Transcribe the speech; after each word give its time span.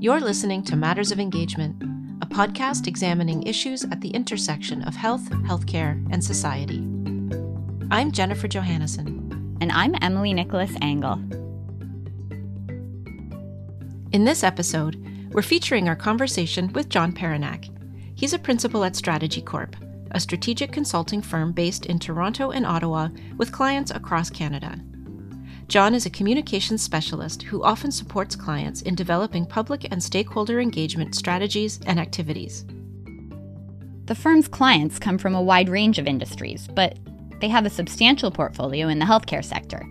You're 0.00 0.20
listening 0.20 0.62
to 0.64 0.76
Matters 0.76 1.10
of 1.10 1.18
Engagement, 1.18 1.82
a 2.22 2.26
podcast 2.26 2.86
examining 2.86 3.42
issues 3.42 3.82
at 3.82 4.00
the 4.00 4.10
intersection 4.10 4.84
of 4.84 4.94
health, 4.94 5.28
healthcare, 5.30 6.06
and 6.12 6.22
society. 6.22 6.78
I'm 7.90 8.12
Jennifer 8.12 8.46
Johannesen. 8.46 9.58
And 9.60 9.72
I'm 9.72 9.96
Emily 10.00 10.32
Nicholas 10.32 10.70
Angl. 10.82 11.18
In 14.12 14.24
this 14.24 14.44
episode, 14.44 15.04
we're 15.32 15.42
featuring 15.42 15.88
our 15.88 15.96
conversation 15.96 16.72
with 16.74 16.88
John 16.88 17.12
Perenak. 17.12 17.68
He's 18.14 18.32
a 18.32 18.38
principal 18.38 18.84
at 18.84 18.94
Strategy 18.94 19.42
Corp, 19.42 19.74
a 20.12 20.20
strategic 20.20 20.70
consulting 20.70 21.22
firm 21.22 21.50
based 21.50 21.86
in 21.86 21.98
Toronto 21.98 22.52
and 22.52 22.64
Ottawa 22.64 23.08
with 23.36 23.50
clients 23.50 23.90
across 23.90 24.30
Canada. 24.30 24.78
John 25.68 25.94
is 25.94 26.06
a 26.06 26.10
communications 26.10 26.80
specialist 26.80 27.42
who 27.42 27.62
often 27.62 27.92
supports 27.92 28.34
clients 28.34 28.80
in 28.80 28.94
developing 28.94 29.44
public 29.44 29.86
and 29.90 30.02
stakeholder 30.02 30.60
engagement 30.60 31.14
strategies 31.14 31.78
and 31.84 32.00
activities. 32.00 32.64
The 34.06 34.14
firm's 34.14 34.48
clients 34.48 34.98
come 34.98 35.18
from 35.18 35.34
a 35.34 35.42
wide 35.42 35.68
range 35.68 35.98
of 35.98 36.06
industries, 36.06 36.66
but 36.68 36.98
they 37.42 37.48
have 37.48 37.66
a 37.66 37.70
substantial 37.70 38.30
portfolio 38.30 38.88
in 38.88 38.98
the 38.98 39.04
healthcare 39.04 39.44
sector. 39.44 39.86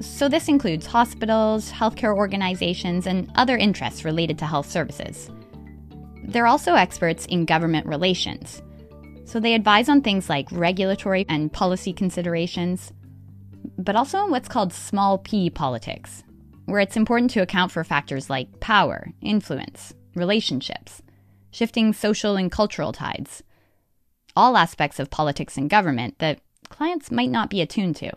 So, 0.00 0.28
this 0.28 0.48
includes 0.48 0.86
hospitals, 0.86 1.70
healthcare 1.70 2.16
organizations, 2.16 3.06
and 3.06 3.30
other 3.36 3.56
interests 3.56 4.04
related 4.04 4.38
to 4.38 4.46
health 4.46 4.68
services. 4.68 5.30
They're 6.24 6.48
also 6.48 6.74
experts 6.74 7.26
in 7.26 7.44
government 7.44 7.86
relations. 7.86 8.60
So, 9.24 9.38
they 9.38 9.54
advise 9.54 9.88
on 9.88 10.02
things 10.02 10.28
like 10.28 10.48
regulatory 10.50 11.26
and 11.28 11.52
policy 11.52 11.92
considerations, 11.92 12.92
but 13.78 13.96
also 13.96 14.24
in 14.24 14.30
what's 14.30 14.48
called 14.48 14.72
small 14.72 15.18
p 15.18 15.50
politics, 15.50 16.22
where 16.66 16.80
it's 16.80 16.96
important 16.96 17.30
to 17.32 17.40
account 17.40 17.72
for 17.72 17.84
factors 17.84 18.30
like 18.30 18.60
power, 18.60 19.12
influence, 19.20 19.94
relationships, 20.14 21.02
shifting 21.50 21.92
social 21.92 22.36
and 22.36 22.50
cultural 22.50 22.92
tides, 22.92 23.42
all 24.36 24.56
aspects 24.56 24.98
of 24.98 25.10
politics 25.10 25.56
and 25.56 25.68
government 25.70 26.18
that 26.18 26.40
clients 26.68 27.10
might 27.10 27.30
not 27.30 27.50
be 27.50 27.60
attuned 27.60 27.96
to. 27.96 28.12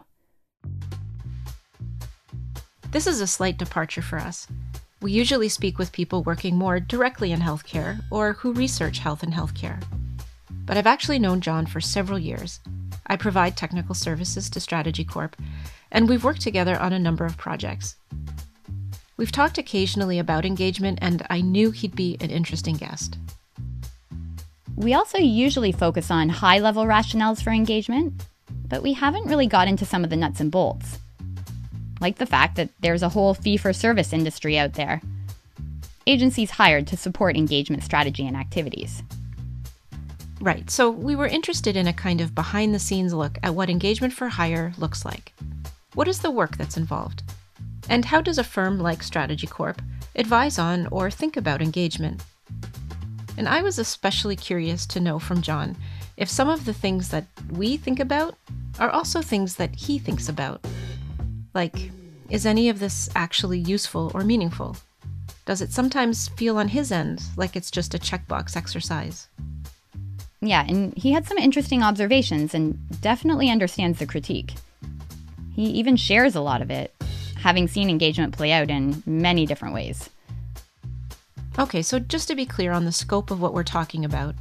This 2.92 3.08
is 3.08 3.22
a 3.22 3.28
slight 3.28 3.58
departure 3.58 4.04
for 4.04 4.20
us. 4.20 4.48
We 5.02 5.12
usually 5.12 5.50
speak 5.50 5.80
with 5.80 5.92
people 5.92 6.24
working 6.24 6.56
more 6.56 6.80
directly 6.80 7.32
in 7.32 7.40
healthcare 7.40 8.00
or 8.12 8.34
who 8.34 8.54
research 8.54 9.00
health 9.00 9.24
and 9.24 9.34
healthcare. 9.34 9.84
But 10.66 10.78
I've 10.78 10.88
actually 10.88 11.20
known 11.20 11.42
John 11.42 11.66
for 11.66 11.82
several 11.82 12.20
years 12.20 12.60
I 13.08 13.18
provide 13.18 13.58
technical 13.58 13.96
services 13.96 14.50
to 14.50 14.60
Strategy 14.60 15.04
Corp, 15.04 15.36
and 15.92 16.08
we've 16.08 16.24
worked 16.24 16.42
together 16.42 16.80
on 16.80 16.94
a 16.94 17.00
number 17.00 17.26
of 17.26 17.38
projects. 17.38 17.96
We've 19.18 19.32
talked 19.32 19.58
occasionally 19.58 20.20
about 20.20 20.46
engagement, 20.46 21.00
and 21.02 21.26
I 21.30 21.42
knew 21.42 21.72
he'd 21.72 21.96
be 21.96 22.18
an 22.22 22.30
interesting 22.30 22.76
guest. 22.76 23.18
We 24.76 24.94
also 24.94 25.20
usually 25.20 25.72
focus 25.72 26.10
on 26.10 26.30
high 26.30 26.60
level 26.60 26.86
rationales 26.86 27.44
for 27.44 27.52
engagement, 27.52 28.26
but 28.68 28.82
we 28.82 28.94
haven't 28.94 29.28
really 29.28 29.48
got 29.48 29.68
into 29.68 29.86
some 29.86 30.04
of 30.04 30.10
the 30.10 30.16
nuts 30.16 30.40
and 30.40 30.52
bolts. 30.52 30.98
Like 32.02 32.18
the 32.18 32.26
fact 32.26 32.56
that 32.56 32.70
there's 32.80 33.04
a 33.04 33.10
whole 33.10 33.34
fee 33.34 33.58
for 33.58 33.72
service 33.72 34.14
industry 34.14 34.58
out 34.58 34.74
there. 34.74 35.02
Agencies 36.08 36.52
hired 36.52 36.88
to 36.88 36.98
support 36.98 37.38
engagement 37.38 37.84
strategy 37.84 38.26
and 38.26 38.36
activities. 38.36 39.04
Right. 40.44 40.70
So 40.70 40.90
we 40.90 41.16
were 41.16 41.26
interested 41.26 41.78
in 41.78 41.88
a 41.88 41.94
kind 41.94 42.20
of 42.20 42.36
behind 42.36 42.76
the 42.76 42.80
scenes 42.80 43.14
look 43.14 43.38
at 43.44 43.56
what 43.56 43.70
engagement 43.70 44.12
for 44.12 44.28
hire 44.28 44.74
looks 44.78 45.06
like. 45.06 45.32
What 45.94 46.10
is 46.10 46.20
the 46.20 46.32
work 46.32 46.58
that's 46.58 46.76
involved? 46.76 47.24
And 47.88 48.04
how 48.04 48.20
does 48.20 48.38
a 48.38 48.44
firm 48.44 48.78
like 48.78 49.04
Strategy 49.04 49.48
Corp 49.48 49.82
advise 50.18 50.60
on 50.60 50.88
or 50.88 51.10
think 51.10 51.38
about 51.38 51.62
engagement? 51.62 52.26
And 53.38 53.48
I 53.48 53.62
was 53.62 53.80
especially 53.80 54.36
curious 54.36 54.86
to 54.88 55.00
know 55.00 55.18
from 55.18 55.42
John 55.42 55.78
if 56.18 56.28
some 56.28 56.50
of 56.50 56.66
the 56.66 56.74
things 56.74 57.08
that 57.08 57.26
we 57.52 57.78
think 57.78 58.02
about 58.02 58.36
are 58.82 58.90
also 58.90 59.22
things 59.22 59.56
that 59.56 59.74
he 59.74 59.98
thinks 59.98 60.28
about. 60.28 60.60
Like, 61.54 61.90
is 62.30 62.46
any 62.46 62.68
of 62.68 62.80
this 62.80 63.10
actually 63.16 63.60
useful 63.60 64.12
or 64.14 64.26
meaningful? 64.26 64.76
Does 65.46 65.62
it 65.62 65.72
sometimes 65.72 66.28
feel 66.28 66.58
on 66.58 66.68
his 66.68 66.92
end 66.92 67.24
like 67.38 67.56
it's 67.56 67.72
just 67.72 67.96
a 67.96 67.98
checkbox 67.98 68.58
exercise? 68.58 69.30
Yeah, 70.46 70.66
and 70.68 70.94
he 70.98 71.14
had 71.14 71.26
some 71.26 71.38
interesting 71.38 71.84
observations 71.84 72.54
and 72.54 72.78
definitely 73.00 73.50
understands 73.50 73.98
the 73.98 74.06
critique. 74.06 74.54
He 75.56 75.68
even 75.68 75.96
shares 75.96 76.36
a 76.36 76.42
lot 76.42 76.62
of 76.62 76.70
it, 76.70 76.94
having 77.38 77.68
seen 77.68 77.90
engagement 77.90 78.36
play 78.36 78.52
out 78.52 78.70
in 78.70 79.02
many 79.06 79.46
different 79.46 79.74
ways. 79.74 80.10
Okay, 81.58 81.82
so 81.82 81.98
just 81.98 82.28
to 82.28 82.36
be 82.36 82.46
clear 82.46 82.74
on 82.74 82.84
the 82.84 82.92
scope 82.92 83.32
of 83.32 83.40
what 83.40 83.54
we're 83.54 83.64
talking 83.64 84.04
about, 84.04 84.36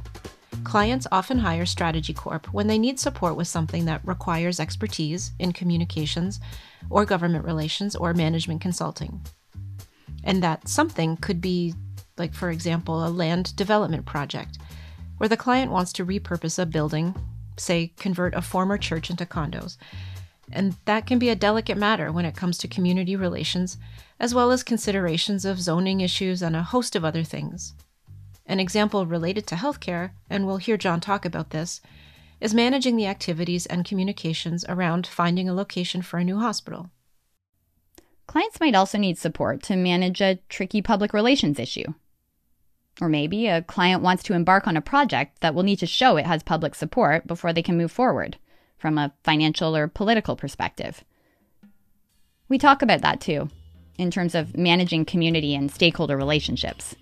clients 0.65 1.07
often 1.09 1.39
hire 1.39 1.65
Strategy 1.65 2.13
Corp 2.13 2.51
when 2.53 2.67
they 2.67 2.77
need 2.77 2.99
support 2.99 3.37
with 3.37 3.47
something 3.47 3.85
that 3.85 4.05
requires 4.05 4.59
expertise 4.59 5.31
in 5.39 5.53
communications 5.53 6.41
or 6.89 7.05
government 7.05 7.45
relations 7.45 7.95
or 7.95 8.13
management 8.13 8.59
consulting. 8.59 9.21
And 10.25 10.43
that 10.43 10.67
something 10.67 11.15
could 11.15 11.39
be, 11.39 11.75
like, 12.17 12.33
for 12.33 12.49
example, 12.49 13.05
a 13.05 13.09
land 13.09 13.55
development 13.55 14.05
project 14.05 14.57
where 15.23 15.29
the 15.29 15.37
client 15.37 15.71
wants 15.71 15.93
to 15.93 16.05
repurpose 16.05 16.59
a 16.59 16.65
building, 16.65 17.15
say, 17.55 17.93
convert 17.95 18.35
a 18.35 18.41
former 18.41 18.77
church 18.77 19.09
into 19.09 19.25
condos. 19.25 19.77
And 20.51 20.75
that 20.83 21.07
can 21.07 21.17
be 21.17 21.29
a 21.29 21.33
delicate 21.33 21.77
matter 21.77 22.11
when 22.11 22.25
it 22.25 22.35
comes 22.35 22.57
to 22.57 22.67
community 22.67 23.15
relations, 23.15 23.77
as 24.19 24.35
well 24.35 24.51
as 24.51 24.63
considerations 24.63 25.45
of 25.45 25.61
zoning 25.61 26.01
issues 26.01 26.41
and 26.41 26.57
a 26.57 26.61
host 26.61 26.93
of 26.93 27.05
other 27.05 27.23
things. 27.23 27.73
An 28.45 28.59
example 28.59 29.05
related 29.05 29.47
to 29.47 29.55
healthcare, 29.55 30.11
and 30.29 30.45
we'll 30.45 30.57
hear 30.57 30.75
John 30.75 30.99
talk 30.99 31.23
about 31.23 31.51
this, 31.51 31.79
is 32.41 32.53
managing 32.53 32.97
the 32.97 33.07
activities 33.07 33.65
and 33.65 33.85
communications 33.85 34.65
around 34.67 35.07
finding 35.07 35.47
a 35.47 35.53
location 35.53 36.01
for 36.01 36.17
a 36.17 36.25
new 36.25 36.39
hospital. 36.39 36.89
Clients 38.27 38.59
might 38.59 38.75
also 38.75 38.97
need 38.97 39.17
support 39.17 39.63
to 39.63 39.77
manage 39.77 40.19
a 40.19 40.39
tricky 40.49 40.81
public 40.81 41.13
relations 41.13 41.59
issue, 41.59 41.93
or 43.01 43.09
maybe 43.09 43.47
a 43.47 43.61
client 43.61 44.01
wants 44.01 44.23
to 44.23 44.33
embark 44.33 44.67
on 44.67 44.77
a 44.77 44.81
project 44.81 45.41
that 45.41 45.55
will 45.55 45.63
need 45.63 45.79
to 45.79 45.87
show 45.87 46.17
it 46.17 46.25
has 46.25 46.43
public 46.43 46.75
support 46.75 47.25
before 47.27 47.53
they 47.53 47.63
can 47.63 47.77
move 47.77 47.91
forward 47.91 48.37
from 48.77 48.97
a 48.97 49.13
financial 49.23 49.75
or 49.75 49.87
political 49.87 50.35
perspective. 50.35 51.03
We 52.49 52.57
talk 52.57 52.81
about 52.81 53.01
that 53.01 53.21
too, 53.21 53.49
in 53.97 54.11
terms 54.11 54.35
of 54.35 54.57
managing 54.57 55.05
community 55.05 55.55
and 55.55 55.71
stakeholder 55.71 56.17
relationships. 56.17 56.95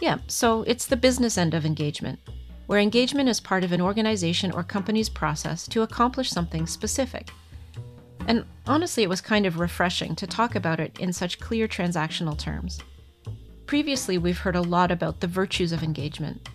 Yeah, 0.00 0.18
so 0.28 0.62
it's 0.62 0.86
the 0.86 0.96
business 0.96 1.36
end 1.36 1.52
of 1.52 1.66
engagement, 1.66 2.18
where 2.66 2.78
engagement 2.78 3.28
is 3.28 3.40
part 3.40 3.64
of 3.64 3.72
an 3.72 3.80
organization 3.80 4.52
or 4.52 4.62
company's 4.62 5.10
process 5.10 5.68
to 5.68 5.82
accomplish 5.82 6.30
something 6.30 6.66
specific. 6.66 7.30
And 8.26 8.44
honestly, 8.66 9.02
it 9.02 9.08
was 9.08 9.20
kind 9.20 9.44
of 9.44 9.58
refreshing 9.58 10.14
to 10.16 10.26
talk 10.26 10.54
about 10.54 10.80
it 10.80 10.98
in 10.98 11.12
such 11.12 11.40
clear 11.40 11.68
transactional 11.68 12.38
terms. 12.38 12.80
Previously, 13.70 14.18
we've 14.18 14.40
heard 14.40 14.56
a 14.56 14.62
lot 14.62 14.90
about 14.90 15.20
the 15.20 15.28
virtues 15.28 15.70
of 15.70 15.84
engagement, 15.84 16.48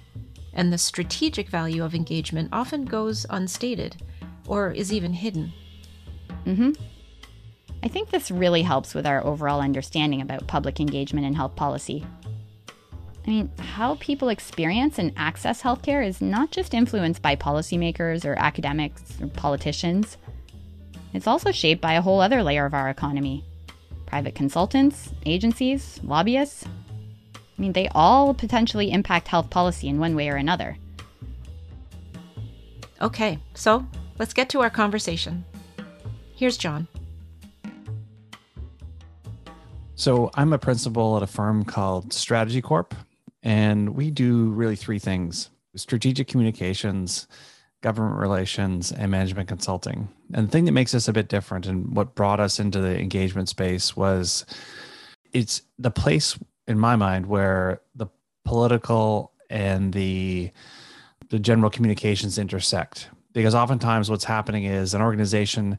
and 0.52 0.74
the 0.74 0.78
strategic 0.78 1.48
value 1.48 1.82
of 1.82 1.96
engagement 1.96 2.50
often 2.52 2.84
goes 2.84 3.26
unstated 3.30 3.96
or 4.48 4.72
is 4.72 4.92
even 4.92 5.14
hidden. 5.14 5.54
Mm-hmm. 6.46 6.72
I 7.82 7.88
think 7.88 8.10
this 8.10 8.30
really 8.30 8.64
helps 8.64 8.94
with 8.94 9.06
our 9.06 9.26
overall 9.26 9.62
understanding 9.62 10.20
about 10.20 10.46
public 10.48 10.82
engagement 10.82 11.26
in 11.26 11.34
health 11.34 11.56
policy. 11.56 12.06
I 13.26 13.30
mean, 13.30 13.50
how 13.60 13.96
people 14.02 14.28
experience 14.28 15.00
and 15.00 15.14
access 15.16 15.62
healthcare 15.62 16.06
is 16.06 16.20
not 16.20 16.52
just 16.52 16.74
influenced 16.74 17.22
by 17.22 17.38
policymakers 17.38 18.26
or 18.26 18.38
academics 18.38 19.22
or 19.22 19.28
politicians. 19.28 20.18
It's 21.14 21.28
also 21.28 21.54
shaped 21.54 21.80
by 21.80 21.94
a 21.94 22.02
whole 22.02 22.20
other 22.20 22.44
layer 22.44 22.66
of 22.66 22.74
our 22.74 22.90
economy 22.90 23.46
private 24.06 24.36
consultants, 24.36 25.14
agencies, 25.26 26.02
lobbyists, 26.04 26.66
I 27.58 27.62
mean, 27.62 27.74
they 27.74 27.88
all 27.96 28.34
potentially 28.34 28.92
impact 28.92 29.28
health 29.28 29.50
policy 29.50 29.88
in 29.88 30.00
one 30.00 30.16
way 30.16 30.30
or 30.30 30.36
another. 30.36 30.78
Okay, 33.02 33.40
so 33.54 33.86
let's 34.20 34.34
get 34.34 34.50
to 34.50 34.62
our 34.62 34.70
conversation. 34.70 35.46
Here's 36.36 36.58
John. 36.58 36.88
So, 39.98 40.30
I'm 40.34 40.52
a 40.52 40.58
principal 40.58 41.16
at 41.16 41.24
a 41.24 41.28
firm 41.28 41.64
called 41.64 42.12
Strategy 42.12 42.62
Corp, 42.62 42.94
and 43.44 43.96
we 43.96 44.12
do 44.12 44.50
really 44.50 44.76
three 44.76 45.00
things 45.00 45.50
strategic 45.78 46.28
communications, 46.28 47.28
government 47.82 48.18
relations, 48.18 48.92
and 48.92 49.12
management 49.12 49.48
consulting. 49.48 50.08
And 50.34 50.48
the 50.48 50.52
thing 50.52 50.66
that 50.66 50.72
makes 50.72 50.96
us 50.96 51.08
a 51.08 51.14
bit 51.14 51.28
different 51.28 51.66
and 51.66 51.96
what 51.96 52.16
brought 52.16 52.40
us 52.40 52.60
into 52.60 52.80
the 52.80 52.98
engagement 53.00 53.50
space 53.50 53.96
was 53.96 54.46
it's 55.34 55.62
the 55.78 55.92
place 55.92 56.38
in 56.68 56.80
my 56.80 56.96
mind 56.96 57.26
where 57.26 57.82
the 57.96 58.08
political 58.44 59.34
and 59.50 59.94
the 59.94 60.52
the 61.30 61.40
general 61.40 61.70
communications 61.70 62.38
intersect 62.38 63.10
because 63.34 63.56
oftentimes 63.56 64.10
what's 64.10 64.24
happening 64.24 64.66
is 64.66 64.94
an 64.94 65.02
organization 65.02 65.78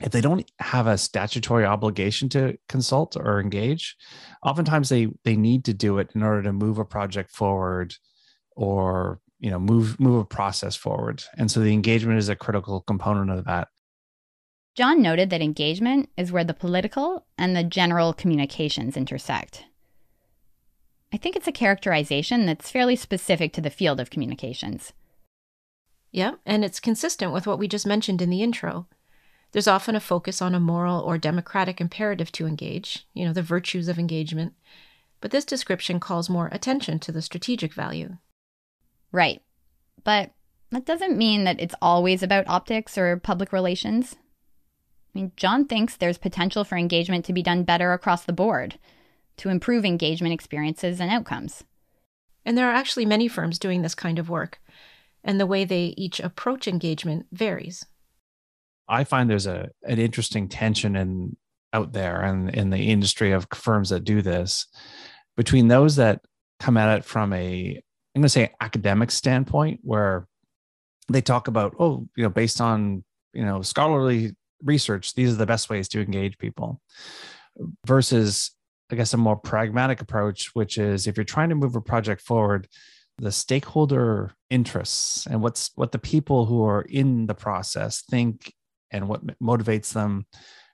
if 0.00 0.12
they 0.12 0.20
don't 0.20 0.50
have 0.58 0.86
a 0.86 0.98
statutory 0.98 1.64
obligation 1.64 2.28
to 2.28 2.58
consult 2.68 3.16
or 3.16 3.40
engage, 3.40 3.96
oftentimes 4.42 4.88
they 4.88 5.08
they 5.24 5.36
need 5.36 5.64
to 5.64 5.74
do 5.74 5.98
it 5.98 6.10
in 6.14 6.22
order 6.22 6.42
to 6.42 6.52
move 6.52 6.78
a 6.78 6.84
project 6.84 7.30
forward 7.30 7.94
or 8.54 9.20
you 9.38 9.50
know 9.50 9.58
move 9.58 9.98
move 9.98 10.20
a 10.20 10.24
process 10.24 10.76
forward. 10.76 11.24
And 11.38 11.50
so 11.50 11.60
the 11.60 11.72
engagement 11.72 12.18
is 12.18 12.28
a 12.28 12.36
critical 12.36 12.82
component 12.82 13.30
of 13.30 13.44
that. 13.46 13.68
John 14.76 15.00
noted 15.00 15.30
that 15.30 15.40
engagement 15.40 16.10
is 16.18 16.30
where 16.30 16.44
the 16.44 16.52
political 16.52 17.24
and 17.38 17.56
the 17.56 17.64
general 17.64 18.12
communications 18.12 18.96
intersect. 18.96 19.64
I 21.12 21.16
think 21.16 21.36
it's 21.36 21.48
a 21.48 21.52
characterization 21.52 22.46
that's 22.46 22.70
fairly 22.70 22.96
specific 22.96 23.52
to 23.54 23.60
the 23.60 23.70
field 23.70 24.00
of 24.00 24.10
communications. 24.10 24.92
Yeah, 26.10 26.32
and 26.44 26.64
it's 26.64 26.80
consistent 26.80 27.32
with 27.32 27.46
what 27.46 27.58
we 27.58 27.68
just 27.68 27.86
mentioned 27.86 28.22
in 28.22 28.30
the 28.30 28.42
intro. 28.42 28.86
There's 29.52 29.68
often 29.68 29.94
a 29.94 30.00
focus 30.00 30.42
on 30.42 30.54
a 30.54 30.60
moral 30.60 31.00
or 31.00 31.18
democratic 31.18 31.80
imperative 31.80 32.32
to 32.32 32.46
engage, 32.46 33.06
you 33.14 33.24
know, 33.24 33.32
the 33.32 33.42
virtues 33.42 33.88
of 33.88 33.98
engagement, 33.98 34.54
but 35.20 35.30
this 35.30 35.44
description 35.44 36.00
calls 36.00 36.28
more 36.28 36.48
attention 36.52 36.98
to 37.00 37.12
the 37.12 37.22
strategic 37.22 37.72
value. 37.72 38.16
Right. 39.12 39.42
But 40.04 40.32
that 40.70 40.84
doesn't 40.84 41.16
mean 41.16 41.44
that 41.44 41.60
it's 41.60 41.74
always 41.80 42.22
about 42.22 42.48
optics 42.48 42.98
or 42.98 43.16
public 43.16 43.52
relations. 43.52 44.16
I 45.14 45.18
mean, 45.18 45.32
John 45.36 45.64
thinks 45.64 45.96
there's 45.96 46.18
potential 46.18 46.64
for 46.64 46.76
engagement 46.76 47.24
to 47.26 47.32
be 47.32 47.42
done 47.42 47.62
better 47.62 47.92
across 47.92 48.24
the 48.24 48.32
board 48.32 48.78
to 49.38 49.48
improve 49.48 49.84
engagement 49.84 50.32
experiences 50.32 51.00
and 51.00 51.10
outcomes. 51.10 51.64
And 52.44 52.56
there 52.56 52.68
are 52.68 52.74
actually 52.74 53.06
many 53.06 53.28
firms 53.28 53.58
doing 53.58 53.82
this 53.82 53.94
kind 53.94 54.18
of 54.18 54.30
work, 54.30 54.60
and 55.24 55.40
the 55.40 55.46
way 55.46 55.64
they 55.64 55.94
each 55.96 56.20
approach 56.20 56.68
engagement 56.68 57.26
varies. 57.32 57.84
I 58.88 59.04
find 59.04 59.28
there's 59.28 59.46
a 59.46 59.70
an 59.82 59.98
interesting 59.98 60.48
tension 60.48 60.96
in 60.96 61.36
out 61.72 61.92
there 61.92 62.22
and 62.22 62.48
in 62.54 62.70
the 62.70 62.90
industry 62.90 63.32
of 63.32 63.46
firms 63.52 63.90
that 63.90 64.04
do 64.04 64.22
this 64.22 64.66
between 65.36 65.68
those 65.68 65.96
that 65.96 66.22
come 66.60 66.76
at 66.76 66.98
it 66.98 67.04
from 67.04 67.32
a 67.32 67.82
I'm 68.14 68.22
going 68.22 68.22
to 68.22 68.28
say 68.30 68.54
academic 68.60 69.10
standpoint 69.10 69.80
where 69.82 70.26
they 71.08 71.20
talk 71.20 71.48
about 71.48 71.74
oh 71.78 72.08
you 72.16 72.22
know 72.22 72.30
based 72.30 72.60
on 72.60 73.04
you 73.32 73.44
know 73.44 73.62
scholarly 73.62 74.34
research 74.62 75.14
these 75.14 75.32
are 75.32 75.36
the 75.36 75.46
best 75.46 75.68
ways 75.68 75.88
to 75.88 76.00
engage 76.00 76.38
people 76.38 76.80
versus 77.84 78.52
i 78.90 78.96
guess 78.96 79.14
a 79.14 79.16
more 79.16 79.36
pragmatic 79.36 80.00
approach 80.00 80.50
which 80.54 80.78
is 80.78 81.06
if 81.06 81.16
you're 81.16 81.24
trying 81.24 81.48
to 81.48 81.54
move 81.54 81.76
a 81.76 81.80
project 81.80 82.20
forward 82.20 82.68
the 83.18 83.32
stakeholder 83.32 84.32
interests 84.50 85.26
and 85.26 85.42
what's 85.42 85.70
what 85.74 85.92
the 85.92 85.98
people 85.98 86.46
who 86.46 86.64
are 86.64 86.82
in 86.82 87.26
the 87.26 87.34
process 87.34 88.02
think 88.02 88.52
and 88.90 89.08
what 89.08 89.26
motivates 89.40 89.92
them 89.92 90.26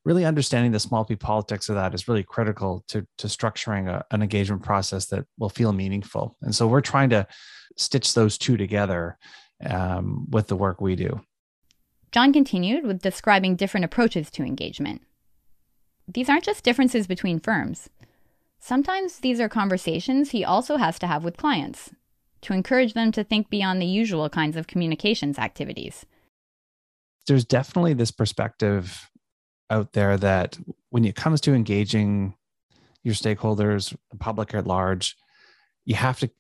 really 0.05 0.25
understanding 0.25 0.73
the 0.73 0.81
small 0.81 1.05
p 1.05 1.15
politics 1.15 1.69
of 1.69 1.77
that 1.77 1.95
is 1.95 2.09
really 2.09 2.25
critical 2.25 2.85
to 2.89 3.07
to 3.19 3.29
structuring 3.29 3.89
a, 3.89 4.05
an 4.11 4.23
engagement 4.23 4.63
process 4.63 5.07
that 5.07 5.25
will 5.39 5.49
feel 5.49 5.73
meaningful 5.73 6.37
and 6.43 6.55
so 6.55 6.67
we're 6.67 6.81
trying 6.81 7.11
to 7.11 7.27
stitch 7.77 8.15
those 8.15 8.37
two 8.37 8.57
together 8.57 9.17
um, 9.65 10.27
with 10.31 10.49
the 10.49 10.57
work 10.57 10.81
we 10.81 10.97
do 10.97 11.21
John 12.13 12.35
continued 12.35 12.87
with 12.87 13.01
describing 13.01 13.57
different 13.57 13.85
approaches 13.85 14.31
to 14.33 14.45
engagement. 14.45 15.01
These 16.09 16.29
aren't 16.29 16.45
just 16.45 16.65
differences 16.65 17.07
between 17.07 17.41
firms. 17.41 17.89
Sometimes 18.59 19.19
these 19.19 19.41
are 19.41 19.49
conversations 19.49 20.31
he 20.31 20.45
also 20.45 20.77
has 20.77 20.99
to 21.01 21.07
have 21.07 21.25
with 21.25 21.37
clients 21.37 21.91
to 22.43 22.53
encourage 22.53 22.95
them 22.95 23.13
to 23.13 23.25
think 23.25 23.51
beyond 23.51 23.81
the 23.81 23.87
usual 23.87 24.29
kinds 24.29 24.57
of 24.57 24.67
communications 24.67 25.39
activities. 25.39 26.05
There's 27.27 27.45
definitely 27.45 27.95
this 27.95 28.11
perspective 28.11 29.09
out 29.71 29.93
there 29.93 30.17
that 30.19 30.59
when 30.91 31.05
it 31.05 31.17
comes 31.17 31.41
to 31.43 31.55
engaging 31.55 32.35
your 33.05 33.15
stakeholders, 33.15 33.97
the 34.11 34.17
public 34.17 34.55
at 34.55 34.67
large, 34.67 35.17
you 35.85 35.95
have 35.95 36.19
to 36.21 36.31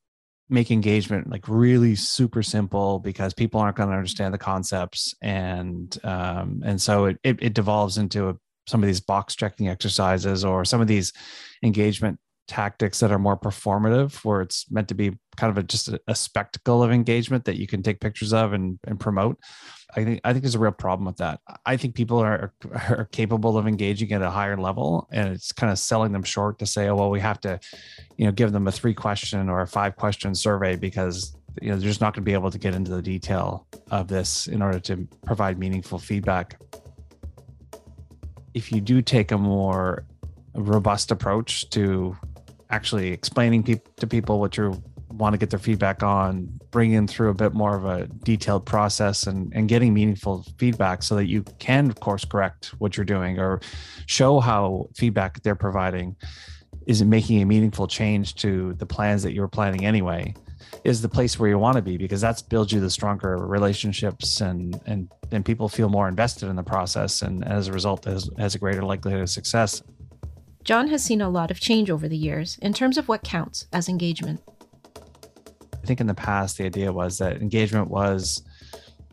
make 0.49 0.71
engagement 0.71 1.31
like 1.31 1.49
really 1.49 1.95
super 1.95 2.43
simple 2.43 2.99
because 2.99 3.33
people 3.33 3.61
aren't 3.61 3.77
going 3.77 3.89
to 3.89 3.95
understand 3.95 4.35
the 4.35 4.39
concepts 4.39 5.15
and 5.23 5.99
um, 6.05 6.63
and 6.65 6.81
so 6.81 7.07
it, 7.07 7.19
it, 7.25 7.39
it 7.41 7.55
devolves 7.55 7.97
into 7.97 8.29
a, 8.29 8.37
some 8.67 8.83
of 8.83 8.87
these 8.87 9.01
box 9.01 9.35
checking 9.35 9.69
exercises 9.69 10.45
or 10.45 10.65
some 10.65 10.81
of 10.81 10.87
these 10.87 11.13
engagement 11.63 12.19
tactics 12.49 13.01
that 13.01 13.13
are 13.13 13.19
more 13.19 13.37
performative 13.37 14.25
where 14.25 14.43
it's 14.43 14.71
meant 14.71 14.89
to 14.89 14.95
be 14.95 15.17
kind 15.37 15.51
of 15.51 15.59
a, 15.59 15.63
just 15.63 15.89
a, 15.89 16.01
a 16.09 16.15
spectacle 16.15 16.83
of 16.83 16.91
engagement 16.91 17.45
that 17.45 17.57
you 17.57 17.67
can 17.67 17.83
take 17.83 18.01
pictures 18.01 18.33
of 18.33 18.53
and, 18.53 18.79
and 18.85 18.99
promote 18.99 19.39
I 19.95 20.05
think 20.05 20.21
I 20.25 20.33
think 20.33 20.43
there's 20.43 20.55
a 20.55 20.59
real 20.59 20.73
problem 20.73 21.05
with 21.05 21.19
that. 21.19 21.41
I 21.67 21.77
think 21.77 21.95
people 21.95 22.19
are 22.19 22.53
are 22.89 23.09
capable 23.13 23.59
of 23.59 23.67
engaging 23.67 24.13
at 24.13 24.23
a 24.23 24.31
higher 24.31 24.57
level, 24.57 25.09
and 25.13 25.29
it's 25.29 25.53
kind 25.53 25.71
of 25.71 25.79
selling 25.79 26.13
them 26.13 26.23
short 26.23 26.59
to 26.61 26.67
say, 26.67 26.89
"Oh, 26.89 26.97
well, 26.97 27.11
we 27.11 27.21
have 27.21 27.41
to, 27.43 27.61
you 28.17 28.25
know, 28.25 28.33
give 28.33 28.53
them 28.53 28.67
a 28.67 28.73
three 28.73 28.95
question 28.95 29.49
or 29.49 29.61
a 29.61 29.67
five 29.67 29.97
question 29.97 30.35
survey 30.35 30.77
because 30.77 31.37
you 31.61 31.69
know 31.69 31.77
they're 31.77 31.89
just 31.89 32.01
not 32.01 32.15
going 32.15 32.23
to 32.23 32.29
be 32.29 32.33
able 32.33 32.51
to 32.51 32.59
get 32.59 32.75
into 32.75 32.91
the 32.91 33.03
detail 33.03 33.67
of 33.91 34.09
this 34.09 34.47
in 34.47 34.63
order 34.63 34.81
to 34.81 35.07
provide 35.27 35.59
meaningful 35.59 35.99
feedback." 35.99 36.59
If 38.55 38.73
you 38.73 38.81
do 38.81 39.03
take 39.03 39.33
a 39.33 39.39
more 39.39 40.05
robust 40.55 41.11
approach 41.11 41.71
to 41.71 42.17
actually 42.71 43.09
explaining 43.09 43.63
pe- 43.63 43.81
to 43.97 44.07
people 44.07 44.41
what 44.41 44.57
you're 44.57 44.75
want 45.13 45.35
to 45.35 45.39
get 45.39 45.51
their 45.51 45.59
feedback 45.59 46.03
on, 46.03 46.49
bringing 46.71 47.07
through 47.07 47.31
a 47.31 47.35
bit 47.35 47.53
more 47.53 47.77
of 47.77 47.85
a 47.85 48.07
detailed 48.25 48.65
process 48.65 49.27
and, 49.27 49.53
and 49.55 49.69
getting 49.69 49.93
meaningful 49.93 50.45
feedback 50.59 51.03
so 51.03 51.15
that 51.15 51.27
you 51.27 51.43
can 51.59 51.91
of 51.91 52.01
course 52.01 52.25
correct 52.25 52.75
what 52.79 52.97
you're 52.97 53.05
doing 53.05 53.39
or 53.39 53.61
show 54.07 54.41
how 54.41 54.89
feedback 54.97 55.43
they're 55.43 55.55
providing 55.55 56.17
is 56.87 57.05
making 57.05 57.43
a 57.43 57.47
meaningful 57.47 57.87
change 57.87 58.35
to 58.35 58.73
the 58.75 58.87
plans 58.87 59.23
that 59.23 59.33
you 59.33 59.41
were 59.41 59.49
planning 59.49 59.85
anyway 59.85 60.35
is 60.85 61.01
the 61.01 61.09
place 61.09 61.39
where 61.39 61.49
you 61.49 61.59
want 61.59 61.77
to 61.77 61.83
be 61.83 61.97
because 61.97 62.21
that's 62.21 62.43
builds 62.43 62.73
you 62.73 62.81
the 62.81 62.91
stronger 62.91 63.37
relationships 63.37 64.41
and 64.41 64.81
and 64.87 65.09
and 65.31 65.45
people 65.45 65.69
feel 65.69 65.89
more 65.89 66.09
invested 66.09 66.49
in 66.49 66.57
the 66.57 66.63
process 66.63 67.23
and 67.23 67.45
as 67.45 67.69
a 67.69 67.73
result 67.73 68.05
has, 68.05 68.29
has 68.39 68.55
a 68.55 68.59
greater 68.59 68.83
likelihood 68.83 69.23
of 69.23 69.31
success 69.31 69.83
John 70.65 70.89
has 70.89 71.03
seen 71.03 71.21
a 71.21 71.29
lot 71.29 71.51
of 71.51 71.59
change 71.59 71.91
over 71.91 72.09
the 72.09 72.17
years 72.17 72.59
in 72.63 72.73
terms 72.73 72.97
of 72.97 73.09
what 73.09 73.25
counts 73.25 73.67
as 73.73 73.89
engagement. 73.89 74.41
I 75.83 75.87
think 75.87 76.01
in 76.01 76.07
the 76.07 76.15
past 76.15 76.59
the 76.59 76.65
idea 76.65 76.93
was 76.93 77.19
that 77.19 77.43
engagement 77.43 77.89
was, 77.89 78.43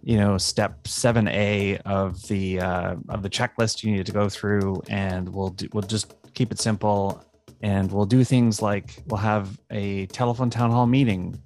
you 0.04 0.18
know, 0.18 0.38
step 0.38 0.88
seven 0.88 1.28
A 1.28 1.78
of 1.80 2.22
the 2.28 2.60
uh, 2.60 2.96
of 3.10 3.24
the 3.24 3.30
checklist 3.30 3.84
you 3.84 3.92
needed 3.92 4.06
to 4.06 4.12
go 4.12 4.30
through, 4.30 4.82
and 4.88 5.28
we'll 5.28 5.50
do, 5.50 5.68
we'll 5.74 5.82
just 5.82 6.14
keep 6.36 6.52
it 6.52 6.60
simple, 6.60 7.24
and 7.62 7.92
we'll 7.92 8.06
do 8.06 8.24
things 8.24 8.62
like 8.62 9.02
we'll 9.08 9.18
have 9.18 9.60
a 9.72 10.06
telephone 10.08 10.52
town 10.52 10.70
hall 10.70 10.86
meeting. 10.86 11.42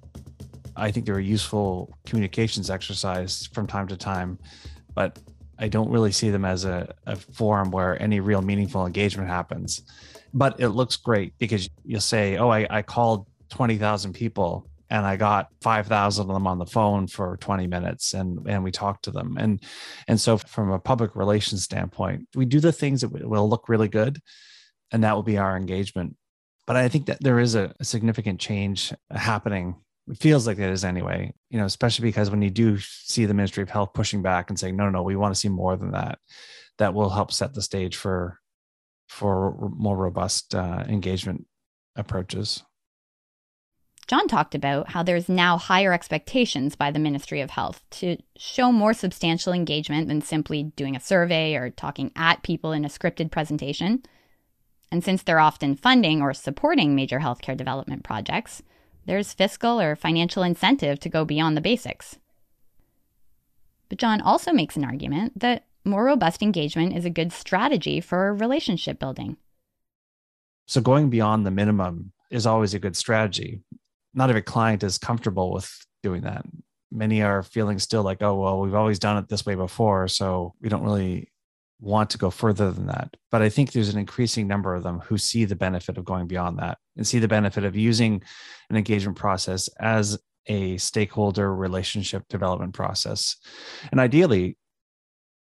I 0.76 0.90
think 0.90 1.06
they're 1.06 1.18
a 1.18 1.22
useful 1.22 1.96
communications 2.06 2.70
exercise 2.70 3.48
from 3.52 3.66
time 3.66 3.88
to 3.88 3.96
time, 3.96 4.38
but 4.94 5.18
I 5.58 5.68
don't 5.68 5.90
really 5.90 6.12
see 6.12 6.30
them 6.30 6.44
as 6.44 6.64
a, 6.64 6.94
a 7.06 7.16
forum 7.16 7.70
where 7.70 8.00
any 8.02 8.20
real 8.20 8.42
meaningful 8.42 8.86
engagement 8.86 9.28
happens. 9.28 9.82
But 10.32 10.58
it 10.58 10.70
looks 10.70 10.96
great 10.96 11.32
because 11.38 11.68
you'll 11.84 12.00
say, 12.00 12.36
"Oh, 12.38 12.50
I, 12.50 12.66
I 12.68 12.82
called 12.82 13.26
twenty 13.50 13.78
thousand 13.78 14.14
people." 14.14 14.68
and 14.90 15.06
I 15.06 15.16
got 15.16 15.48
5,000 15.62 16.28
of 16.28 16.34
them 16.34 16.46
on 16.46 16.58
the 16.58 16.66
phone 16.66 17.06
for 17.06 17.36
20 17.38 17.66
minutes 17.66 18.14
and, 18.14 18.46
and 18.46 18.62
we 18.62 18.70
talked 18.70 19.04
to 19.04 19.10
them. 19.10 19.36
And, 19.38 19.62
and 20.06 20.20
so 20.20 20.36
from 20.38 20.70
a 20.70 20.78
public 20.78 21.16
relations 21.16 21.64
standpoint, 21.64 22.28
we 22.34 22.44
do 22.44 22.60
the 22.60 22.70
things 22.70 23.00
that 23.00 23.08
will 23.08 23.48
look 23.48 23.68
really 23.68 23.88
good 23.88 24.20
and 24.92 25.02
that 25.02 25.14
will 25.14 25.22
be 25.22 25.38
our 25.38 25.56
engagement. 25.56 26.16
But 26.66 26.76
I 26.76 26.88
think 26.88 27.06
that 27.06 27.18
there 27.20 27.40
is 27.40 27.54
a, 27.54 27.74
a 27.80 27.84
significant 27.84 28.40
change 28.40 28.92
happening. 29.10 29.74
It 30.08 30.18
feels 30.18 30.46
like 30.46 30.58
it 30.58 30.70
is 30.70 30.84
anyway, 30.84 31.32
you 31.48 31.58
know, 31.58 31.64
especially 31.64 32.04
because 32.04 32.30
when 32.30 32.42
you 32.42 32.50
do 32.50 32.78
see 32.78 33.24
the 33.24 33.34
Ministry 33.34 33.62
of 33.62 33.70
Health 33.70 33.94
pushing 33.94 34.22
back 34.22 34.50
and 34.50 34.58
saying, 34.58 34.76
no, 34.76 34.84
no, 34.84 34.90
no, 34.90 35.02
we 35.02 35.16
want 35.16 35.34
to 35.34 35.40
see 35.40 35.48
more 35.48 35.76
than 35.76 35.92
that, 35.92 36.18
that 36.78 36.92
will 36.92 37.10
help 37.10 37.32
set 37.32 37.54
the 37.54 37.62
stage 37.62 37.96
for, 37.96 38.38
for 39.08 39.70
more 39.74 39.96
robust 39.96 40.54
uh, 40.54 40.84
engagement 40.88 41.46
approaches. 41.96 42.62
John 44.06 44.28
talked 44.28 44.54
about 44.54 44.90
how 44.90 45.02
there's 45.02 45.30
now 45.30 45.56
higher 45.56 45.92
expectations 45.94 46.76
by 46.76 46.90
the 46.90 46.98
Ministry 46.98 47.40
of 47.40 47.50
Health 47.50 47.82
to 47.92 48.18
show 48.36 48.70
more 48.70 48.92
substantial 48.92 49.54
engagement 49.54 50.08
than 50.08 50.20
simply 50.20 50.64
doing 50.76 50.94
a 50.94 51.00
survey 51.00 51.54
or 51.54 51.70
talking 51.70 52.12
at 52.14 52.42
people 52.42 52.72
in 52.72 52.84
a 52.84 52.88
scripted 52.88 53.30
presentation. 53.30 54.02
And 54.92 55.02
since 55.02 55.22
they're 55.22 55.40
often 55.40 55.74
funding 55.74 56.20
or 56.20 56.34
supporting 56.34 56.94
major 56.94 57.20
healthcare 57.20 57.56
development 57.56 58.04
projects, 58.04 58.62
there's 59.06 59.32
fiscal 59.32 59.80
or 59.80 59.96
financial 59.96 60.42
incentive 60.42 60.98
to 61.00 61.08
go 61.08 61.24
beyond 61.24 61.56
the 61.56 61.60
basics. 61.60 62.16
But 63.88 63.98
John 63.98 64.20
also 64.20 64.52
makes 64.52 64.76
an 64.76 64.84
argument 64.84 65.38
that 65.40 65.66
more 65.84 66.04
robust 66.04 66.42
engagement 66.42 66.96
is 66.96 67.04
a 67.04 67.10
good 67.10 67.32
strategy 67.32 68.00
for 68.00 68.34
relationship 68.34 68.98
building. 68.98 69.36
So, 70.66 70.80
going 70.80 71.10
beyond 71.10 71.44
the 71.44 71.50
minimum 71.50 72.12
is 72.30 72.46
always 72.46 72.72
a 72.72 72.78
good 72.78 72.96
strategy 72.96 73.60
not 74.14 74.30
every 74.30 74.42
client 74.42 74.82
is 74.82 74.98
comfortable 74.98 75.52
with 75.52 75.86
doing 76.02 76.22
that. 76.22 76.44
Many 76.90 77.22
are 77.22 77.42
feeling 77.42 77.78
still 77.78 78.02
like, 78.02 78.22
oh, 78.22 78.36
well, 78.36 78.60
we've 78.60 78.74
always 78.74 79.00
done 79.00 79.16
it 79.18 79.28
this 79.28 79.44
way 79.44 79.56
before. 79.56 80.06
So 80.08 80.54
we 80.60 80.68
don't 80.68 80.84
really 80.84 81.30
want 81.80 82.10
to 82.10 82.18
go 82.18 82.30
further 82.30 82.70
than 82.70 82.86
that. 82.86 83.14
But 83.30 83.42
I 83.42 83.48
think 83.48 83.72
there's 83.72 83.88
an 83.88 83.98
increasing 83.98 84.46
number 84.46 84.74
of 84.74 84.82
them 84.82 85.00
who 85.00 85.18
see 85.18 85.44
the 85.44 85.56
benefit 85.56 85.98
of 85.98 86.04
going 86.04 86.26
beyond 86.26 86.58
that 86.58 86.78
and 86.96 87.06
see 87.06 87.18
the 87.18 87.28
benefit 87.28 87.64
of 87.64 87.76
using 87.76 88.22
an 88.70 88.76
engagement 88.76 89.18
process 89.18 89.68
as 89.80 90.18
a 90.46 90.76
stakeholder 90.76 91.54
relationship 91.54 92.22
development 92.28 92.74
process. 92.74 93.36
And 93.90 94.00
ideally, 94.00 94.56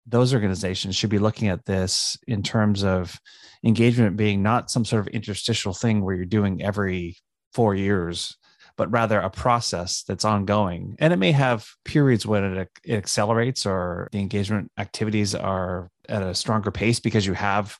those 0.05 0.33
organizations 0.33 0.95
should 0.95 1.09
be 1.09 1.19
looking 1.19 1.47
at 1.47 1.65
this 1.65 2.17
in 2.27 2.43
terms 2.43 2.83
of 2.83 3.19
engagement 3.63 4.17
being 4.17 4.41
not 4.41 4.71
some 4.71 4.83
sort 4.83 5.01
of 5.01 5.07
interstitial 5.07 5.73
thing 5.73 6.03
where 6.03 6.15
you're 6.15 6.25
doing 6.25 6.61
every 6.61 7.17
four 7.53 7.75
years 7.75 8.35
but 8.77 8.91
rather 8.91 9.19
a 9.19 9.29
process 9.29 10.03
that's 10.03 10.25
ongoing. 10.25 10.95
And 10.99 11.13
it 11.13 11.17
may 11.17 11.31
have 11.31 11.67
periods 11.85 12.25
when 12.25 12.43
it, 12.43 12.69
it 12.83 12.95
accelerates 12.95 13.65
or 13.65 14.09
the 14.11 14.19
engagement 14.19 14.71
activities 14.77 15.35
are 15.35 15.89
at 16.09 16.23
a 16.23 16.35
stronger 16.35 16.71
pace 16.71 16.99
because 16.99 17.25
you 17.25 17.33
have 17.33 17.77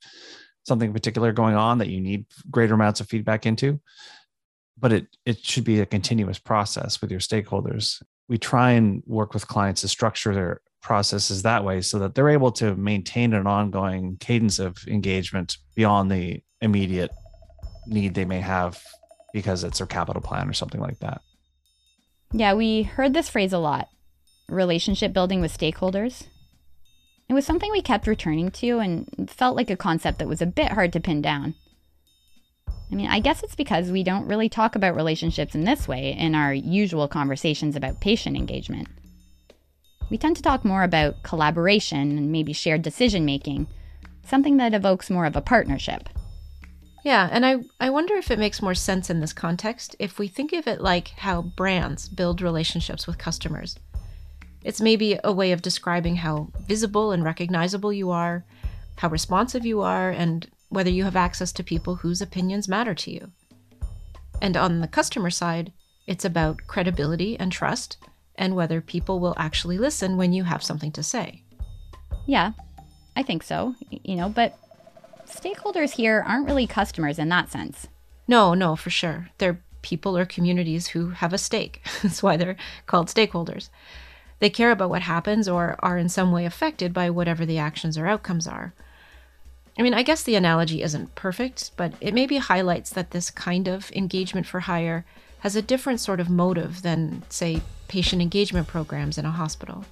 something 0.65 0.93
particular 0.93 1.31
going 1.31 1.55
on 1.55 1.79
that 1.79 1.89
you 1.89 1.99
need 1.99 2.25
greater 2.49 2.73
amounts 2.73 2.99
of 2.99 3.07
feedback 3.07 3.45
into. 3.45 3.79
But 4.77 4.93
it 4.93 5.07
it 5.25 5.45
should 5.45 5.63
be 5.63 5.79
a 5.79 5.85
continuous 5.85 6.39
process 6.39 7.01
with 7.01 7.11
your 7.11 7.19
stakeholders. 7.19 8.01
We 8.27 8.37
try 8.37 8.71
and 8.71 9.03
work 9.05 9.33
with 9.33 9.47
clients 9.47 9.81
to 9.81 9.87
structure 9.87 10.33
their 10.33 10.61
processes 10.81 11.43
that 11.43 11.63
way 11.63 11.81
so 11.81 11.99
that 11.99 12.15
they're 12.15 12.29
able 12.29 12.51
to 12.53 12.75
maintain 12.75 13.33
an 13.33 13.45
ongoing 13.45 14.17
cadence 14.19 14.57
of 14.57 14.77
engagement 14.87 15.57
beyond 15.75 16.11
the 16.11 16.41
immediate 16.61 17.11
need 17.87 18.13
they 18.13 18.25
may 18.25 18.39
have 18.39 18.81
because 19.33 19.63
it's 19.63 19.77
their 19.77 19.87
capital 19.87 20.21
plan 20.21 20.49
or 20.49 20.53
something 20.53 20.81
like 20.81 20.99
that. 20.99 21.21
Yeah, 22.33 22.53
we 22.53 22.83
heard 22.83 23.13
this 23.13 23.29
phrase 23.29 23.53
a 23.53 23.59
lot 23.59 23.89
relationship 24.49 25.13
building 25.13 25.39
with 25.39 25.57
stakeholders. 25.57 26.27
It 27.29 27.33
was 27.33 27.45
something 27.45 27.71
we 27.71 27.81
kept 27.81 28.07
returning 28.07 28.51
to 28.51 28.79
and 28.79 29.29
felt 29.29 29.55
like 29.55 29.69
a 29.69 29.77
concept 29.77 30.19
that 30.19 30.27
was 30.27 30.41
a 30.41 30.45
bit 30.45 30.73
hard 30.73 30.91
to 30.93 30.99
pin 30.99 31.21
down. 31.21 31.55
I 32.91 32.95
mean, 32.95 33.07
I 33.07 33.21
guess 33.21 33.41
it's 33.41 33.55
because 33.55 33.89
we 33.89 34.03
don't 34.03 34.27
really 34.27 34.49
talk 34.49 34.75
about 34.75 34.97
relationships 34.97 35.55
in 35.55 35.63
this 35.63 35.87
way 35.87 36.11
in 36.11 36.35
our 36.35 36.53
usual 36.53 37.07
conversations 37.07 37.77
about 37.77 38.01
patient 38.01 38.35
engagement. 38.35 38.89
We 40.09 40.17
tend 40.17 40.35
to 40.35 40.41
talk 40.41 40.65
more 40.65 40.83
about 40.83 41.23
collaboration 41.23 42.17
and 42.17 42.33
maybe 42.33 42.51
shared 42.51 42.81
decision 42.81 43.23
making, 43.23 43.67
something 44.25 44.57
that 44.57 44.73
evokes 44.73 45.09
more 45.09 45.25
of 45.25 45.37
a 45.37 45.41
partnership. 45.41 46.09
Yeah, 47.03 47.27
and 47.31 47.45
I, 47.45 47.57
I 47.79 47.89
wonder 47.89 48.15
if 48.15 48.29
it 48.29 48.39
makes 48.39 48.61
more 48.61 48.75
sense 48.75 49.09
in 49.09 49.19
this 49.19 49.33
context 49.33 49.95
if 49.97 50.19
we 50.19 50.27
think 50.27 50.53
of 50.53 50.67
it 50.67 50.81
like 50.81 51.09
how 51.09 51.41
brands 51.41 52.07
build 52.07 52.41
relationships 52.41 53.07
with 53.07 53.17
customers. 53.17 53.77
It's 54.63 54.81
maybe 54.81 55.17
a 55.23 55.33
way 55.33 55.51
of 55.51 55.63
describing 55.63 56.17
how 56.17 56.51
visible 56.67 57.11
and 57.11 57.23
recognizable 57.23 57.91
you 57.91 58.11
are, 58.11 58.45
how 58.97 59.09
responsive 59.09 59.65
you 59.65 59.81
are, 59.81 60.11
and 60.11 60.47
whether 60.69 60.91
you 60.91 61.03
have 61.03 61.15
access 61.15 61.51
to 61.53 61.63
people 61.63 61.95
whose 61.95 62.21
opinions 62.21 62.67
matter 62.67 62.93
to 62.93 63.11
you. 63.11 63.31
And 64.39 64.55
on 64.55 64.79
the 64.79 64.87
customer 64.87 65.31
side, 65.31 65.73
it's 66.05 66.25
about 66.25 66.61
credibility 66.67 67.39
and 67.39 67.51
trust, 67.51 67.97
and 68.35 68.55
whether 68.55 68.79
people 68.79 69.19
will 69.19 69.35
actually 69.37 69.79
listen 69.79 70.17
when 70.17 70.33
you 70.33 70.43
have 70.43 70.63
something 70.63 70.91
to 70.91 71.03
say. 71.03 71.43
Yeah, 72.27 72.51
I 73.15 73.23
think 73.23 73.41
so, 73.41 73.75
you 73.89 74.15
know, 74.15 74.29
but 74.29 74.57
stakeholders 75.31 75.91
here 75.91 76.23
aren't 76.27 76.47
really 76.47 76.67
customers 76.67 77.19
in 77.19 77.29
that 77.29 77.51
sense. 77.51 77.87
No, 78.27 78.53
no, 78.53 78.75
for 78.75 78.89
sure. 78.89 79.29
They're 79.37 79.61
people 79.81 80.17
or 80.17 80.25
communities 80.25 80.87
who 80.87 81.09
have 81.09 81.33
a 81.33 81.37
stake. 81.37 81.81
That's 82.03 82.21
why 82.23 82.37
they're 82.37 82.57
called 82.85 83.07
stakeholders. 83.07 83.69
They 84.39 84.49
care 84.49 84.71
about 84.71 84.89
what 84.89 85.03
happens 85.03 85.47
or 85.47 85.75
are 85.79 85.97
in 85.97 86.09
some 86.09 86.31
way 86.31 86.45
affected 86.45 86.93
by 86.93 87.09
whatever 87.09 87.45
the 87.45 87.57
actions 87.57 87.97
or 87.97 88.07
outcomes 88.07 88.47
are. 88.47 88.73
I 89.77 89.83
mean, 89.83 89.93
I 89.93 90.03
guess 90.03 90.23
the 90.23 90.35
analogy 90.35 90.81
isn't 90.81 91.15
perfect, 91.15 91.71
but 91.77 91.93
it 92.01 92.13
maybe 92.13 92.37
highlights 92.37 92.89
that 92.91 93.11
this 93.11 93.29
kind 93.29 93.67
of 93.67 93.91
engagement 93.91 94.47
for 94.47 94.61
hire 94.61 95.05
has 95.39 95.55
a 95.55 95.61
different 95.61 95.99
sort 95.99 96.19
of 96.19 96.29
motive 96.29 96.81
than, 96.81 97.23
say, 97.29 97.61
patient 97.87 98.21
engagement 98.21 98.67
programs 98.67 99.17
in 99.17 99.25
a 99.25 99.31
hospital. 99.31 99.85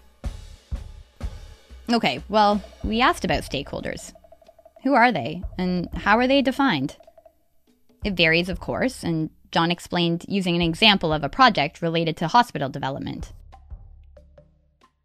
Okay, 1.91 2.21
well, 2.29 2.61
we 2.83 3.01
asked 3.01 3.25
about 3.25 3.43
stakeholders. 3.43 4.13
Who 4.83 4.93
are 4.93 5.11
they, 5.11 5.43
and 5.57 5.89
how 5.93 6.17
are 6.17 6.27
they 6.27 6.41
defined? 6.41 6.95
It 8.03 8.13
varies, 8.13 8.49
of 8.49 8.59
course, 8.59 9.03
and 9.03 9.29
John 9.51 9.71
explained 9.71 10.25
using 10.27 10.55
an 10.55 10.61
example 10.61 11.11
of 11.11 11.23
a 11.23 11.29
project 11.29 11.81
related 11.81 12.15
to 12.17 12.27
hospital 12.27 12.69
development. 12.69 13.33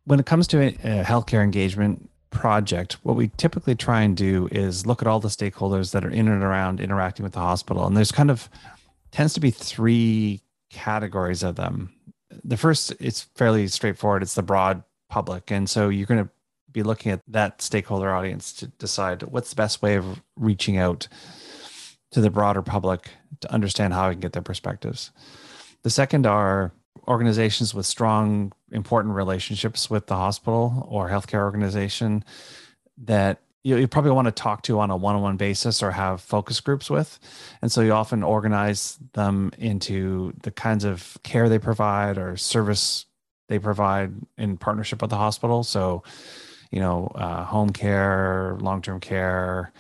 When 0.04 0.20
it 0.20 0.26
comes 0.26 0.46
to 0.48 0.60
a 0.60 0.72
healthcare 1.02 1.42
engagement 1.42 2.08
project, 2.30 2.94
what 3.04 3.16
we 3.16 3.28
typically 3.36 3.74
try 3.74 4.02
and 4.02 4.16
do 4.16 4.48
is 4.52 4.86
look 4.86 5.00
at 5.00 5.08
all 5.08 5.18
the 5.18 5.28
stakeholders 5.28 5.92
that 5.92 6.04
are 6.04 6.10
in 6.10 6.28
and 6.28 6.42
around 6.42 6.80
interacting 6.80 7.24
with 7.24 7.32
the 7.32 7.40
hospital. 7.40 7.86
And 7.86 7.96
there's 7.96 8.12
kind 8.12 8.30
of 8.30 8.50
tends 9.12 9.32
to 9.34 9.40
be 9.40 9.50
three 9.50 10.42
categories 10.70 11.42
of 11.42 11.56
them. 11.56 11.94
The 12.44 12.56
first, 12.56 12.92
it's 13.00 13.22
fairly 13.34 13.66
straightforward. 13.68 14.22
It's 14.22 14.34
the 14.34 14.42
broad 14.42 14.82
public. 15.08 15.50
And 15.50 15.70
so 15.70 15.88
you're 15.88 16.06
going 16.06 16.24
to 16.24 16.30
be 16.74 16.82
looking 16.82 17.12
at 17.12 17.22
that 17.28 17.62
stakeholder 17.62 18.12
audience 18.12 18.52
to 18.52 18.66
decide 18.66 19.22
what's 19.22 19.48
the 19.48 19.56
best 19.56 19.80
way 19.80 19.94
of 19.94 20.22
reaching 20.36 20.76
out 20.76 21.08
to 22.10 22.20
the 22.20 22.30
broader 22.30 22.60
public 22.60 23.08
to 23.40 23.50
understand 23.50 23.94
how 23.94 24.08
I 24.08 24.12
can 24.12 24.20
get 24.20 24.34
their 24.34 24.42
perspectives. 24.42 25.10
The 25.82 25.90
second 25.90 26.26
are 26.26 26.72
organizations 27.08 27.74
with 27.74 27.86
strong, 27.86 28.52
important 28.70 29.14
relationships 29.14 29.88
with 29.88 30.06
the 30.06 30.16
hospital 30.16 30.86
or 30.90 31.08
healthcare 31.08 31.42
organization 31.42 32.24
that 32.98 33.40
you, 33.62 33.76
you 33.76 33.88
probably 33.88 34.10
want 34.10 34.26
to 34.26 34.32
talk 34.32 34.62
to 34.62 34.78
on 34.78 34.90
a 34.90 34.96
one-on-one 34.96 35.36
basis 35.36 35.82
or 35.82 35.90
have 35.90 36.20
focus 36.20 36.60
groups 36.60 36.88
with 36.88 37.18
and 37.60 37.72
so 37.72 37.80
you 37.80 37.92
often 37.92 38.22
organize 38.22 38.98
them 39.14 39.50
into 39.58 40.32
the 40.42 40.50
kinds 40.50 40.84
of 40.84 41.18
care 41.24 41.48
they 41.48 41.58
provide 41.58 42.16
or 42.16 42.36
service 42.36 43.06
they 43.48 43.58
provide 43.58 44.12
in 44.38 44.56
partnership 44.56 45.02
with 45.02 45.10
the 45.10 45.16
hospital 45.16 45.64
so 45.64 46.02
you 46.74 46.80
know, 46.80 47.06
uh, 47.14 47.44
home 47.44 47.70
care, 47.70 48.58
long 48.60 48.82
term 48.82 48.98
care, 48.98 49.72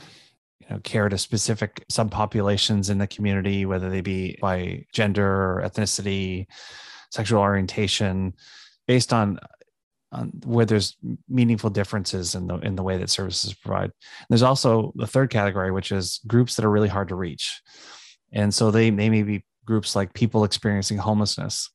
you 0.60 0.66
know, 0.70 0.78
care 0.84 1.08
to 1.08 1.18
specific 1.18 1.84
subpopulations 1.90 2.88
in 2.88 2.98
the 2.98 3.08
community, 3.08 3.66
whether 3.66 3.90
they 3.90 4.00
be 4.00 4.38
by 4.40 4.84
gender, 4.92 5.60
ethnicity, 5.64 6.46
sexual 7.10 7.40
orientation, 7.40 8.32
based 8.86 9.12
on 9.12 9.40
on 10.12 10.30
where 10.44 10.64
there's 10.64 10.96
meaningful 11.28 11.68
differences 11.68 12.36
in 12.36 12.46
the 12.46 12.58
in 12.58 12.76
the 12.76 12.84
way 12.84 12.96
that 12.96 13.10
services 13.10 13.52
provide. 13.54 13.90
And 13.90 14.26
there's 14.30 14.42
also 14.42 14.92
the 14.94 15.08
third 15.08 15.30
category, 15.30 15.72
which 15.72 15.90
is 15.90 16.20
groups 16.28 16.54
that 16.54 16.64
are 16.64 16.70
really 16.70 16.88
hard 16.88 17.08
to 17.08 17.16
reach, 17.16 17.60
and 18.32 18.54
so 18.54 18.70
they 18.70 18.90
they 18.90 19.10
may 19.10 19.24
be 19.24 19.44
groups 19.66 19.96
like 19.96 20.14
people 20.14 20.44
experiencing 20.44 20.98
homelessness. 20.98 21.70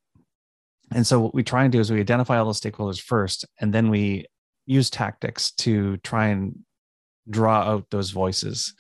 And 0.94 1.06
so 1.06 1.20
what 1.20 1.36
we 1.36 1.44
try 1.44 1.64
and 1.64 1.74
do 1.74 1.82
is 1.82 1.92
we 1.92 2.00
identify 2.00 2.38
all 2.38 2.46
those 2.46 2.62
stakeholders 2.62 3.02
first, 3.02 3.46
and 3.60 3.74
then 3.74 3.90
we 3.90 4.28
use 4.70 4.90
tactics 4.92 5.50
to 5.50 5.98
try 5.98 6.28
and 6.28 6.58
draw 7.30 7.62
out 7.62 7.90
those 7.90 8.12
voices. 8.12 8.76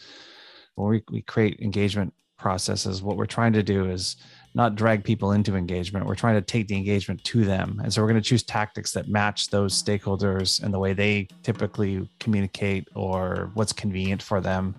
When 0.76 0.90
we, 0.90 1.04
we 1.12 1.22
create 1.24 1.60
engagement 1.60 2.14
processes, 2.38 3.02
what 3.02 3.18
we're 3.18 3.26
trying 3.26 3.54
to 3.54 3.64
do 3.64 3.90
is 3.90 4.16
not 4.54 4.76
drag 4.76 5.04
people 5.04 5.32
into 5.32 5.56
engagement. 5.56 6.06
We're 6.06 6.16
trying 6.16 6.36
to 6.36 6.42
take 6.42 6.68
the 6.68 6.76
engagement 6.76 7.24
to 7.26 7.44
them. 7.44 7.82
And 7.84 7.92
so 7.92 8.02
we're 8.02 8.08
going 8.08 8.22
to 8.22 8.28
choose 8.28 8.44
tactics 8.44 8.92
that 8.92 9.08
match 9.08 9.50
those 9.50 9.82
stakeholders 9.82 10.62
and 10.62 10.72
the 10.72 10.80
way 10.80 10.94
they 10.94 11.28
typically 11.42 12.08
communicate 12.20 12.88
or 12.96 13.50
what's 13.56 13.74
convenient 13.74 14.22
for 14.22 14.40
them. 14.42 14.76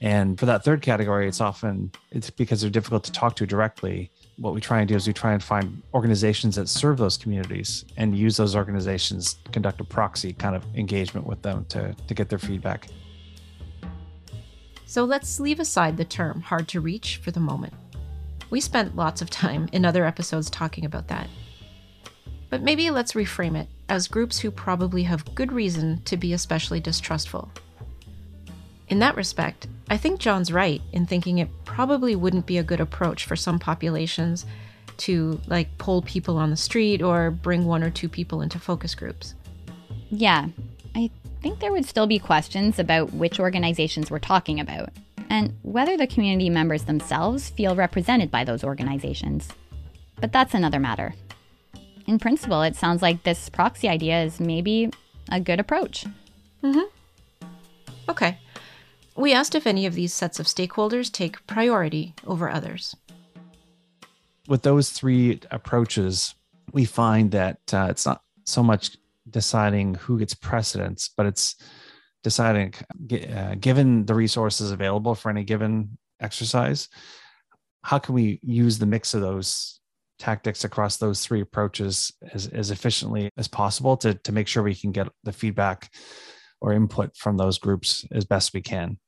And 0.00 0.38
for 0.38 0.46
that 0.46 0.64
third 0.64 0.82
category, 0.82 1.28
it's 1.28 1.40
often 1.40 1.92
it's 2.10 2.30
because 2.30 2.60
they're 2.60 2.70
difficult 2.70 3.04
to 3.04 3.12
talk 3.12 3.36
to 3.36 3.46
directly 3.46 4.10
what 4.40 4.54
we 4.54 4.60
try 4.60 4.80
and 4.80 4.88
do 4.88 4.96
is 4.96 5.06
we 5.06 5.12
try 5.12 5.34
and 5.34 5.42
find 5.42 5.82
organizations 5.92 6.56
that 6.56 6.66
serve 6.66 6.96
those 6.96 7.18
communities 7.18 7.84
and 7.98 8.16
use 8.16 8.38
those 8.38 8.56
organizations 8.56 9.38
conduct 9.52 9.80
a 9.82 9.84
proxy 9.84 10.32
kind 10.32 10.56
of 10.56 10.64
engagement 10.74 11.26
with 11.26 11.42
them 11.42 11.66
to, 11.68 11.94
to 12.08 12.14
get 12.14 12.30
their 12.30 12.38
feedback. 12.38 12.88
So 14.86 15.04
let's 15.04 15.38
leave 15.40 15.60
aside 15.60 15.98
the 15.98 16.06
term 16.06 16.40
hard 16.40 16.68
to 16.68 16.80
reach 16.80 17.18
for 17.18 17.30
the 17.30 17.38
moment. 17.38 17.74
We 18.48 18.60
spent 18.60 18.96
lots 18.96 19.20
of 19.20 19.28
time 19.28 19.68
in 19.72 19.84
other 19.84 20.06
episodes 20.06 20.48
talking 20.48 20.86
about 20.86 21.08
that. 21.08 21.28
But 22.48 22.62
maybe 22.62 22.90
let's 22.90 23.12
reframe 23.12 23.56
it 23.56 23.68
as 23.90 24.08
groups 24.08 24.38
who 24.38 24.50
probably 24.50 25.02
have 25.02 25.34
good 25.34 25.52
reason 25.52 26.00
to 26.06 26.16
be 26.16 26.32
especially 26.32 26.80
distrustful. 26.80 27.52
In 28.88 28.98
that 29.00 29.16
respect, 29.16 29.68
I 29.88 29.98
think 29.98 30.18
John's 30.18 30.52
right 30.52 30.80
in 30.92 31.06
thinking 31.06 31.38
it 31.38 31.59
probably 31.70 32.16
wouldn't 32.16 32.46
be 32.46 32.58
a 32.58 32.64
good 32.64 32.80
approach 32.80 33.24
for 33.24 33.36
some 33.36 33.58
populations 33.58 34.44
to 34.96 35.40
like 35.46 35.78
poll 35.78 36.02
people 36.02 36.36
on 36.36 36.50
the 36.50 36.56
street 36.56 37.00
or 37.00 37.30
bring 37.30 37.64
one 37.64 37.84
or 37.84 37.90
two 37.90 38.08
people 38.08 38.42
into 38.42 38.58
focus 38.58 38.94
groups. 38.94 39.34
Yeah, 40.10 40.48
I 40.96 41.10
think 41.40 41.60
there 41.60 41.70
would 41.70 41.86
still 41.86 42.08
be 42.08 42.18
questions 42.18 42.80
about 42.80 43.12
which 43.12 43.38
organizations 43.38 44.10
we're 44.10 44.18
talking 44.18 44.58
about 44.58 44.90
and 45.30 45.56
whether 45.62 45.96
the 45.96 46.08
community 46.08 46.50
members 46.50 46.84
themselves 46.84 47.50
feel 47.50 47.76
represented 47.76 48.32
by 48.32 48.42
those 48.42 48.64
organizations. 48.64 49.48
But 50.20 50.32
that's 50.32 50.54
another 50.54 50.80
matter. 50.80 51.14
In 52.08 52.18
principle, 52.18 52.62
it 52.62 52.74
sounds 52.74 53.00
like 53.00 53.22
this 53.22 53.48
proxy 53.48 53.88
idea 53.88 54.24
is 54.24 54.40
maybe 54.40 54.90
a 55.30 55.38
good 55.38 55.60
approach. 55.60 56.04
Mm-hmm. 56.64 57.46
Okay. 58.08 58.38
We 59.16 59.32
asked 59.32 59.54
if 59.54 59.66
any 59.66 59.86
of 59.86 59.94
these 59.94 60.14
sets 60.14 60.40
of 60.40 60.46
stakeholders 60.46 61.12
take 61.12 61.46
priority 61.46 62.14
over 62.26 62.48
others. 62.48 62.96
With 64.48 64.62
those 64.62 64.90
three 64.90 65.40
approaches, 65.50 66.34
we 66.72 66.84
find 66.84 67.30
that 67.32 67.58
uh, 67.72 67.88
it's 67.90 68.06
not 68.06 68.22
so 68.44 68.62
much 68.62 68.96
deciding 69.28 69.94
who 69.94 70.18
gets 70.18 70.34
precedence, 70.34 71.10
but 71.16 71.26
it's 71.26 71.56
deciding, 72.22 72.74
uh, 73.34 73.54
given 73.60 74.06
the 74.06 74.14
resources 74.14 74.70
available 74.70 75.14
for 75.14 75.30
any 75.30 75.44
given 75.44 75.96
exercise, 76.20 76.88
how 77.82 77.98
can 77.98 78.14
we 78.14 78.40
use 78.42 78.78
the 78.78 78.86
mix 78.86 79.14
of 79.14 79.20
those 79.20 79.80
tactics 80.18 80.64
across 80.64 80.98
those 80.98 81.24
three 81.24 81.40
approaches 81.40 82.12
as, 82.32 82.46
as 82.48 82.70
efficiently 82.70 83.30
as 83.38 83.48
possible 83.48 83.96
to, 83.96 84.14
to 84.14 84.32
make 84.32 84.46
sure 84.46 84.62
we 84.62 84.74
can 84.74 84.92
get 84.92 85.08
the 85.24 85.32
feedback 85.32 85.90
or 86.60 86.72
input 86.72 87.16
from 87.16 87.36
those 87.36 87.58
groups 87.58 88.06
as 88.10 88.24
best 88.24 88.52
we 88.54 88.60
can. 88.60 88.98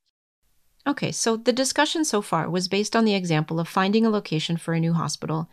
Okay, 0.87 1.13
so 1.13 1.37
the 1.37 1.53
discussion 1.53 2.05
so 2.05 2.23
far 2.23 2.51
was 2.51 2.67
based 2.67 2.97
on 2.97 3.05
the 3.05 3.15
example 3.15 3.61
of 3.61 3.69
finding 3.69 4.05
a 4.05 4.11
location 4.11 4.57
for 4.57 4.75
a 4.75 4.81
new 4.81 4.93
hospital. 4.93 5.49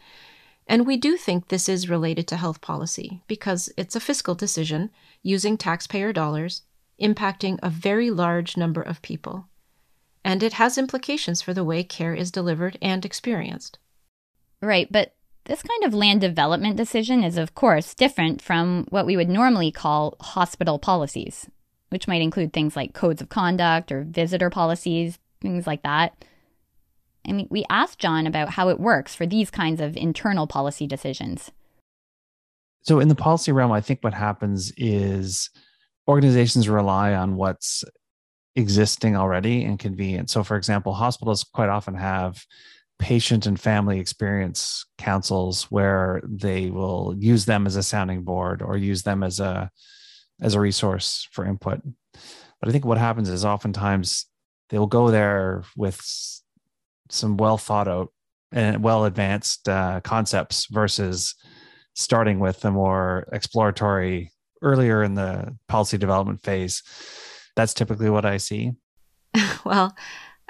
And 0.66 0.88
we 0.88 0.98
do 0.98 1.18
think 1.18 1.48
this 1.48 1.70
is 1.70 1.90
related 1.90 2.28
to 2.28 2.38
health 2.38 2.62
policy 2.62 3.22
because 3.28 3.72
it's 3.78 3.96
a 3.96 4.00
fiscal 4.00 4.34
decision 4.36 4.90
using 5.22 5.58
taxpayer 5.58 6.14
dollars, 6.14 6.64
impacting 7.02 7.60
a 7.62 7.70
very 7.70 8.10
large 8.10 8.58
number 8.58 8.82
of 8.82 9.02
people. 9.02 9.48
And 10.24 10.42
it 10.42 10.54
has 10.54 10.78
implications 10.78 11.42
for 11.42 11.54
the 11.54 11.64
way 11.64 11.84
care 11.84 12.14
is 12.14 12.32
delivered 12.32 12.78
and 12.82 13.06
experienced. 13.06 13.78
Right, 14.62 14.92
but 14.92 15.16
this 15.46 15.64
kind 15.64 15.84
of 15.84 15.94
land 15.94 16.22
development 16.22 16.76
decision 16.76 17.24
is, 17.24 17.38
of 17.38 17.56
course, 17.56 17.94
different 17.94 18.42
from 18.42 18.86
what 18.90 19.06
we 19.06 19.16
would 19.16 19.30
normally 19.30 19.72
call 19.72 20.16
hospital 20.20 20.78
policies 20.78 21.50
which 21.90 22.08
might 22.08 22.22
include 22.22 22.54
things 22.54 22.76
like 22.76 22.94
codes 22.94 23.22
of 23.22 23.30
conduct 23.30 23.92
or 23.92 24.04
visitor 24.04 24.50
policies, 24.50 25.20
things 25.42 25.68
like 25.68 25.84
that. 25.84 26.24
I 27.28 27.32
mean, 27.32 27.48
we 27.50 27.66
asked 27.70 28.00
John 28.00 28.26
about 28.26 28.50
how 28.50 28.70
it 28.70 28.80
works 28.80 29.14
for 29.14 29.26
these 29.26 29.52
kinds 29.52 29.82
of 29.82 29.98
internal 29.98 30.48
policy 30.48 30.88
decisions. 30.88 31.52
So, 32.82 33.00
in 33.00 33.08
the 33.08 33.16
policy 33.16 33.52
realm, 33.52 33.72
I 33.72 33.82
think 33.82 34.00
what 34.02 34.14
happens 34.14 34.72
is 34.78 35.50
organizations 36.08 36.70
rely 36.70 37.14
on 37.14 37.36
what's 37.36 37.84
existing 38.56 39.16
already 39.16 39.64
and 39.64 39.78
convenient. 39.78 40.30
So, 40.30 40.44
for 40.44 40.58
example, 40.58 40.94
hospitals 40.94 41.44
quite 41.44 41.70
often 41.70 41.96
have 41.96 42.46
patient 43.00 43.46
and 43.46 43.60
family 43.60 44.00
experience 44.00 44.86
councils 44.98 45.64
where 45.64 46.22
they 46.26 46.70
will 46.70 47.16
use 47.18 47.46
them 47.46 47.66
as 47.66 47.76
a 47.76 47.84
sounding 47.84 48.24
board 48.24 48.62
or 48.62 48.78
use 48.78 49.04
them 49.04 49.24
as 49.24 49.40
a 49.40 49.70
as 50.42 50.56
a 50.56 50.60
resource 50.60 51.28
for 51.32 51.46
input. 51.46 51.82
But 52.14 52.70
I 52.70 52.72
think 52.72 52.86
what 52.86 52.98
happens 52.98 53.30
is 53.30 53.46
oftentimes 53.46 54.26
they'll 54.70 54.88
go 54.88 55.12
there 55.12 55.64
with 55.76 56.02
some 57.10 57.38
well 57.38 57.58
thought 57.58 57.88
out 57.88 58.12
and 58.52 58.84
well 58.84 59.06
advanced 59.06 59.68
uh, 59.70 60.02
concepts 60.02 60.68
versus 60.68 61.36
starting 61.96 62.40
with 62.40 62.64
a 62.66 62.72
more 62.72 63.28
exploratory 63.32 64.32
earlier 64.62 65.04
in 65.04 65.16
the 65.16 65.56
policy 65.68 65.98
development 65.98 66.42
phase. 66.42 66.84
That's 67.56 67.74
typically 67.74 68.10
what 68.10 68.26
I 68.26 68.38
see. 68.38 68.72
well, 69.66 69.96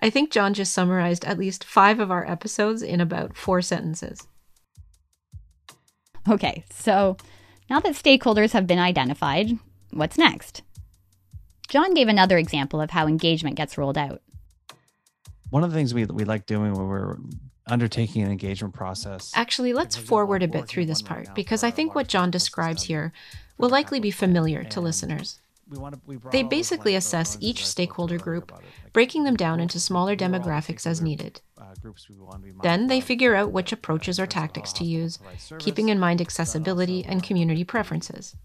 I 0.02 0.10
think 0.10 0.32
John 0.32 0.54
just 0.54 0.74
summarized 0.74 1.26
at 1.26 1.38
least 1.38 1.64
five 1.64 2.00
of 2.00 2.12
our 2.12 2.30
episodes 2.30 2.82
in 2.82 3.02
about 3.02 3.36
four 3.36 3.62
sentences. 3.62 4.28
Okay, 6.30 6.64
so 6.72 7.18
now 7.70 7.80
that 7.80 7.94
stakeholders 7.94 8.52
have 8.52 8.68
been 8.68 8.80
identified, 8.80 9.58
What's 9.92 10.18
next? 10.18 10.62
John 11.68 11.94
gave 11.94 12.08
another 12.08 12.38
example 12.38 12.82
of 12.82 12.92
how 12.92 13.08
engagement 13.08 13.56
gets 13.56 13.78
rolled 13.78 13.98
out. 13.98 14.22
One 15.50 15.64
of 15.64 15.72
the 15.72 15.78
things 15.78 15.94
we, 15.94 16.06
we 16.06 16.26
like 16.26 16.46
doing 16.46 16.74
when 16.74 16.88
we're 16.88 17.18
undertaking 17.68 18.24
an 18.24 18.32
engagement 18.32 18.74
process. 18.74 19.32
Actually, 19.36 19.74
let's 19.74 19.96
forward 19.96 20.44
a 20.44 20.48
bit 20.48 20.68
through 20.68 20.86
this 20.86 21.02
part 21.02 21.34
because 21.36 21.64
I 21.64 21.72
think 21.72 21.96
what 21.96 22.08
John 22.08 22.32
describes 22.32 22.84
here 22.84 23.14
will 23.58 23.70
likely 23.70 24.00
be 24.00 24.12
familiar 24.12 24.64
to 24.64 24.82
listeners. 24.82 25.40
They 26.32 26.42
basically 26.42 26.96
assess 26.96 27.38
each 27.40 27.68
stakeholder 27.68 28.18
group, 28.18 28.52
breaking 28.92 29.24
them 29.24 29.36
down 29.36 29.60
into 29.60 29.80
smaller 29.80 30.16
demographics 30.16 30.88
as 30.88 31.02
needed. 31.02 31.42
Then 32.64 32.88
they 32.88 33.02
figure 33.02 33.36
out 33.36 33.52
which 33.52 33.72
approaches 33.72 34.20
or 34.20 34.26
tactics 34.26 34.74
to 34.74 34.84
use, 34.84 35.20
keeping 35.60 35.90
in 35.90 36.00
mind 36.00 36.22
accessibility 36.22 37.06
and 37.06 37.22
community 37.22 37.64
preferences. 37.64 38.36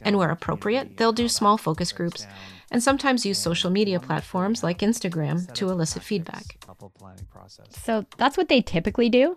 And 0.00 0.18
where 0.18 0.30
appropriate, 0.30 0.96
they'll 0.96 1.12
do 1.12 1.28
small 1.28 1.56
focus 1.58 1.92
groups 1.92 2.26
and 2.70 2.82
sometimes 2.82 3.26
use 3.26 3.38
social 3.38 3.70
media 3.70 4.00
platforms 4.00 4.62
like 4.62 4.78
Instagram 4.78 5.52
to 5.54 5.70
elicit 5.70 6.02
feedback. 6.02 6.44
So 7.70 8.04
that's 8.16 8.36
what 8.36 8.48
they 8.48 8.60
typically 8.62 9.08
do. 9.08 9.36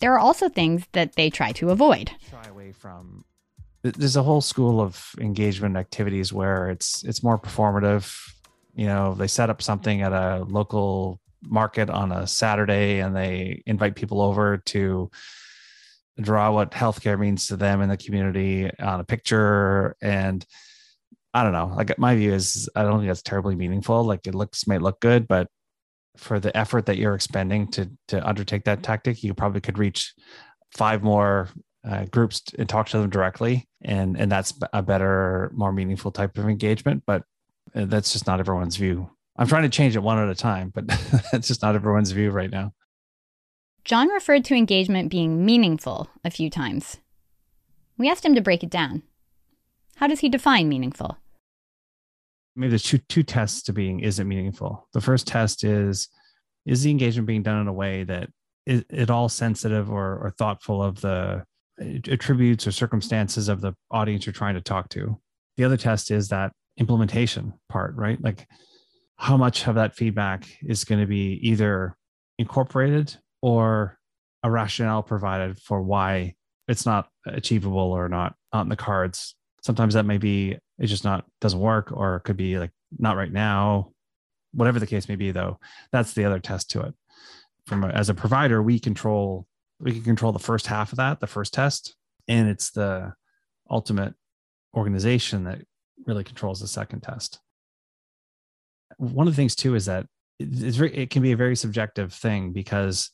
There 0.00 0.12
are 0.12 0.18
also 0.18 0.48
things 0.48 0.84
that 0.92 1.14
they 1.14 1.30
try 1.30 1.52
to 1.52 1.70
avoid. 1.70 2.10
Shy 2.30 2.50
away 2.50 2.72
from 2.72 3.24
there's 3.82 4.16
a 4.16 4.22
whole 4.22 4.40
school 4.40 4.80
of 4.80 5.14
engagement 5.20 5.76
activities 5.76 6.32
where 6.32 6.70
it's 6.70 7.04
it's 7.04 7.22
more 7.22 7.38
performative. 7.38 8.10
You 8.74 8.86
know, 8.86 9.14
they 9.14 9.26
set 9.26 9.50
up 9.50 9.60
something 9.60 10.00
at 10.00 10.12
a 10.12 10.44
local 10.48 11.20
market 11.42 11.90
on 11.90 12.10
a 12.10 12.26
Saturday 12.26 13.00
and 13.00 13.14
they 13.14 13.62
invite 13.66 13.94
people 13.94 14.22
over 14.22 14.56
to 14.56 15.10
draw 16.20 16.52
what 16.52 16.70
healthcare 16.70 17.18
means 17.18 17.48
to 17.48 17.56
them 17.56 17.80
in 17.80 17.88
the 17.88 17.96
community 17.96 18.70
on 18.78 19.00
a 19.00 19.04
picture. 19.04 19.96
And 20.00 20.44
i 21.34 21.42
don't 21.42 21.52
know 21.52 21.72
like 21.76 21.98
my 21.98 22.14
view 22.14 22.32
is 22.32 22.68
i 22.76 22.82
don't 22.84 23.00
think 23.00 23.08
that's 23.08 23.22
terribly 23.22 23.56
meaningful. 23.56 24.04
Like 24.04 24.26
it 24.26 24.34
looks 24.34 24.66
might 24.66 24.82
look 24.82 25.00
good 25.00 25.26
but 25.26 25.48
for 26.16 26.38
the 26.38 26.56
effort 26.56 26.86
that 26.86 26.96
you're 26.96 27.14
expending 27.14 27.66
to 27.72 27.90
to 28.08 28.26
undertake 28.26 28.64
that 28.64 28.82
tactic 28.82 29.22
you 29.22 29.34
probably 29.34 29.60
could 29.60 29.78
reach 29.78 30.14
five 30.76 31.02
more 31.02 31.48
uh, 31.86 32.04
groups 32.06 32.42
and 32.58 32.68
talk 32.68 32.88
to 32.88 32.98
them 32.98 33.10
directly. 33.10 33.68
And 33.82 34.16
and 34.18 34.30
that's 34.30 34.54
a 34.72 34.82
better 34.82 35.50
more 35.54 35.72
meaningful 35.72 36.12
type 36.12 36.38
of 36.38 36.48
engagement 36.48 37.02
but 37.06 37.22
uh, 37.74 37.86
that's 37.86 38.12
just 38.12 38.26
not 38.26 38.40
everyone's 38.40 38.76
view. 38.76 39.10
I'm 39.36 39.48
trying 39.48 39.64
to 39.64 39.68
change 39.68 39.96
it 39.96 40.02
one 40.02 40.18
at 40.18 40.28
a 40.28 40.34
time 40.34 40.70
but 40.72 40.86
that's 41.32 41.48
just 41.48 41.62
not 41.62 41.74
everyone's 41.74 42.12
view 42.12 42.30
right 42.30 42.50
now 42.50 42.72
John 43.84 44.08
referred 44.08 44.46
to 44.46 44.54
engagement 44.54 45.10
being 45.10 45.44
meaningful 45.44 46.08
a 46.24 46.30
few 46.30 46.48
times. 46.48 46.98
We 47.98 48.08
asked 48.08 48.24
him 48.24 48.34
to 48.34 48.40
break 48.40 48.62
it 48.62 48.70
down. 48.70 49.02
How 49.96 50.06
does 50.06 50.20
he 50.20 50.30
define 50.30 50.70
meaningful? 50.70 51.18
Maybe 52.56 52.70
there's 52.70 52.82
two, 52.82 52.98
two 52.98 53.22
tests 53.22 53.62
to 53.64 53.72
being 53.72 54.00
is 54.00 54.18
it 54.18 54.24
meaningful. 54.24 54.88
The 54.94 55.00
first 55.00 55.26
test 55.26 55.64
is 55.64 56.08
is 56.64 56.82
the 56.82 56.90
engagement 56.90 57.26
being 57.26 57.42
done 57.42 57.60
in 57.60 57.68
a 57.68 57.72
way 57.72 58.04
that 58.04 58.30
is 58.64 58.84
it 58.88 59.10
all 59.10 59.28
sensitive 59.28 59.90
or, 59.90 60.18
or 60.18 60.30
thoughtful 60.30 60.82
of 60.82 61.02
the 61.02 61.44
uh, 61.78 61.84
attributes 62.10 62.66
or 62.66 62.72
circumstances 62.72 63.48
of 63.50 63.60
the 63.60 63.74
audience 63.90 64.24
you're 64.24 64.32
trying 64.32 64.54
to 64.54 64.62
talk 64.62 64.88
to. 64.90 65.20
The 65.58 65.64
other 65.64 65.76
test 65.76 66.10
is 66.10 66.28
that 66.28 66.52
implementation 66.78 67.52
part, 67.68 67.94
right? 67.96 68.18
Like 68.22 68.46
how 69.16 69.36
much 69.36 69.66
of 69.68 69.74
that 69.74 69.94
feedback 69.94 70.48
is 70.62 70.84
going 70.84 71.02
to 71.02 71.06
be 71.06 71.38
either 71.42 71.96
incorporated 72.38 73.14
or 73.44 73.98
a 74.42 74.50
rationale 74.50 75.02
provided 75.02 75.58
for 75.58 75.82
why 75.82 76.34
it's 76.66 76.86
not 76.86 77.10
achievable 77.26 77.92
or 77.92 78.08
not 78.08 78.34
on 78.54 78.70
the 78.70 78.76
cards. 78.76 79.34
Sometimes 79.62 79.92
that 79.92 80.06
may 80.06 80.16
be 80.16 80.56
it 80.78 80.86
just 80.86 81.04
not 81.04 81.26
doesn't 81.42 81.60
work, 81.60 81.92
or 81.92 82.16
it 82.16 82.20
could 82.20 82.38
be 82.38 82.58
like 82.58 82.70
not 82.98 83.18
right 83.18 83.30
now. 83.30 83.90
Whatever 84.54 84.80
the 84.80 84.86
case 84.86 85.10
may 85.10 85.16
be, 85.16 85.30
though, 85.30 85.58
that's 85.92 86.14
the 86.14 86.24
other 86.24 86.38
test 86.38 86.70
to 86.70 86.80
it. 86.80 86.94
From 87.66 87.84
a, 87.84 87.88
as 87.88 88.08
a 88.08 88.14
provider, 88.14 88.62
we 88.62 88.78
control 88.78 89.46
we 89.78 89.92
can 89.92 90.02
control 90.04 90.32
the 90.32 90.38
first 90.38 90.66
half 90.66 90.92
of 90.92 90.96
that, 90.96 91.20
the 91.20 91.26
first 91.26 91.52
test, 91.52 91.96
and 92.26 92.48
it's 92.48 92.70
the 92.70 93.12
ultimate 93.68 94.14
organization 94.74 95.44
that 95.44 95.58
really 96.06 96.24
controls 96.24 96.60
the 96.60 96.66
second 96.66 97.02
test. 97.02 97.40
One 98.96 99.26
of 99.26 99.34
the 99.34 99.36
things 99.36 99.54
too 99.54 99.74
is 99.74 99.84
that 99.84 100.06
it's 100.38 100.76
very, 100.76 100.96
it 100.96 101.10
can 101.10 101.20
be 101.20 101.32
a 101.32 101.36
very 101.36 101.56
subjective 101.56 102.10
thing 102.10 102.52
because 102.52 103.10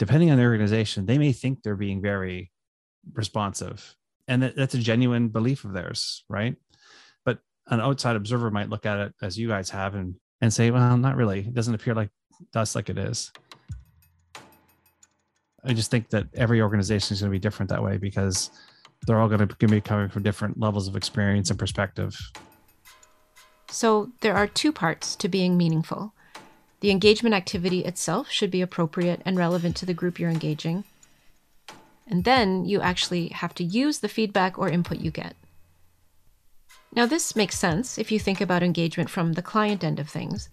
depending 0.00 0.30
on 0.30 0.38
the 0.38 0.44
organization, 0.44 1.04
they 1.04 1.18
may 1.18 1.30
think 1.30 1.62
they're 1.62 1.76
being 1.76 2.00
very 2.00 2.50
responsive. 3.12 3.94
And 4.26 4.42
that, 4.42 4.56
that's 4.56 4.72
a 4.72 4.78
genuine 4.78 5.28
belief 5.28 5.66
of 5.66 5.74
theirs, 5.74 6.24
right? 6.26 6.56
But 7.26 7.40
an 7.66 7.82
outside 7.82 8.16
observer 8.16 8.50
might 8.50 8.70
look 8.70 8.86
at 8.86 8.98
it 8.98 9.12
as 9.20 9.38
you 9.38 9.46
guys 9.46 9.68
have 9.68 9.94
and, 9.94 10.14
and 10.40 10.50
say, 10.50 10.70
well, 10.70 10.96
not 10.96 11.16
really. 11.16 11.40
It 11.40 11.52
doesn't 11.52 11.74
appear 11.74 11.94
like 11.94 12.08
us 12.54 12.74
like 12.74 12.88
it 12.88 12.96
is. 12.96 13.30
I 15.66 15.74
just 15.74 15.90
think 15.90 16.08
that 16.10 16.28
every 16.32 16.62
organization 16.62 17.12
is 17.12 17.20
going 17.20 17.30
to 17.30 17.36
be 17.36 17.38
different 17.38 17.68
that 17.68 17.82
way 17.82 17.98
because 17.98 18.50
they're 19.06 19.20
all 19.20 19.28
going 19.28 19.46
to 19.46 19.68
be 19.68 19.82
coming 19.82 20.08
from 20.08 20.22
different 20.22 20.58
levels 20.58 20.88
of 20.88 20.96
experience 20.96 21.50
and 21.50 21.58
perspective. 21.58 22.18
So 23.68 24.08
there 24.22 24.34
are 24.34 24.46
two 24.46 24.72
parts 24.72 25.14
to 25.16 25.28
being 25.28 25.58
meaningful. 25.58 26.14
The 26.80 26.90
engagement 26.90 27.34
activity 27.34 27.84
itself 27.84 28.30
should 28.30 28.50
be 28.50 28.62
appropriate 28.62 29.20
and 29.24 29.36
relevant 29.36 29.76
to 29.76 29.86
the 29.86 29.94
group 29.94 30.18
you're 30.18 30.30
engaging. 30.30 30.84
And 32.06 32.24
then 32.24 32.64
you 32.64 32.80
actually 32.80 33.28
have 33.28 33.54
to 33.56 33.64
use 33.64 33.98
the 33.98 34.08
feedback 34.08 34.58
or 34.58 34.68
input 34.68 34.98
you 34.98 35.10
get. 35.10 35.36
Now, 36.92 37.06
this 37.06 37.36
makes 37.36 37.56
sense 37.56 37.98
if 37.98 38.10
you 38.10 38.18
think 38.18 38.40
about 38.40 38.62
engagement 38.62 39.10
from 39.10 39.34
the 39.34 39.42
client 39.42 39.84
end 39.84 40.00
of 40.00 40.08
things. 40.08 40.48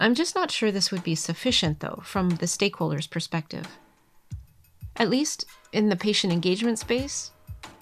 I'm 0.00 0.14
just 0.14 0.34
not 0.34 0.50
sure 0.50 0.72
this 0.72 0.90
would 0.90 1.04
be 1.04 1.14
sufficient, 1.14 1.80
though, 1.80 2.00
from 2.04 2.30
the 2.30 2.46
stakeholder's 2.46 3.06
perspective. 3.06 3.66
At 4.96 5.10
least 5.10 5.44
in 5.72 5.88
the 5.88 5.96
patient 5.96 6.32
engagement 6.32 6.78
space, 6.78 7.32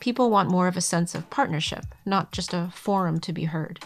people 0.01 0.31
want 0.31 0.51
more 0.51 0.67
of 0.67 0.77
a 0.77 0.81
sense 0.81 1.15
of 1.15 1.31
partnership, 1.31 1.85
not 2.05 2.33
just 2.33 2.53
a 2.53 2.71
forum 2.75 3.21
to 3.21 3.33
be 3.33 3.45
heard. 3.45 3.81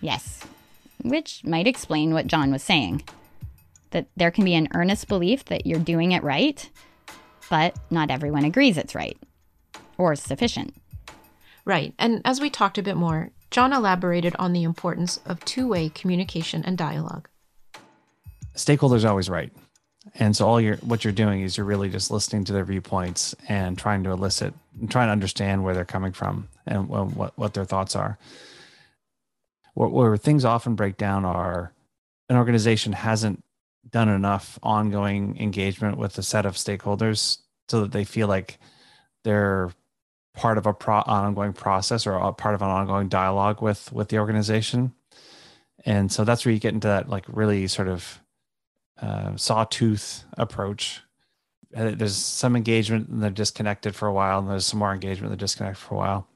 Yes, 0.00 0.40
which 1.02 1.44
might 1.44 1.66
explain 1.66 2.12
what 2.12 2.26
John 2.26 2.50
was 2.50 2.62
saying 2.62 3.02
that 3.90 4.08
there 4.16 4.30
can 4.30 4.44
be 4.44 4.54
an 4.54 4.68
earnest 4.74 5.08
belief 5.08 5.44
that 5.46 5.66
you're 5.66 5.78
doing 5.78 6.12
it 6.12 6.22
right, 6.22 6.68
but 7.48 7.76
not 7.90 8.10
everyone 8.10 8.44
agrees 8.44 8.76
it's 8.76 8.94
right 8.94 9.16
or 9.96 10.14
sufficient. 10.14 10.74
Right. 11.64 11.94
And 11.98 12.20
as 12.24 12.40
we 12.40 12.50
talked 12.50 12.78
a 12.78 12.82
bit 12.82 12.96
more, 12.96 13.30
John 13.50 13.72
elaborated 13.72 14.36
on 14.38 14.52
the 14.52 14.64
importance 14.64 15.18
of 15.24 15.44
two 15.44 15.68
way 15.68 15.88
communication 15.88 16.62
and 16.64 16.76
dialogue. 16.76 17.28
Stakeholders 18.54 19.04
are 19.04 19.08
always 19.08 19.30
right. 19.30 19.52
And 20.14 20.36
so 20.36 20.46
all 20.46 20.60
you're 20.60 20.76
what 20.76 21.04
you're 21.04 21.12
doing 21.12 21.42
is 21.42 21.56
you're 21.56 21.66
really 21.66 21.88
just 21.88 22.10
listening 22.10 22.44
to 22.44 22.52
their 22.52 22.64
viewpoints 22.64 23.34
and 23.48 23.76
trying 23.76 24.04
to 24.04 24.10
elicit 24.10 24.54
and 24.80 24.90
trying 24.90 25.08
to 25.08 25.12
understand 25.12 25.64
where 25.64 25.74
they're 25.74 25.84
coming 25.84 26.12
from 26.12 26.48
and 26.66 26.88
what, 26.88 27.36
what 27.36 27.54
their 27.54 27.64
thoughts 27.64 27.96
are. 27.96 28.18
Where, 29.76 29.90
where 29.90 30.16
things 30.16 30.46
often 30.46 30.74
break 30.74 30.96
down 30.96 31.26
are 31.26 31.74
an 32.30 32.36
organization 32.36 32.94
hasn't 32.94 33.44
done 33.90 34.08
enough 34.08 34.58
ongoing 34.62 35.36
engagement 35.38 35.98
with 35.98 36.16
a 36.16 36.22
set 36.22 36.46
of 36.46 36.54
stakeholders 36.54 37.38
so 37.68 37.82
that 37.82 37.92
they 37.92 38.04
feel 38.04 38.26
like 38.26 38.58
they're 39.22 39.70
part 40.34 40.56
of 40.56 40.64
a 40.64 40.72
pro- 40.72 41.02
ongoing 41.06 41.52
process 41.52 42.06
or 42.06 42.14
a 42.14 42.32
part 42.32 42.54
of 42.54 42.62
an 42.62 42.70
ongoing 42.70 43.08
dialogue 43.08 43.60
with 43.60 43.92
with 43.92 44.08
the 44.08 44.18
organization. 44.18 44.94
And 45.84 46.10
so 46.10 46.24
that's 46.24 46.46
where 46.46 46.54
you 46.54 46.58
get 46.58 46.72
into 46.72 46.88
that 46.88 47.10
like 47.10 47.26
really 47.28 47.66
sort 47.66 47.88
of 47.88 48.20
uh, 49.02 49.36
sawtooth 49.36 50.24
approach. 50.38 51.02
Uh, 51.76 51.90
there's 51.94 52.16
some 52.16 52.56
engagement 52.56 53.08
and 53.08 53.22
they're 53.22 53.30
disconnected 53.30 53.94
for 53.94 54.08
a 54.08 54.12
while 54.12 54.38
and 54.38 54.48
there's 54.48 54.64
some 54.64 54.78
more 54.78 54.94
engagement 54.94 55.30
and 55.30 55.32
they're 55.32 55.44
disconnected 55.44 55.76
for 55.76 55.96
a 55.96 55.98
while. 55.98 56.26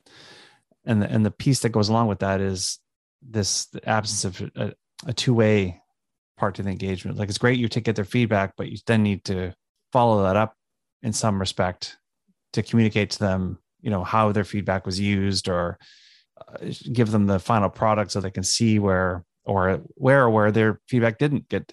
And 0.84 1.00
the, 1.00 1.10
and 1.10 1.24
the 1.24 1.30
piece 1.30 1.60
that 1.60 1.70
goes 1.70 1.88
along 1.88 2.08
with 2.08 2.18
that 2.18 2.42
is 2.42 2.79
this 3.22 3.68
absence 3.86 4.24
of 4.24 4.50
a, 4.56 4.72
a 5.06 5.12
two-way 5.12 5.80
part 6.38 6.54
to 6.54 6.62
the 6.62 6.70
engagement. 6.70 7.18
Like 7.18 7.28
it's 7.28 7.38
great 7.38 7.58
you 7.58 7.68
to 7.68 7.80
get 7.80 7.96
their 7.96 8.04
feedback 8.04 8.54
but 8.56 8.70
you 8.70 8.78
then 8.86 9.02
need 9.02 9.24
to 9.24 9.54
follow 9.92 10.22
that 10.22 10.36
up 10.36 10.54
in 11.02 11.12
some 11.12 11.38
respect 11.38 11.96
to 12.52 12.62
communicate 12.62 13.10
to 13.10 13.18
them 13.18 13.58
you 13.80 13.90
know 13.90 14.04
how 14.04 14.32
their 14.32 14.44
feedback 14.44 14.86
was 14.86 15.00
used 15.00 15.48
or 15.48 15.78
uh, 16.48 16.72
give 16.92 17.10
them 17.10 17.26
the 17.26 17.38
final 17.38 17.68
product 17.68 18.10
so 18.10 18.20
they 18.20 18.30
can 18.30 18.42
see 18.42 18.78
where 18.78 19.24
or 19.44 19.80
where 19.94 20.24
or 20.24 20.30
where 20.30 20.50
their 20.50 20.80
feedback 20.88 21.18
didn't 21.18 21.48
get 21.48 21.70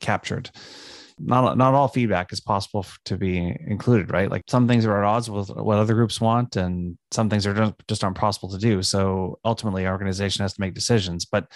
captured 0.00 0.50
not 1.20 1.56
not 1.56 1.74
all 1.74 1.88
feedback 1.88 2.32
is 2.32 2.40
possible 2.40 2.84
to 3.04 3.16
be 3.16 3.56
included 3.66 4.10
right? 4.10 4.30
Like 4.30 4.42
some 4.48 4.68
things 4.68 4.86
are 4.86 4.98
at 4.98 5.04
odds 5.04 5.30
with 5.30 5.50
what 5.50 5.78
other 5.78 5.94
groups 5.94 6.20
want 6.20 6.56
and 6.56 6.96
some 7.10 7.28
things 7.28 7.46
are 7.46 7.74
just, 7.88 8.04
aren't 8.04 8.16
possible 8.16 8.48
to 8.50 8.58
do. 8.58 8.82
So 8.82 9.38
ultimately 9.44 9.86
our 9.86 9.92
organization 9.92 10.42
has 10.42 10.54
to 10.54 10.60
make 10.60 10.74
decisions. 10.74 11.24
But 11.24 11.50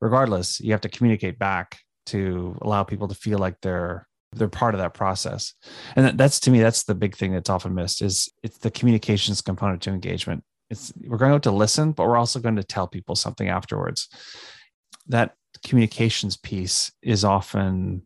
regardless 0.00 0.60
you 0.60 0.72
have 0.72 0.80
to 0.82 0.88
communicate 0.88 1.38
back 1.38 1.78
to 2.06 2.56
allow 2.62 2.84
people 2.84 3.08
to 3.08 3.14
feel 3.14 3.38
like 3.38 3.56
they're 3.60 4.06
they're 4.32 4.48
part 4.48 4.74
of 4.74 4.80
that 4.80 4.92
process. 4.92 5.54
And 5.96 6.18
that's 6.18 6.40
to 6.40 6.50
me 6.50 6.60
that's 6.60 6.84
the 6.84 6.94
big 6.94 7.16
thing 7.16 7.32
that's 7.32 7.50
often 7.50 7.74
missed 7.74 8.02
is 8.02 8.28
it's 8.42 8.58
the 8.58 8.70
communications 8.70 9.40
component 9.40 9.82
to 9.82 9.90
engagement. 9.90 10.44
It's 10.70 10.92
we're 11.06 11.18
going 11.18 11.32
out 11.32 11.42
to 11.44 11.50
listen 11.50 11.92
but 11.92 12.06
we're 12.06 12.18
also 12.18 12.40
going 12.40 12.56
to 12.56 12.64
tell 12.64 12.86
people 12.86 13.16
something 13.16 13.48
afterwards. 13.48 14.08
That 15.06 15.34
communications 15.64 16.36
piece 16.36 16.92
is 17.02 17.24
often 17.24 18.02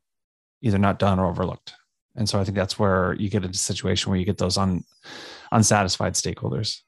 either 0.63 0.79
not 0.79 0.99
done 0.99 1.19
or 1.19 1.27
overlooked 1.27 1.75
and 2.17 2.29
so 2.29 2.41
i 2.41 2.45
think 2.45 2.57
that's 2.57 2.79
where 2.79 3.15
you 3.15 3.29
get 3.29 3.45
into 3.45 3.57
a 3.57 3.59
situation 3.59 4.11
where 4.11 4.19
you 4.19 4.27
get 4.27 4.39
those 4.39 4.57
un, 4.57 4.83
unsatisfied 5.53 6.15
stakeholders 6.15 6.81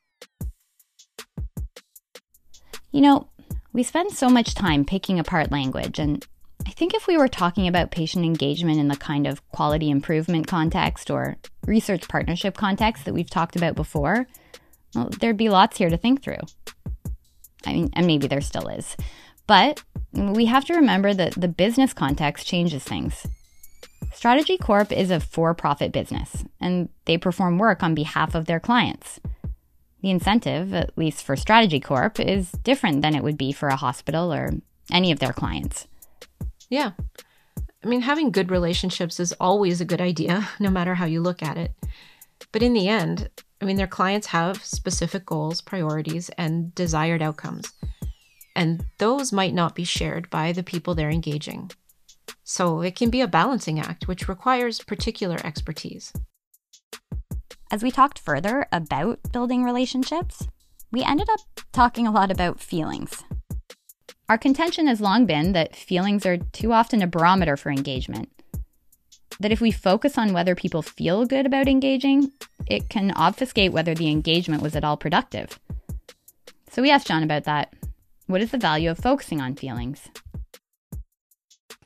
you 2.93 3.01
know 3.01 3.29
we 3.73 3.83
spend 3.83 4.13
so 4.13 4.29
much 4.29 4.55
time 4.55 4.85
picking 4.85 5.19
apart 5.19 5.51
language 5.51 5.99
and 5.99 6.27
I 6.67 6.71
think 6.71 6.95
if 6.95 7.07
we 7.07 7.17
were 7.17 7.29
talking 7.29 7.69
about 7.69 7.91
patient 7.91 8.25
engagement 8.25 8.79
in 8.79 8.89
the 8.89 8.97
kind 8.97 9.27
of 9.27 9.47
quality 9.51 9.91
improvement 9.91 10.47
context 10.47 11.11
or 11.11 11.37
research 11.67 12.09
partnership 12.09 12.57
context 12.57 13.05
that 13.05 13.15
we've 13.15 13.29
talked 13.29 13.57
about 13.57 13.75
before, 13.75 14.27
well, 14.95 15.09
there'd 15.21 15.37
be 15.37 15.51
lots 15.51 15.77
here 15.77 15.91
to 15.91 15.97
think 15.97 16.23
through. 16.23 16.41
I 17.67 17.73
mean, 17.73 17.91
and 17.95 18.07
maybe 18.07 18.27
there 18.27 18.41
still 18.41 18.69
is. 18.69 18.97
But 19.47 19.83
we 20.13 20.47
have 20.47 20.65
to 20.67 20.75
remember 20.75 21.13
that 21.13 21.35
the 21.35 21.49
business 21.49 21.93
context 21.93 22.47
changes 22.47 22.83
things. 22.83 23.27
Strategy 24.13 24.59
Corp 24.59 24.93
is 24.93 25.11
a 25.11 25.21
for 25.21 25.55
profit 25.55 25.93
business, 25.93 26.45
and 26.61 26.89
they 27.05 27.19
perform 27.19 27.59
work 27.59 27.83
on 27.83 27.95
behalf 27.95 28.35
of 28.35 28.47
their 28.47 28.61
clients. 28.61 29.21
The 30.03 30.11
incentive, 30.11 30.75
at 30.75 30.97
least 30.99 31.25
for 31.25 31.37
Strategy 31.37 31.81
Corp, 31.81 32.21
is 32.21 32.53
different 32.63 33.03
than 33.03 33.15
it 33.15 33.23
would 33.23 33.39
be 33.39 33.53
for 33.53 33.69
a 33.69 33.77
hospital 33.77 34.33
or 34.33 34.51
any 34.93 35.13
of 35.13 35.19
their 35.19 35.33
clients. 35.33 35.87
Yeah. 36.69 36.93
I 37.83 37.87
mean, 37.87 38.03
having 38.03 38.31
good 38.31 38.51
relationships 38.51 39.21
is 39.21 39.33
always 39.41 39.81
a 39.81 39.87
good 39.87 40.01
idea, 40.01 40.49
no 40.61 40.71
matter 40.71 40.95
how 40.95 41.07
you 41.07 41.21
look 41.21 41.43
at 41.43 41.57
it. 41.57 41.73
But 42.53 42.63
in 42.63 42.73
the 42.73 42.89
end, 42.89 43.31
I 43.61 43.65
mean, 43.65 43.77
their 43.77 43.87
clients 43.87 44.29
have 44.29 44.63
specific 44.63 45.25
goals, 45.25 45.61
priorities, 45.61 46.31
and 46.37 46.75
desired 46.75 47.23
outcomes. 47.23 47.73
And 48.55 48.85
those 48.99 49.33
might 49.33 49.55
not 49.55 49.75
be 49.75 49.85
shared 49.85 50.31
by 50.31 50.53
the 50.53 50.63
people 50.63 50.95
they're 50.95 51.11
engaging. 51.11 51.71
So 52.45 52.83
it 52.83 52.95
can 52.95 53.09
be 53.09 53.23
a 53.23 53.27
balancing 53.27 53.81
act, 53.81 54.07
which 54.07 54.29
requires 54.29 54.83
particular 54.83 55.39
expertise. 55.45 56.13
As 57.73 57.83
we 57.83 57.91
talked 57.91 58.19
further 58.19 58.67
about 58.71 59.19
building 59.33 59.65
relationships, 59.65 60.47
we 60.93 61.03
ended 61.03 61.29
up 61.31 61.41
talking 61.73 62.07
a 62.07 62.13
lot 62.13 62.31
about 62.31 62.61
feelings. 62.61 63.25
Our 64.29 64.39
contention 64.39 64.87
has 64.87 65.01
long 65.01 65.27
been 65.27 65.53
that 65.53 65.75
feelings 65.75 66.25
are 66.25 66.37
too 66.37 66.73
often 66.73 67.03
a 67.03 67.07
barometer 67.07 67.57
for 67.57 67.71
engagement. 67.71 68.31
That 69.41 69.51
if 69.51 69.61
we 69.61 69.71
focus 69.71 70.17
on 70.17 70.33
whether 70.33 70.55
people 70.55 70.83
feel 70.83 71.27
good 71.27 71.47
about 71.47 71.67
engaging, 71.67 72.31
it 72.67 72.89
can 72.89 73.11
obfuscate 73.13 73.73
whether 73.73 73.95
the 73.95 74.11
engagement 74.11 74.63
was 74.63 74.77
at 74.77 74.85
all 74.85 74.97
productive. 74.97 75.59
So 76.71 76.83
we 76.83 76.91
asked 76.91 77.09
John 77.09 77.23
about 77.23 77.45
that. 77.45 77.73
What 78.27 78.41
is 78.41 78.51
the 78.51 78.59
value 78.59 78.91
of 78.91 78.99
focusing 78.99 79.41
on 79.41 79.57
feelings? 79.57 80.09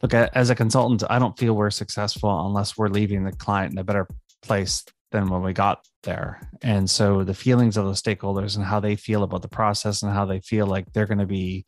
Look, 0.03 0.15
as 0.15 0.51
a 0.51 0.55
consultant, 0.55 1.03
I 1.11 1.19
don't 1.19 1.37
feel 1.39 1.55
we're 1.55 1.71
successful 1.71 2.47
unless 2.47 2.77
we're 2.77 2.89
leaving 2.89 3.25
the 3.25 3.33
client 3.33 3.73
in 3.73 3.79
a 3.79 3.85
better 3.85 4.07
place 4.43 4.85
than 5.11 5.29
when 5.29 5.43
we 5.43 5.53
got 5.53 5.85
there. 6.03 6.41
And 6.63 6.89
so 6.89 7.25
the 7.25 7.35
feelings 7.35 7.77
of 7.77 7.87
the 7.87 7.93
stakeholders 7.93 8.57
and 8.57 8.65
how 8.65 8.79
they 8.79 8.95
feel 8.95 9.23
about 9.23 9.43
the 9.43 9.49
process 9.49 10.03
and 10.03 10.13
how 10.13 10.25
they 10.25 10.41
feel 10.41 10.67
like 10.67 10.93
they're 10.93 11.07
going 11.07 11.19
to 11.19 11.27
be 11.27 11.65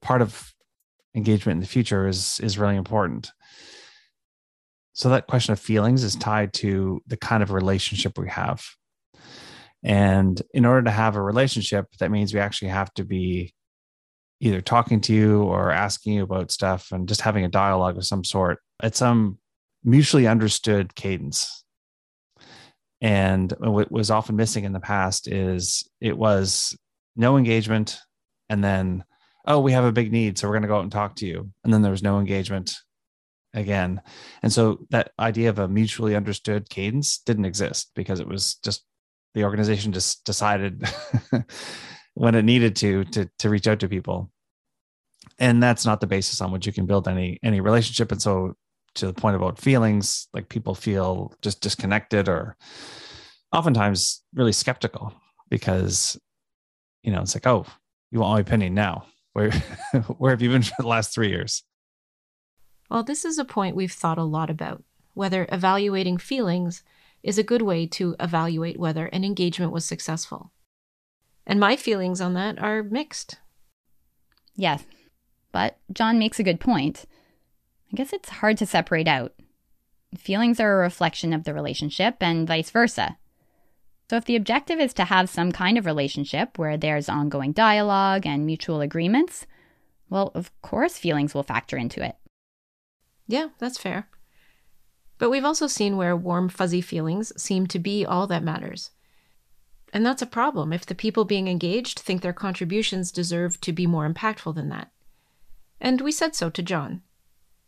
part 0.00 0.22
of 0.22 0.52
engagement 1.14 1.56
in 1.56 1.60
the 1.60 1.66
future 1.66 2.06
is 2.06 2.40
is 2.40 2.58
really 2.58 2.76
important 2.76 3.32
so 4.92 5.08
that 5.08 5.26
question 5.26 5.52
of 5.52 5.60
feelings 5.60 6.02
is 6.02 6.16
tied 6.16 6.52
to 6.52 7.00
the 7.06 7.16
kind 7.16 7.42
of 7.42 7.50
relationship 7.50 8.18
we 8.18 8.28
have 8.28 8.64
and 9.82 10.42
in 10.52 10.64
order 10.64 10.82
to 10.82 10.90
have 10.90 11.16
a 11.16 11.22
relationship 11.22 11.86
that 11.98 12.10
means 12.10 12.32
we 12.32 12.40
actually 12.40 12.68
have 12.68 12.92
to 12.94 13.04
be 13.04 13.54
either 14.40 14.60
talking 14.60 15.00
to 15.00 15.12
you 15.12 15.42
or 15.42 15.70
asking 15.70 16.14
you 16.14 16.22
about 16.22 16.50
stuff 16.50 16.92
and 16.92 17.08
just 17.08 17.20
having 17.20 17.44
a 17.44 17.48
dialogue 17.48 17.96
of 17.96 18.06
some 18.06 18.24
sort 18.24 18.60
at 18.82 18.94
some 18.94 19.10
um, 19.10 19.38
mutually 19.84 20.26
understood 20.26 20.94
cadence 20.94 21.64
and 23.00 23.52
what 23.58 23.90
was 23.90 24.10
often 24.10 24.36
missing 24.36 24.64
in 24.64 24.72
the 24.72 24.80
past 24.80 25.28
is 25.28 25.88
it 26.00 26.16
was 26.16 26.76
no 27.16 27.36
engagement 27.36 28.00
and 28.48 28.62
then 28.62 29.04
oh, 29.48 29.60
we 29.60 29.72
have 29.72 29.84
a 29.84 29.92
big 29.92 30.12
need, 30.12 30.38
so 30.38 30.46
we're 30.46 30.52
going 30.52 30.62
to 30.62 30.68
go 30.68 30.76
out 30.76 30.82
and 30.82 30.92
talk 30.92 31.16
to 31.16 31.26
you. 31.26 31.50
And 31.64 31.72
then 31.72 31.80
there 31.80 31.90
was 31.90 32.02
no 32.02 32.18
engagement 32.18 32.76
again. 33.54 34.02
And 34.42 34.52
so 34.52 34.80
that 34.90 35.12
idea 35.18 35.48
of 35.48 35.58
a 35.58 35.66
mutually 35.66 36.14
understood 36.14 36.68
cadence 36.68 37.18
didn't 37.18 37.46
exist 37.46 37.90
because 37.94 38.20
it 38.20 38.28
was 38.28 38.56
just 38.56 38.84
the 39.34 39.44
organization 39.44 39.92
just 39.92 40.24
decided 40.24 40.84
when 42.18 42.34
it 42.34 42.44
needed 42.44 42.74
to 42.76 43.04
to 43.04 43.30
to 43.38 43.48
reach 43.48 43.68
out 43.68 43.80
to 43.80 43.88
people. 43.88 44.30
And 45.38 45.62
that's 45.62 45.86
not 45.86 46.00
the 46.00 46.06
basis 46.06 46.40
on 46.40 46.50
which 46.50 46.66
you 46.66 46.72
can 46.72 46.86
build 46.86 47.06
any 47.06 47.38
any 47.42 47.60
relationship. 47.60 48.10
And 48.10 48.20
so 48.20 48.54
to 48.94 49.06
the 49.06 49.12
point 49.12 49.36
about 49.36 49.60
feelings, 49.60 50.28
like 50.34 50.48
people 50.48 50.74
feel 50.74 51.32
just 51.42 51.60
disconnected 51.60 52.28
or 52.28 52.56
oftentimes 53.52 54.22
really 54.34 54.52
skeptical 54.52 55.14
because 55.48 56.18
you 57.02 57.12
know 57.12 57.20
it's 57.20 57.36
like, 57.36 57.46
oh, 57.46 57.66
you 58.10 58.20
want 58.20 58.34
my 58.34 58.40
opinion 58.40 58.74
now 58.74 59.06
where, 59.32 59.52
where 60.18 60.32
have 60.32 60.42
you 60.42 60.50
been 60.50 60.62
for 60.62 60.74
the 60.80 60.88
last 60.88 61.14
three 61.14 61.28
years? 61.28 61.62
Well, 62.90 63.04
this 63.04 63.24
is 63.24 63.38
a 63.38 63.44
point 63.44 63.76
we've 63.76 63.92
thought 63.92 64.18
a 64.18 64.24
lot 64.24 64.50
about 64.50 64.82
whether 65.14 65.46
evaluating 65.52 66.18
feelings 66.18 66.82
is 67.22 67.38
a 67.38 67.42
good 67.44 67.62
way 67.62 67.86
to 67.86 68.16
evaluate 68.18 68.78
whether 68.78 69.06
an 69.06 69.24
engagement 69.24 69.72
was 69.72 69.84
successful. 69.84 70.52
And 71.48 71.58
my 71.58 71.76
feelings 71.76 72.20
on 72.20 72.34
that 72.34 72.62
are 72.62 72.82
mixed. 72.82 73.38
Yes, 74.54 74.84
but 75.50 75.78
John 75.92 76.18
makes 76.18 76.38
a 76.38 76.44
good 76.44 76.60
point. 76.60 77.06
I 77.90 77.96
guess 77.96 78.12
it's 78.12 78.28
hard 78.28 78.58
to 78.58 78.66
separate 78.66 79.08
out. 79.08 79.32
Feelings 80.16 80.60
are 80.60 80.74
a 80.74 80.82
reflection 80.82 81.32
of 81.32 81.44
the 81.44 81.54
relationship 81.54 82.16
and 82.20 82.46
vice 82.46 82.70
versa. 82.70 83.16
So, 84.10 84.16
if 84.16 84.24
the 84.24 84.36
objective 84.36 84.78
is 84.78 84.94
to 84.94 85.04
have 85.04 85.28
some 85.28 85.52
kind 85.52 85.76
of 85.78 85.86
relationship 85.86 86.58
where 86.58 86.76
there's 86.76 87.08
ongoing 87.08 87.52
dialogue 87.52 88.26
and 88.26 88.46
mutual 88.46 88.80
agreements, 88.80 89.46
well, 90.10 90.30
of 90.34 90.50
course, 90.62 90.98
feelings 90.98 91.34
will 91.34 91.42
factor 91.42 91.76
into 91.76 92.02
it. 92.02 92.16
Yeah, 93.26 93.48
that's 93.58 93.78
fair. 93.78 94.08
But 95.18 95.30
we've 95.30 95.44
also 95.44 95.66
seen 95.66 95.96
where 95.96 96.16
warm, 96.16 96.48
fuzzy 96.48 96.80
feelings 96.80 97.32
seem 97.40 97.66
to 97.68 97.78
be 97.78 98.06
all 98.06 98.26
that 98.28 98.42
matters. 98.42 98.90
And 99.92 100.04
that's 100.04 100.22
a 100.22 100.26
problem 100.26 100.72
if 100.72 100.84
the 100.84 100.94
people 100.94 101.24
being 101.24 101.48
engaged 101.48 101.98
think 101.98 102.20
their 102.20 102.32
contributions 102.32 103.10
deserve 103.10 103.60
to 103.62 103.72
be 103.72 103.86
more 103.86 104.08
impactful 104.08 104.54
than 104.54 104.68
that. 104.68 104.90
And 105.80 106.00
we 106.00 106.12
said 106.12 106.34
so 106.34 106.50
to 106.50 106.62
John. 106.62 107.02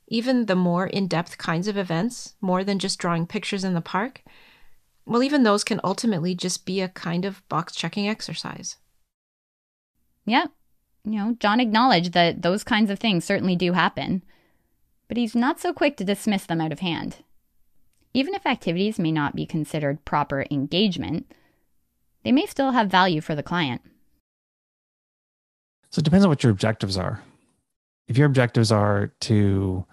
Even 0.09 0.47
the 0.47 0.57
more 0.57 0.87
in 0.87 1.07
depth 1.07 1.39
kinds 1.39 1.69
of 1.69 1.77
events, 1.77 2.35
more 2.41 2.65
than 2.65 2.79
just 2.79 2.99
drawing 2.99 3.27
pictures 3.27 3.65
in 3.65 3.75
the 3.75 3.81
park, 3.81 4.23
well, 5.07 5.23
even 5.23 5.45
those 5.45 5.65
can 5.65 5.81
ultimately 5.83 6.35
just 6.35 6.67
be 6.67 6.81
a 6.81 6.89
kind 6.89 7.25
of 7.25 7.49
box 7.49 7.75
checking 7.75 8.09
exercise. 8.09 8.77
Yeah. 10.27 10.47
You 11.05 11.13
know, 11.13 11.37
John 11.41 11.61
acknowledged 11.61 12.13
that 12.13 12.43
those 12.43 12.63
kinds 12.63 12.91
of 12.91 12.99
things 12.99 13.25
certainly 13.25 13.57
do 13.57 13.73
happen, 13.73 14.23
but 15.09 15.17
he's 15.17 15.35
not 15.35 15.59
so 15.59 15.73
quick 15.73 15.97
to 15.97 16.05
dismiss 16.05 16.45
them 16.45 16.61
out 16.61 16.73
of 16.73 16.81
hand. 16.81 17.19
Even 18.13 18.35
if 18.35 18.45
activities 18.45 18.99
may 18.99 19.13
not 19.13 19.35
be 19.35 19.47
considered 19.47 20.05
proper 20.05 20.45
engagement, 20.51 21.33
they 22.25 22.33
may 22.33 22.47
still 22.47 22.73
have 22.73 22.91
value 22.91 23.21
for 23.21 23.35
the 23.35 23.43
client. 23.43 23.83
So 25.91 26.01
it 26.01 26.05
depends 26.05 26.25
on 26.25 26.29
what 26.29 26.43
your 26.43 26.53
objectives 26.53 26.97
are. 26.97 27.23
If 28.09 28.17
your 28.17 28.27
objectives 28.27 28.71
are 28.71 29.13
to 29.23 29.85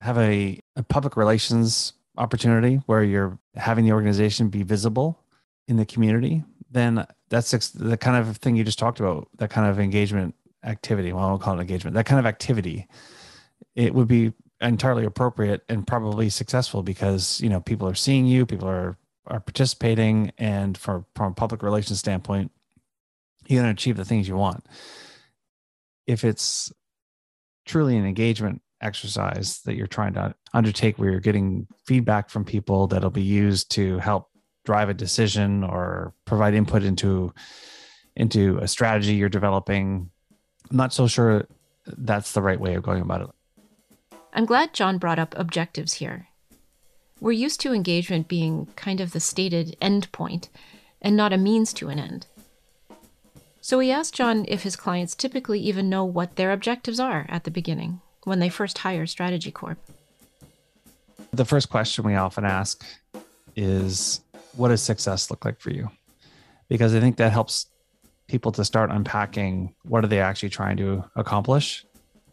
have 0.00 0.18
a, 0.18 0.60
a 0.76 0.82
public 0.82 1.16
relations 1.16 1.92
opportunity 2.16 2.76
where 2.86 3.02
you're 3.02 3.38
having 3.54 3.84
the 3.84 3.92
organization 3.92 4.48
be 4.48 4.62
visible 4.62 5.18
in 5.68 5.76
the 5.76 5.86
community, 5.86 6.44
then 6.70 7.06
that's 7.28 7.50
the 7.70 7.96
kind 7.96 8.16
of 8.16 8.36
thing 8.36 8.56
you 8.56 8.64
just 8.64 8.78
talked 8.78 9.00
about, 9.00 9.28
that 9.38 9.50
kind 9.50 9.68
of 9.68 9.78
engagement 9.78 10.34
activity. 10.64 11.12
Well, 11.12 11.24
I 11.24 11.28
won't 11.28 11.42
call 11.42 11.58
it 11.58 11.60
engagement, 11.60 11.94
that 11.94 12.06
kind 12.06 12.18
of 12.18 12.26
activity. 12.26 12.86
It 13.74 13.94
would 13.94 14.08
be 14.08 14.32
entirely 14.60 15.04
appropriate 15.04 15.62
and 15.68 15.86
probably 15.86 16.28
successful 16.28 16.82
because, 16.82 17.40
you 17.40 17.48
know, 17.48 17.60
people 17.60 17.88
are 17.88 17.94
seeing 17.94 18.26
you, 18.26 18.46
people 18.46 18.68
are 18.68 18.96
are 19.26 19.40
participating 19.40 20.32
and 20.38 20.76
from, 20.76 21.06
from 21.14 21.32
a 21.32 21.34
public 21.34 21.62
relations 21.62 21.98
standpoint, 21.98 22.50
you're 23.46 23.62
going 23.62 23.74
to 23.74 23.78
achieve 23.78 23.96
the 23.96 24.04
things 24.04 24.28
you 24.28 24.36
want. 24.36 24.64
If 26.06 26.24
it's 26.24 26.72
truly 27.66 27.96
an 27.96 28.06
engagement 28.06 28.62
exercise 28.80 29.60
that 29.64 29.76
you're 29.76 29.86
trying 29.86 30.14
to 30.14 30.34
undertake 30.54 30.98
where 30.98 31.10
you're 31.10 31.20
getting 31.20 31.66
feedback 31.86 32.30
from 32.30 32.44
people 32.44 32.86
that'll 32.86 33.10
be 33.10 33.22
used 33.22 33.70
to 33.70 33.98
help 33.98 34.30
drive 34.64 34.88
a 34.88 34.94
decision 34.94 35.62
or 35.64 36.14
provide 36.24 36.54
input 36.54 36.82
into 36.82 37.32
into 38.16 38.58
a 38.58 38.68
strategy 38.68 39.14
you're 39.14 39.28
developing 39.28 40.10
i'm 40.70 40.76
not 40.76 40.92
so 40.92 41.06
sure 41.06 41.46
that's 41.98 42.32
the 42.32 42.42
right 42.42 42.60
way 42.60 42.74
of 42.74 42.82
going 42.82 43.02
about 43.02 43.20
it 43.20 43.28
i'm 44.32 44.44
glad 44.44 44.72
john 44.72 44.98
brought 44.98 45.18
up 45.18 45.34
objectives 45.36 45.94
here 45.94 46.26
we're 47.20 47.32
used 47.32 47.60
to 47.60 47.72
engagement 47.72 48.28
being 48.28 48.66
kind 48.76 49.00
of 49.00 49.12
the 49.12 49.20
stated 49.20 49.76
end 49.80 50.10
point 50.12 50.48
and 51.02 51.16
not 51.16 51.32
a 51.32 51.38
means 51.38 51.72
to 51.72 51.88
an 51.88 51.98
end 51.98 52.26
so 53.60 53.78
we 53.78 53.90
asked 53.90 54.14
john 54.14 54.44
if 54.48 54.62
his 54.62 54.76
clients 54.76 55.14
typically 55.14 55.60
even 55.60 55.88
know 55.88 56.04
what 56.04 56.36
their 56.36 56.52
objectives 56.52 56.98
are 56.98 57.26
at 57.28 57.44
the 57.44 57.50
beginning 57.50 58.00
when 58.24 58.38
they 58.38 58.48
first 58.48 58.78
hire 58.78 59.06
Strategy 59.06 59.50
Corp? 59.50 59.78
The 61.32 61.44
first 61.44 61.70
question 61.70 62.04
we 62.04 62.14
often 62.14 62.44
ask 62.44 62.84
is 63.56 64.20
what 64.56 64.68
does 64.68 64.82
success 64.82 65.30
look 65.30 65.44
like 65.44 65.60
for 65.60 65.70
you? 65.70 65.90
Because 66.68 66.94
I 66.94 67.00
think 67.00 67.16
that 67.16 67.32
helps 67.32 67.66
people 68.26 68.52
to 68.52 68.64
start 68.64 68.90
unpacking 68.90 69.74
what 69.82 70.04
are 70.04 70.08
they 70.08 70.20
actually 70.20 70.50
trying 70.50 70.76
to 70.76 71.04
accomplish. 71.16 71.84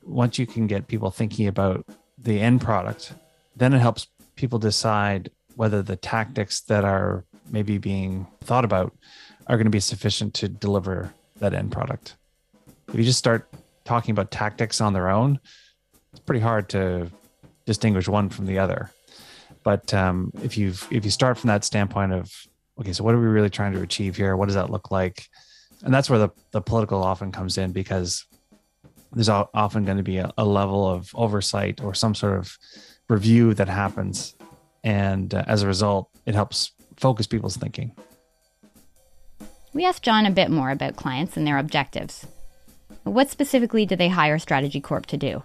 Once 0.04 0.38
you 0.38 0.46
can 0.46 0.68
get 0.68 0.88
people 0.88 1.10
thinking 1.10 1.48
about 1.48 1.86
the 2.18 2.40
end 2.40 2.62
product, 2.62 3.14
then 3.56 3.74
it 3.74 3.80
helps 3.80 4.08
people 4.38 4.60
decide 4.60 5.30
whether 5.56 5.82
the 5.82 5.96
tactics 5.96 6.62
that 6.62 6.86
are 6.86 7.26
maybe 7.50 7.78
being 7.78 8.28
thought 8.42 8.64
about 8.64 8.96
are 9.48 9.58
going 9.58 9.66
to 9.66 9.72
be 9.72 9.80
sufficient 9.80 10.34
to 10.36 10.48
deliver 10.48 11.14
that 11.40 11.54
end 11.54 11.72
product. 11.72 12.16
If 12.88 12.96
you 12.96 13.04
just 13.04 13.20
start 13.20 13.50
talking 13.84 14.12
about 14.12 14.32
tactics 14.32 14.80
on 14.80 14.94
their 14.94 15.10
own, 15.10 15.40
it's 16.12 16.22
pretty 16.22 16.42
hard 16.42 16.70
to 16.70 17.12
distinguish 17.66 18.08
one 18.08 18.30
from 18.30 18.46
the 18.46 18.60
other. 18.60 18.92
But 19.64 19.94
um, 19.94 20.32
if 20.44 20.58
you 20.58 20.70
if 20.92 21.04
you 21.04 21.12
start 21.12 21.38
from 21.38 21.50
that 21.50 21.66
standpoint 21.66 22.14
of 22.14 22.32
okay, 22.80 22.94
so 22.94 23.04
what 23.04 23.14
are 23.14 23.20
we 23.20 23.28
really 23.28 23.50
trying 23.50 23.74
to 23.74 23.82
achieve 23.82 24.16
here? 24.16 24.38
What 24.38 24.46
does 24.46 24.56
that 24.56 24.70
look 24.70 24.92
like? 24.92 25.28
And 25.84 25.94
that's 25.94 26.10
where 26.10 26.20
the 26.20 26.30
the 26.52 26.62
political 26.62 27.04
often 27.04 27.32
comes 27.32 27.58
in 27.58 27.72
because 27.72 28.26
there's 29.12 29.30
often 29.30 29.84
going 29.84 29.98
to 29.98 30.04
be 30.04 30.18
a, 30.18 30.32
a 30.38 30.46
level 30.46 30.88
of 30.88 31.12
oversight 31.16 31.82
or 31.82 31.94
some 31.94 32.14
sort 32.14 32.38
of 32.38 32.58
review 33.10 33.54
that 33.54 33.70
happens, 33.70 34.36
and 34.84 35.34
uh, 35.34 35.44
as 35.48 35.64
a 35.64 35.68
result, 35.68 36.10
it 36.26 36.36
helps 36.36 36.72
focus 36.98 37.28
people's 37.28 37.58
thinking. 37.58 37.96
We 39.74 39.86
asked 39.86 40.04
John 40.04 40.26
a 40.26 40.32
bit 40.32 40.50
more 40.50 40.72
about 40.72 40.96
clients 40.96 41.38
and 41.38 41.46
their 41.46 41.58
objectives. 41.58 42.26
What 43.04 43.30
specifically 43.30 43.86
do 43.86 43.96
they 43.96 44.10
hire 44.10 44.40
Strategy 44.40 44.82
Corp 44.82 45.06
to 45.08 45.18
do? 45.18 45.44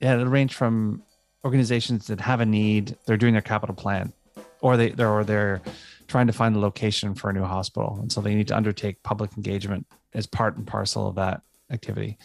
yeah, 0.00 0.20
it 0.20 0.24
range 0.24 0.54
from 0.54 1.02
organizations 1.44 2.06
that 2.08 2.20
have 2.20 2.40
a 2.40 2.46
need, 2.46 2.96
they're 3.06 3.16
doing 3.16 3.32
their 3.32 3.42
capital 3.42 3.74
plan, 3.74 4.12
or 4.60 4.76
they 4.76 4.90
they're 4.90 5.10
or 5.10 5.24
they're 5.24 5.62
trying 6.06 6.26
to 6.26 6.32
find 6.32 6.54
a 6.54 6.58
location 6.58 7.14
for 7.14 7.30
a 7.30 7.32
new 7.32 7.42
hospital, 7.44 7.98
and 8.00 8.12
so 8.12 8.20
they 8.20 8.34
need 8.34 8.48
to 8.48 8.56
undertake 8.56 9.02
public 9.02 9.36
engagement 9.36 9.86
as 10.14 10.26
part 10.26 10.56
and 10.56 10.66
parcel 10.66 11.08
of 11.08 11.14
that 11.16 11.42
activity. 11.70 12.18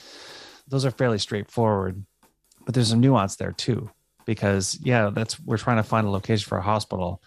Those 0.68 0.86
are 0.86 0.92
fairly 0.92 1.18
straightforward, 1.18 2.06
but 2.66 2.74
there's 2.74 2.90
some 2.90 3.00
nuance 3.00 3.36
there 3.36 3.52
too, 3.52 3.90
because 4.26 4.80
yeah, 4.82 5.10
that's 5.10 5.40
we're 5.40 5.58
trying 5.58 5.78
to 5.78 5.84
find 5.84 6.08
a 6.08 6.10
location 6.10 6.48
for 6.48 6.58
a 6.58 6.64
hospital, 6.64 7.22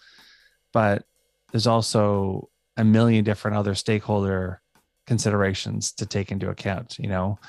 but 0.73 1.03
there's 1.51 1.67
also 1.67 2.49
a 2.77 2.83
million 2.83 3.23
different 3.23 3.57
other 3.57 3.75
stakeholder 3.75 4.61
considerations 5.07 5.91
to 5.93 6.05
take 6.05 6.31
into 6.31 6.49
account. 6.49 6.97
You 6.99 7.09
know, 7.09 7.39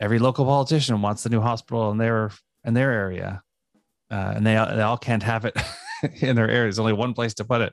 every 0.00 0.18
local 0.18 0.44
politician 0.44 1.00
wants 1.00 1.22
the 1.22 1.30
new 1.30 1.40
hospital 1.40 1.90
in 1.90 1.98
their 1.98 2.30
in 2.64 2.74
their 2.74 2.92
area, 2.92 3.42
uh, 4.10 4.32
and 4.36 4.46
they 4.46 4.54
they 4.54 4.82
all 4.82 4.98
can't 4.98 5.22
have 5.22 5.44
it 5.44 5.56
in 6.20 6.36
their 6.36 6.48
area. 6.48 6.64
There's 6.64 6.78
only 6.78 6.92
one 6.92 7.14
place 7.14 7.34
to 7.34 7.44
put 7.44 7.60
it. 7.60 7.72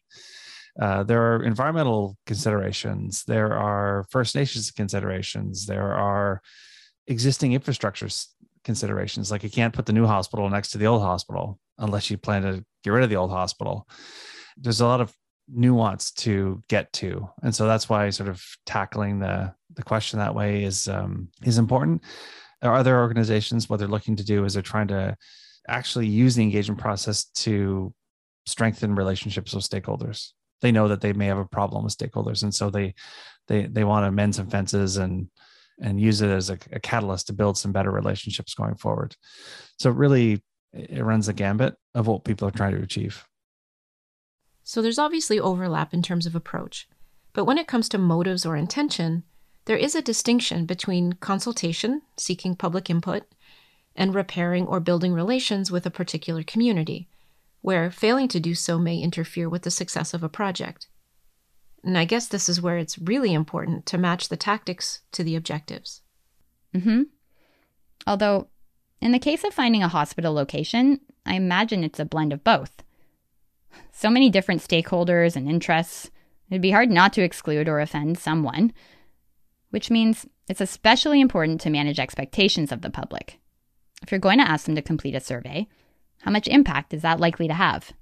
Uh, 0.80 1.04
there 1.04 1.22
are 1.22 1.44
environmental 1.44 2.18
considerations. 2.26 3.24
There 3.24 3.54
are 3.54 4.06
First 4.10 4.36
Nations 4.36 4.72
considerations. 4.72 5.65
There 5.65 5.94
are 5.94 6.41
existing 7.08 7.54
infrastructure 7.54 8.10
considerations. 8.65 9.32
Like 9.32 9.43
you 9.43 9.49
can't 9.49 9.73
put 9.73 9.86
the 9.86 9.93
new 9.93 10.06
hospital 10.06 10.49
next 10.49 10.71
to 10.71 10.78
the 10.78 10.88
old 10.88 11.01
hospital 11.01 11.60
unless 11.78 12.10
you 12.10 12.17
plan 12.17 12.41
to 12.41 12.65
get 12.84 12.89
rid 12.89 13.04
of 13.04 13.10
the 13.10 13.15
old 13.15 13.32
hospital. 13.32 13.88
There's 14.58 14.82
a 14.82 14.86
lot 14.86 14.99
of 14.99 15.13
nuance 15.47 16.12
to 16.12 16.62
get 16.67 16.91
to, 16.93 17.30
and 17.43 17.56
so 17.56 17.67
that's 17.67 17.88
why 17.88 18.10
sort 18.10 18.30
of 18.30 18.43
tackling 18.65 19.19
the 19.19 19.54
the 19.75 19.84
question 19.84 20.19
that 20.19 20.36
way 20.36 20.63
is 20.63 20.88
um, 20.88 21.30
is 21.43 21.58
important. 21.58 22.01
There 22.62 22.71
are 22.71 22.78
other 22.78 22.99
organizations 22.99 23.69
what 23.69 23.80
they're 23.80 23.88
looking 23.88 24.15
to 24.15 24.25
do 24.25 24.43
is 24.45 24.54
they're 24.54 24.63
trying 24.63 24.88
to 24.88 25.15
actually 25.67 26.08
use 26.08 26.36
the 26.36 26.43
engagement 26.43 26.80
process 26.80 27.25
to 27.25 27.93
strengthen 28.45 28.95
relationships 28.95 29.54
with 29.54 29.69
stakeholders. 29.69 30.32
They 30.62 30.71
know 30.71 30.88
that 30.88 31.01
they 31.01 31.13
may 31.13 31.28
have 31.28 31.38
a 31.38 31.45
problem 31.45 31.84
with 31.84 31.97
stakeholders, 31.97 32.43
and 32.43 32.54
so 32.54 32.69
they 32.69 32.95
they 33.47 33.67
they 33.67 33.84
want 33.84 34.06
to 34.06 34.12
mend 34.12 34.36
some 34.36 34.49
fences 34.49 34.97
and 34.97 35.30
and 35.80 36.00
use 36.00 36.22
it 36.22 36.30
as 36.30 36.50
a, 36.50 36.58
a 36.72 36.80
catalyst 36.80 37.28
to 37.28 37.34
build 37.34 37.58
some 37.58 37.72
better 37.72 37.92
relationships 37.92 38.54
going 38.54 38.76
forward. 38.76 39.16
So 39.78 39.90
really, 39.90 40.42
it 40.74 41.04
runs 41.04 41.28
the 41.28 41.34
gambit 41.34 41.76
of 41.94 42.08
what 42.08 42.24
people 42.24 42.48
are 42.48 42.52
trying 42.52 42.76
to 42.76 42.84
achieve. 42.84 43.26
So 44.64 44.82
there's 44.82 45.00
obviously 45.00 45.40
overlap 45.40 45.94
in 45.94 46.02
terms 46.02 46.26
of 46.26 46.36
approach, 46.36 46.88
but 47.34 47.46
when 47.46 47.58
it 47.58 47.68
comes 47.68 47.88
to 47.90 47.98
motives 47.98 48.46
or 48.46 48.56
intention, 48.56 49.24
there 49.66 49.78
is 49.78 49.96
a 49.96 50.02
distinction 50.02 50.66
between 50.66 51.14
consultation, 51.14 52.02
seeking 52.18 52.56
public 52.56 52.90
input, 52.90 53.24
and 53.96 54.14
repairing 54.14 54.68
or 54.68 54.80
building 54.80 55.14
relations 55.14 55.72
with 55.72 55.86
a 55.86 55.92
particular 55.92 56.44
community, 56.44 57.08
where 57.62 57.90
failing 57.90 58.28
to 58.28 58.40
do 58.40 58.54
so 58.54 58.78
may 58.78 58.98
interfere 58.98 59.50
with 59.50 59.64
the 59.64 59.72
success 59.72 60.14
of 60.14 60.24
a 60.24 60.30
project. 60.30 60.88
And 61.86 61.98
I 61.98 62.06
guess 62.06 62.28
this 62.28 62.50
is 62.50 62.62
where 62.62 62.78
it's 62.78 62.98
really 62.98 63.34
important 63.34 63.86
to 63.88 63.98
match 63.98 64.28
the 64.28 64.38
tactics 64.38 65.02
to 65.13 65.24
the 65.24 65.36
objectives. 65.36 66.02
Mm-hmm. 66.76 67.04
Although, 68.08 68.50
in 69.00 69.12
the 69.12 69.19
case 69.19 69.43
of 69.43 69.54
finding 69.54 69.84
a 69.84 69.88
hospital 69.88 70.34
location, 70.34 71.00
I 71.26 71.36
imagine 71.36 71.84
it's 71.84 72.00
a 72.00 72.06
blend 72.06 72.34
of 72.34 72.43
both. 72.43 72.84
So 73.91 74.10
many 74.10 74.30
different 74.30 74.62
stakeholders 74.62 75.36
and 75.36 75.48
interests, 75.48 76.10
It'd 76.50 76.62
be 76.62 76.71
hard 76.71 76.91
not 76.91 77.13
to 77.13 77.24
exclude 77.24 77.67
or 77.67 77.80
offend 77.80 78.17
someone, 78.17 78.71
which 79.71 79.89
means 79.89 80.28
it's 80.48 80.62
especially 80.62 81.19
important 81.19 81.60
to 81.62 81.69
manage 81.69 82.00
expectations 82.00 82.71
of 82.71 82.82
the 82.82 82.89
public. 82.89 83.39
If 84.04 84.12
you're 84.12 84.19
going 84.19 84.38
to 84.38 84.50
ask 84.50 84.65
them 84.65 84.76
to 84.76 84.82
complete 84.82 85.15
a 85.15 85.19
survey, 85.19 85.67
how 86.21 86.32
much 86.32 86.48
impact 86.48 86.93
is 86.93 87.02
that 87.02 87.19
likely 87.19 87.48
to 87.48 87.54
have? 87.54 87.93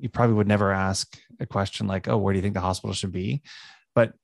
You 0.00 0.08
probably 0.08 0.34
would 0.34 0.48
never 0.48 0.72
ask 0.72 1.18
a 1.38 1.46
question 1.46 1.86
like, 1.86 2.08
oh, 2.08 2.18
where 2.18 2.32
do 2.32 2.38
you 2.38 2.42
think 2.42 2.54
the 2.54 2.60
hospital 2.60 2.94
should 2.94 3.12
be? 3.12 3.42
But 3.94 4.14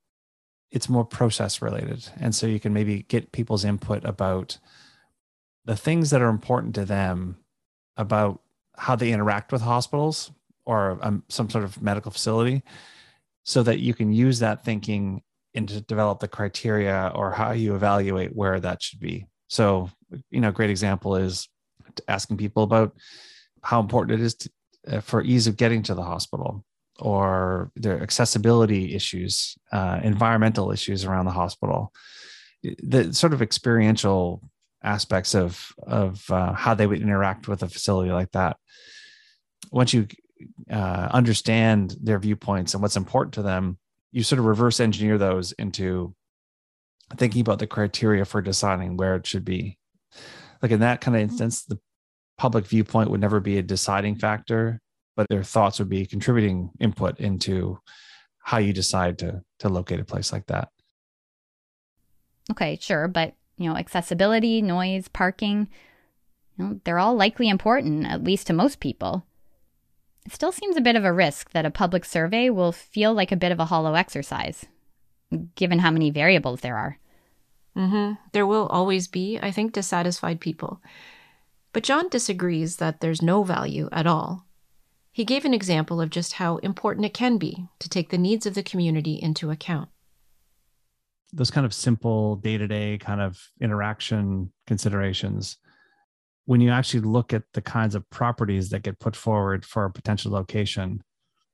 it's 0.70 0.88
more 0.88 1.04
process 1.04 1.62
related. 1.62 2.08
And 2.18 2.34
so 2.34 2.46
you 2.46 2.60
can 2.60 2.72
maybe 2.72 3.02
get 3.02 3.32
people's 3.32 3.64
input 3.64 4.04
about 4.04 4.58
the 5.64 5.76
things 5.76 6.10
that 6.10 6.22
are 6.22 6.28
important 6.28 6.74
to 6.76 6.84
them 6.84 7.36
about 7.96 8.40
how 8.76 8.96
they 8.96 9.12
interact 9.12 9.52
with 9.52 9.62
hospitals 9.62 10.30
or 10.64 10.98
um, 11.02 11.24
some 11.28 11.48
sort 11.48 11.64
of 11.64 11.80
medical 11.80 12.10
facility 12.10 12.62
so 13.44 13.62
that 13.62 13.78
you 13.78 13.94
can 13.94 14.12
use 14.12 14.40
that 14.40 14.64
thinking 14.64 15.22
and 15.54 15.68
to 15.68 15.80
develop 15.80 16.20
the 16.20 16.28
criteria 16.28 17.10
or 17.14 17.30
how 17.30 17.52
you 17.52 17.74
evaluate 17.74 18.34
where 18.34 18.60
that 18.60 18.82
should 18.82 19.00
be. 19.00 19.26
So, 19.48 19.90
you 20.30 20.40
know, 20.40 20.48
a 20.48 20.52
great 20.52 20.70
example 20.70 21.16
is 21.16 21.48
asking 22.08 22.36
people 22.36 22.62
about 22.62 22.94
how 23.62 23.80
important 23.80 24.20
it 24.20 24.24
is 24.24 24.34
to, 24.34 24.50
for 25.00 25.22
ease 25.22 25.46
of 25.46 25.56
getting 25.56 25.82
to 25.84 25.94
the 25.94 26.02
hospital 26.02 26.64
or 26.98 27.70
their 27.76 28.02
accessibility 28.02 28.94
issues, 28.94 29.56
uh, 29.72 30.00
environmental 30.02 30.70
issues 30.70 31.04
around 31.04 31.26
the 31.26 31.30
hospital, 31.30 31.92
the 32.62 33.12
sort 33.12 33.32
of 33.32 33.42
experiential 33.42 34.42
aspects 34.82 35.34
of 35.34 35.72
of 35.82 36.30
uh, 36.30 36.52
how 36.52 36.74
they 36.74 36.86
would 36.86 37.02
interact 37.02 37.48
with 37.48 37.62
a 37.62 37.68
facility 37.68 38.10
like 38.10 38.30
that. 38.32 38.56
Once 39.70 39.92
you 39.92 40.06
uh, 40.70 41.08
understand 41.10 41.96
their 42.00 42.18
viewpoints 42.18 42.74
and 42.74 42.82
what's 42.82 42.96
important 42.96 43.34
to 43.34 43.42
them, 43.42 43.78
you 44.12 44.22
sort 44.22 44.38
of 44.38 44.44
reverse 44.44 44.80
engineer 44.80 45.18
those 45.18 45.52
into 45.52 46.14
thinking 47.16 47.40
about 47.40 47.58
the 47.58 47.66
criteria 47.66 48.24
for 48.24 48.42
deciding 48.42 48.96
where 48.96 49.16
it 49.16 49.26
should 49.26 49.44
be. 49.44 49.78
Like 50.62 50.70
in 50.72 50.80
that 50.80 51.00
kind 51.00 51.16
of 51.16 51.22
instance, 51.22 51.64
the 51.64 51.78
public 52.38 52.66
viewpoint 52.66 53.10
would 53.10 53.20
never 53.20 53.40
be 53.40 53.58
a 53.58 53.62
deciding 53.62 54.16
factor, 54.16 54.80
but 55.16 55.28
their 55.28 55.42
thoughts 55.42 55.78
would 55.78 55.88
be 55.88 56.06
contributing 56.06 56.70
input 56.80 57.18
into 57.20 57.78
how 58.38 58.58
you 58.58 58.72
decide 58.72 59.18
to 59.18 59.42
to 59.58 59.68
locate 59.68 60.00
a 60.00 60.04
place 60.04 60.32
like 60.32 60.46
that. 60.46 60.68
Okay, 62.50 62.78
sure, 62.80 63.08
but 63.08 63.34
you 63.58 63.68
know, 63.68 63.76
accessibility, 63.76 64.62
noise, 64.62 65.08
parking, 65.08 65.68
you 66.56 66.64
know, 66.64 66.80
they're 66.84 66.98
all 66.98 67.14
likely 67.14 67.48
important, 67.48 68.06
at 68.06 68.22
least 68.22 68.46
to 68.46 68.52
most 68.52 68.80
people. 68.80 69.24
It 70.26 70.32
still 70.32 70.52
seems 70.52 70.76
a 70.76 70.82
bit 70.82 70.96
of 70.96 71.04
a 71.04 71.12
risk 71.12 71.50
that 71.52 71.64
a 71.64 71.70
public 71.70 72.04
survey 72.04 72.50
will 72.50 72.72
feel 72.72 73.14
like 73.14 73.32
a 73.32 73.36
bit 73.36 73.52
of 73.52 73.60
a 73.60 73.66
hollow 73.66 73.94
exercise, 73.94 74.66
given 75.54 75.78
how 75.78 75.90
many 75.90 76.10
variables 76.10 76.60
there 76.60 76.76
are. 76.76 76.98
Mm-hmm. 77.76 78.14
There 78.32 78.46
will 78.46 78.66
always 78.66 79.06
be, 79.06 79.38
I 79.40 79.50
think, 79.50 79.72
dissatisfied 79.72 80.40
people. 80.40 80.80
But 81.72 81.82
John 81.82 82.08
disagrees 82.08 82.76
that 82.76 83.00
there's 83.00 83.22
no 83.22 83.42
value 83.42 83.88
at 83.92 84.06
all. 84.06 84.46
He 85.12 85.24
gave 85.24 85.44
an 85.44 85.54
example 85.54 86.00
of 86.00 86.10
just 86.10 86.34
how 86.34 86.56
important 86.58 87.06
it 87.06 87.14
can 87.14 87.38
be 87.38 87.68
to 87.78 87.88
take 87.88 88.10
the 88.10 88.18
needs 88.18 88.46
of 88.46 88.54
the 88.54 88.62
community 88.62 89.14
into 89.14 89.50
account. 89.50 89.88
Those 91.32 91.50
kind 91.50 91.66
of 91.66 91.74
simple 91.74 92.36
day 92.36 92.58
to 92.58 92.66
day 92.66 92.98
kind 92.98 93.20
of 93.20 93.38
interaction 93.60 94.52
considerations 94.66 95.58
when 96.46 96.60
you 96.60 96.70
actually 96.70 97.00
look 97.00 97.32
at 97.32 97.42
the 97.52 97.60
kinds 97.60 97.94
of 97.94 98.08
properties 98.08 98.70
that 98.70 98.82
get 98.82 98.98
put 98.98 99.14
forward 99.14 99.64
for 99.64 99.84
a 99.84 99.90
potential 99.90 100.32
location, 100.32 101.02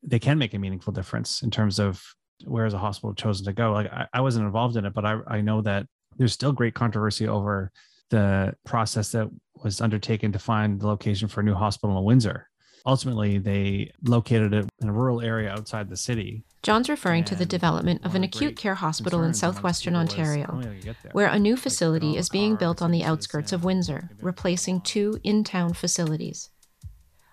they 0.03 0.19
can 0.19 0.39
make 0.39 0.55
a 0.55 0.59
meaningful 0.59 0.93
difference 0.93 1.43
in 1.43 1.51
terms 1.51 1.79
of 1.79 2.03
where 2.45 2.67
is 2.67 2.75
a 2.75 2.79
hospital 2.79 3.15
chosen 3.15 3.47
to 3.47 3.53
go. 3.53 3.73
Like 3.73 3.91
I, 3.91 4.07
I 4.13 4.21
wasn't 4.21 4.47
involved 4.47 4.77
in 4.77 4.85
it, 4.85 4.93
but 4.93 5.05
I, 5.05 5.19
I 5.27 5.41
know 5.41 5.63
that 5.63 5.87
there's 6.19 6.33
still 6.33 6.53
great 6.53 6.75
controversy 6.75 7.27
over 7.27 7.73
the 8.11 8.55
process 8.65 9.13
that 9.13 9.29
was 9.63 9.81
undertaken 9.81 10.33
to 10.33 10.39
find 10.39 10.81
the 10.81 10.87
location 10.87 11.29
for 11.29 11.41
a 11.41 11.45
new 11.45 11.55
hospital 11.55 11.97
in 11.99 12.05
Windsor. 12.05 12.49
Ultimately, 12.85 13.39
they 13.39 13.93
located 14.03 14.53
it 14.53 14.69
in 14.81 14.89
a 14.89 14.93
rural 14.93 15.21
area 15.21 15.51
outside 15.51 15.89
the 15.89 15.97
city 15.97 16.45
John's 16.63 16.89
referring 16.89 17.25
to 17.25 17.35
the 17.35 17.45
development 17.45 18.05
of 18.05 18.15
an 18.15 18.23
acute 18.23 18.57
care 18.57 18.77
hospital 18.77 19.25
in 19.25 19.35
southwestern 19.35 19.97
Ontario, 19.97 20.63
oh, 20.63 20.93
where 21.11 21.27
a 21.27 21.39
new 21.39 21.57
facility 21.57 22.17
is 22.17 22.29
being 22.29 22.55
built 22.55 22.81
on 22.81 22.93
the 22.93 23.03
outskirts 23.03 23.53
of 23.53 23.65
Windsor, 23.65 24.11
replacing 24.21 24.81
two 24.81 25.19
in 25.25 25.43
town 25.43 25.73
facilities. 25.73 26.51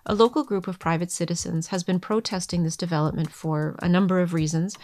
A 0.04 0.16
local 0.16 0.42
group 0.42 0.66
of 0.66 0.80
private 0.80 1.12
citizens 1.12 1.68
has 1.68 1.84
been 1.84 2.00
protesting 2.00 2.64
this 2.64 2.76
development 2.76 3.30
for 3.30 3.76
a 3.80 3.88
number 3.88 4.18
of 4.18 4.34
reasons, 4.34 4.76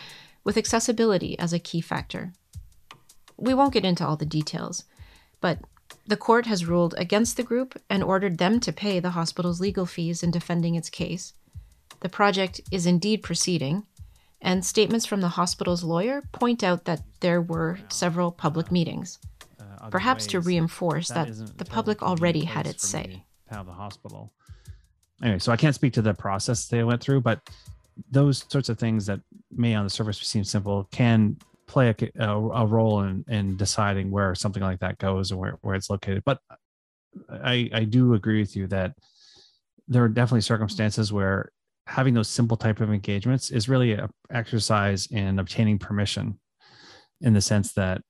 with 0.45 0.57
accessibility 0.57 1.37
as 1.41 1.53
a 1.53 1.59
key 1.59 1.81
factor. 1.81 2.33
We 3.37 3.53
won't 3.53 3.75
get 3.75 3.85
into 3.85 4.07
all 4.07 4.17
the 4.17 4.25
details, 4.25 4.85
but 5.41 5.59
the 6.07 6.17
court 6.17 6.47
has 6.47 6.67
ruled 6.67 6.95
against 6.97 7.37
the 7.37 7.43
group 7.43 7.81
and 7.91 8.03
ordered 8.03 8.39
them 8.39 8.61
to 8.61 8.73
pay 8.73 9.01
the 9.01 9.11
hospital's 9.11 9.61
legal 9.61 9.87
fees 9.87 10.23
in 10.23 10.31
defending 10.31 10.75
its 10.75 10.91
case. 10.91 11.33
The 12.01 12.09
project 12.09 12.61
is 12.71 12.87
indeed 12.87 13.23
proceeding 13.23 13.87
and 14.41 14.65
statements 14.65 15.07
from 15.07 15.21
the 15.21 15.29
hospital's 15.29 15.83
lawyer 15.83 16.23
point 16.33 16.63
out 16.63 16.85
that 16.85 17.03
there 17.21 17.41
were 17.41 17.79
several 17.89 18.31
public 18.31 18.71
meetings, 18.71 19.19
uh, 19.59 19.89
perhaps 19.89 20.27
to 20.29 20.41
reinforce 20.41 21.09
that, 21.09 21.29
that 21.29 21.59
the 21.59 21.65
public 21.65 22.03
already 22.03 22.45
had 22.45 22.67
its 22.67 22.87
say. 22.87 23.25
How 23.51 23.63
the 23.63 23.73
hospital. 23.73 24.33
Anyway, 25.23 25.39
so 25.39 25.51
I 25.51 25.57
can't 25.57 25.75
speak 25.75 25.95
to 25.95 26.03
the 26.03 26.15
process 26.15 26.69
they 26.69 26.85
went 26.85 27.03
through, 27.03 27.23
but 27.23 27.49
those 28.11 28.45
sorts 28.49 28.69
of 28.69 28.79
things 28.79 29.07
that 29.07 29.21
may 29.51 29.75
on 29.75 29.85
the 29.85 29.91
surface 29.91 30.19
seem 30.19 30.45
simple 30.45 30.87
can 30.91 31.37
play 31.67 31.89
a, 31.89 32.25
a, 32.25 32.29
a 32.29 32.67
role 32.67 33.03
in, 33.03 33.25
in 33.29 33.57
deciding 33.57 34.11
where 34.11 34.35
something 34.35 34.63
like 34.63 34.81
that 34.81 34.99
goes 34.99 35.31
and 35.31 35.41
where, 35.41 35.59
where 35.63 35.75
it's 35.75 35.91
located. 35.91 36.23
But 36.25 36.39
I, 37.31 37.71
I 37.73 37.85
do 37.85 38.15
agree 38.15 38.41
with 38.41 38.57
you 38.57 38.67
that 38.69 38.93
there 39.89 40.03
are 40.03 40.09
definitely 40.09 40.41
circumstances 40.43 41.13
where 41.13 41.51
having 41.87 42.15
those 42.15 42.29
simple 42.29 42.57
type 42.57 42.81
of 42.81 42.93
engagements 42.93 43.51
is 43.51 43.69
really 43.69 43.93
an 43.93 44.11
exercise 44.31 45.07
in 45.07 45.39
obtaining 45.39 45.79
permission 45.79 46.39
in 47.21 47.33
the 47.33 47.41
sense 47.41 47.73
that 47.75 48.03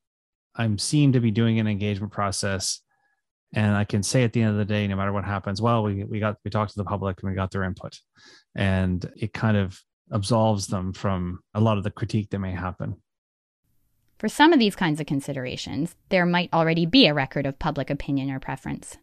i'm 0.57 0.79
seen 0.79 1.13
to 1.13 1.21
be 1.21 1.31
doing 1.31 1.61
an 1.61 1.67
engagement 1.67 2.13
process 2.13 2.81
and 3.55 3.77
i 3.77 3.85
can 3.85 4.03
say 4.03 4.25
at 4.25 4.33
the 4.33 4.41
end 4.41 4.51
of 4.51 4.57
the 4.57 4.65
day 4.65 4.87
no 4.87 4.97
matter 4.97 5.13
what 5.13 5.25
happens 5.25 5.61
well 5.61 5.83
we, 5.83 6.05
we 6.05 6.19
got 6.19 6.37
we 6.45 6.51
talked 6.51 6.73
to 6.73 6.79
the 6.79 6.85
public 6.85 7.21
and 7.21 7.31
we 7.31 7.37
got 7.37 7.51
their 7.51 7.65
input 7.65 7.99
and 8.55 9.11
it 9.17 9.33
kind 9.33 9.57
of 9.57 9.79
absolves 10.11 10.67
them 10.67 10.93
from 10.93 11.41
a 11.55 11.61
lot 11.61 11.77
of 11.77 11.85
the 11.85 11.91
critique 11.91 12.31
that 12.31 12.39
may 12.39 12.53
happen 12.53 12.97
for 14.19 14.29
some 14.29 14.53
of 14.53 14.59
these 14.59 14.77
kinds 14.77 15.01
of 15.01 15.07
considerations 15.07 15.95
there 16.09 16.27
might 16.27 16.53
already 16.53 16.87
be 16.87 17.07
a 17.07 17.15
record 17.15 17.47
of 17.47 17.59
public 17.59 17.91
opinion 17.91 18.31
or 18.31 18.41
preference 18.41 18.99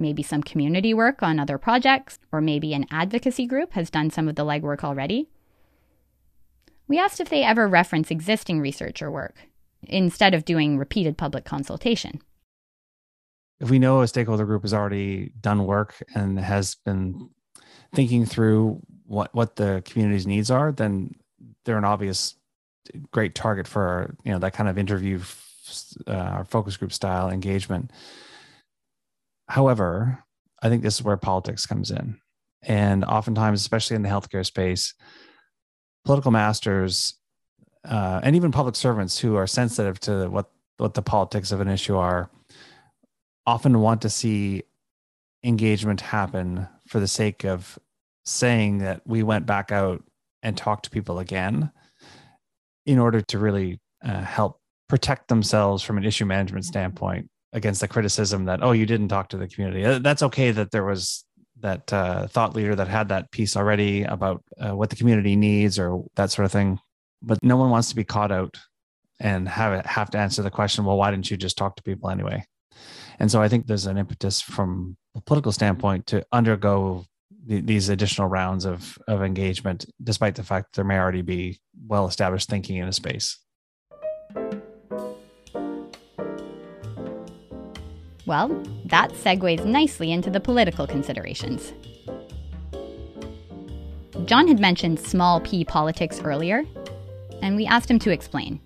maybe 0.00 0.22
some 0.22 0.42
community 0.42 0.94
work 0.94 1.22
on 1.22 1.38
other 1.38 1.58
projects, 1.58 2.18
or 2.32 2.40
maybe 2.40 2.72
an 2.72 2.86
advocacy 2.90 3.46
group 3.46 3.74
has 3.74 3.90
done 3.90 4.10
some 4.10 4.28
of 4.28 4.34
the 4.34 4.44
legwork 4.44 4.82
already. 4.82 5.28
We 6.88 6.98
asked 6.98 7.20
if 7.20 7.28
they 7.28 7.44
ever 7.44 7.68
reference 7.68 8.10
existing 8.10 8.60
research 8.60 9.02
or 9.02 9.10
work 9.10 9.36
instead 9.82 10.34
of 10.34 10.44
doing 10.44 10.78
repeated 10.78 11.16
public 11.16 11.44
consultation. 11.44 12.20
If 13.60 13.70
we 13.70 13.78
know 13.78 14.00
a 14.00 14.08
stakeholder 14.08 14.46
group 14.46 14.62
has 14.62 14.74
already 14.74 15.32
done 15.40 15.66
work 15.66 16.02
and 16.14 16.40
has 16.40 16.74
been 16.74 17.28
thinking 17.94 18.24
through 18.24 18.80
what, 19.06 19.34
what 19.34 19.56
the 19.56 19.82
community's 19.84 20.26
needs 20.26 20.50
are, 20.50 20.72
then 20.72 21.14
they're 21.64 21.78
an 21.78 21.84
obvious 21.84 22.36
great 23.12 23.34
target 23.34 23.66
for 23.66 24.16
you 24.24 24.32
know 24.32 24.38
that 24.38 24.52
kind 24.52 24.68
of 24.68 24.78
interview 24.78 25.20
uh, 26.06 26.44
focus 26.44 26.76
group 26.76 26.92
style 26.92 27.30
engagement 27.30 27.90
However, 29.50 30.22
I 30.62 30.68
think 30.68 30.84
this 30.84 30.94
is 30.94 31.02
where 31.02 31.16
politics 31.16 31.66
comes 31.66 31.90
in. 31.90 32.20
And 32.62 33.04
oftentimes, 33.04 33.60
especially 33.60 33.96
in 33.96 34.02
the 34.02 34.08
healthcare 34.08 34.46
space, 34.46 34.94
political 36.04 36.30
masters 36.30 37.14
uh, 37.84 38.20
and 38.22 38.36
even 38.36 38.52
public 38.52 38.76
servants 38.76 39.18
who 39.18 39.34
are 39.34 39.48
sensitive 39.48 39.98
to 40.00 40.28
what, 40.28 40.52
what 40.76 40.94
the 40.94 41.02
politics 41.02 41.50
of 41.50 41.60
an 41.60 41.68
issue 41.68 41.96
are 41.96 42.30
often 43.44 43.80
want 43.80 44.02
to 44.02 44.10
see 44.10 44.62
engagement 45.42 46.00
happen 46.00 46.68
for 46.86 47.00
the 47.00 47.08
sake 47.08 47.44
of 47.44 47.76
saying 48.24 48.78
that 48.78 49.02
we 49.04 49.24
went 49.24 49.46
back 49.46 49.72
out 49.72 50.04
and 50.44 50.56
talked 50.56 50.84
to 50.84 50.90
people 50.90 51.18
again 51.18 51.72
in 52.90 52.98
order 52.98 53.20
to 53.20 53.38
really 53.38 53.80
uh, 54.04 54.22
help 54.22 54.58
protect 54.88 55.28
themselves 55.28 55.82
from 55.82 55.98
an 55.98 56.04
issue 56.04 56.24
management 56.24 56.64
standpoint 56.64 57.28
against 57.52 57.80
the 57.80 57.88
criticism 57.88 58.44
that 58.44 58.62
oh 58.62 58.72
you 58.72 58.86
didn't 58.86 59.08
talk 59.08 59.28
to 59.28 59.36
the 59.36 59.48
community. 59.48 59.98
That's 60.00 60.22
okay 60.22 60.50
that 60.50 60.70
there 60.70 60.84
was 60.84 61.24
that 61.60 61.92
uh, 61.92 62.26
thought 62.26 62.54
leader 62.56 62.74
that 62.74 62.88
had 62.88 63.08
that 63.08 63.30
piece 63.30 63.56
already 63.56 64.02
about 64.02 64.42
uh, 64.58 64.74
what 64.74 64.90
the 64.90 64.96
community 64.96 65.36
needs 65.36 65.78
or 65.78 66.04
that 66.16 66.30
sort 66.30 66.46
of 66.46 66.52
thing 66.52 66.78
but 67.22 67.38
no 67.42 67.56
one 67.56 67.70
wants 67.70 67.90
to 67.90 67.96
be 67.96 68.04
caught 68.04 68.32
out 68.32 68.56
and 69.20 69.46
have 69.46 69.74
it, 69.74 69.84
have 69.84 70.10
to 70.10 70.18
answer 70.18 70.42
the 70.42 70.50
question 70.50 70.84
well 70.84 70.96
why 70.96 71.10
didn't 71.10 71.30
you 71.30 71.36
just 71.36 71.58
talk 71.58 71.76
to 71.76 71.82
people 71.82 72.10
anyway? 72.10 72.44
And 73.18 73.30
so 73.30 73.42
i 73.42 73.48
think 73.48 73.66
there's 73.66 73.86
an 73.86 73.98
impetus 73.98 74.40
from 74.40 74.96
a 75.14 75.20
political 75.20 75.52
standpoint 75.52 76.06
to 76.08 76.24
undergo 76.32 77.04
these 77.50 77.88
additional 77.88 78.28
rounds 78.28 78.64
of 78.64 78.96
of 79.08 79.22
engagement, 79.22 79.84
despite 80.02 80.36
the 80.36 80.44
fact 80.44 80.76
there 80.76 80.84
may 80.84 80.98
already 80.98 81.22
be 81.22 81.60
well 81.86 82.06
established 82.06 82.48
thinking 82.48 82.76
in 82.76 82.86
a 82.86 82.92
space. 82.92 83.38
Well, 88.26 88.48
that 88.84 89.10
segues 89.12 89.64
nicely 89.64 90.12
into 90.12 90.30
the 90.30 90.38
political 90.38 90.86
considerations. 90.86 91.72
John 94.26 94.46
had 94.46 94.60
mentioned 94.60 95.00
small 95.00 95.40
p 95.40 95.64
politics 95.64 96.20
earlier, 96.20 96.62
and 97.42 97.56
we 97.56 97.66
asked 97.66 97.90
him 97.90 97.98
to 97.98 98.10
explain. 98.10 98.60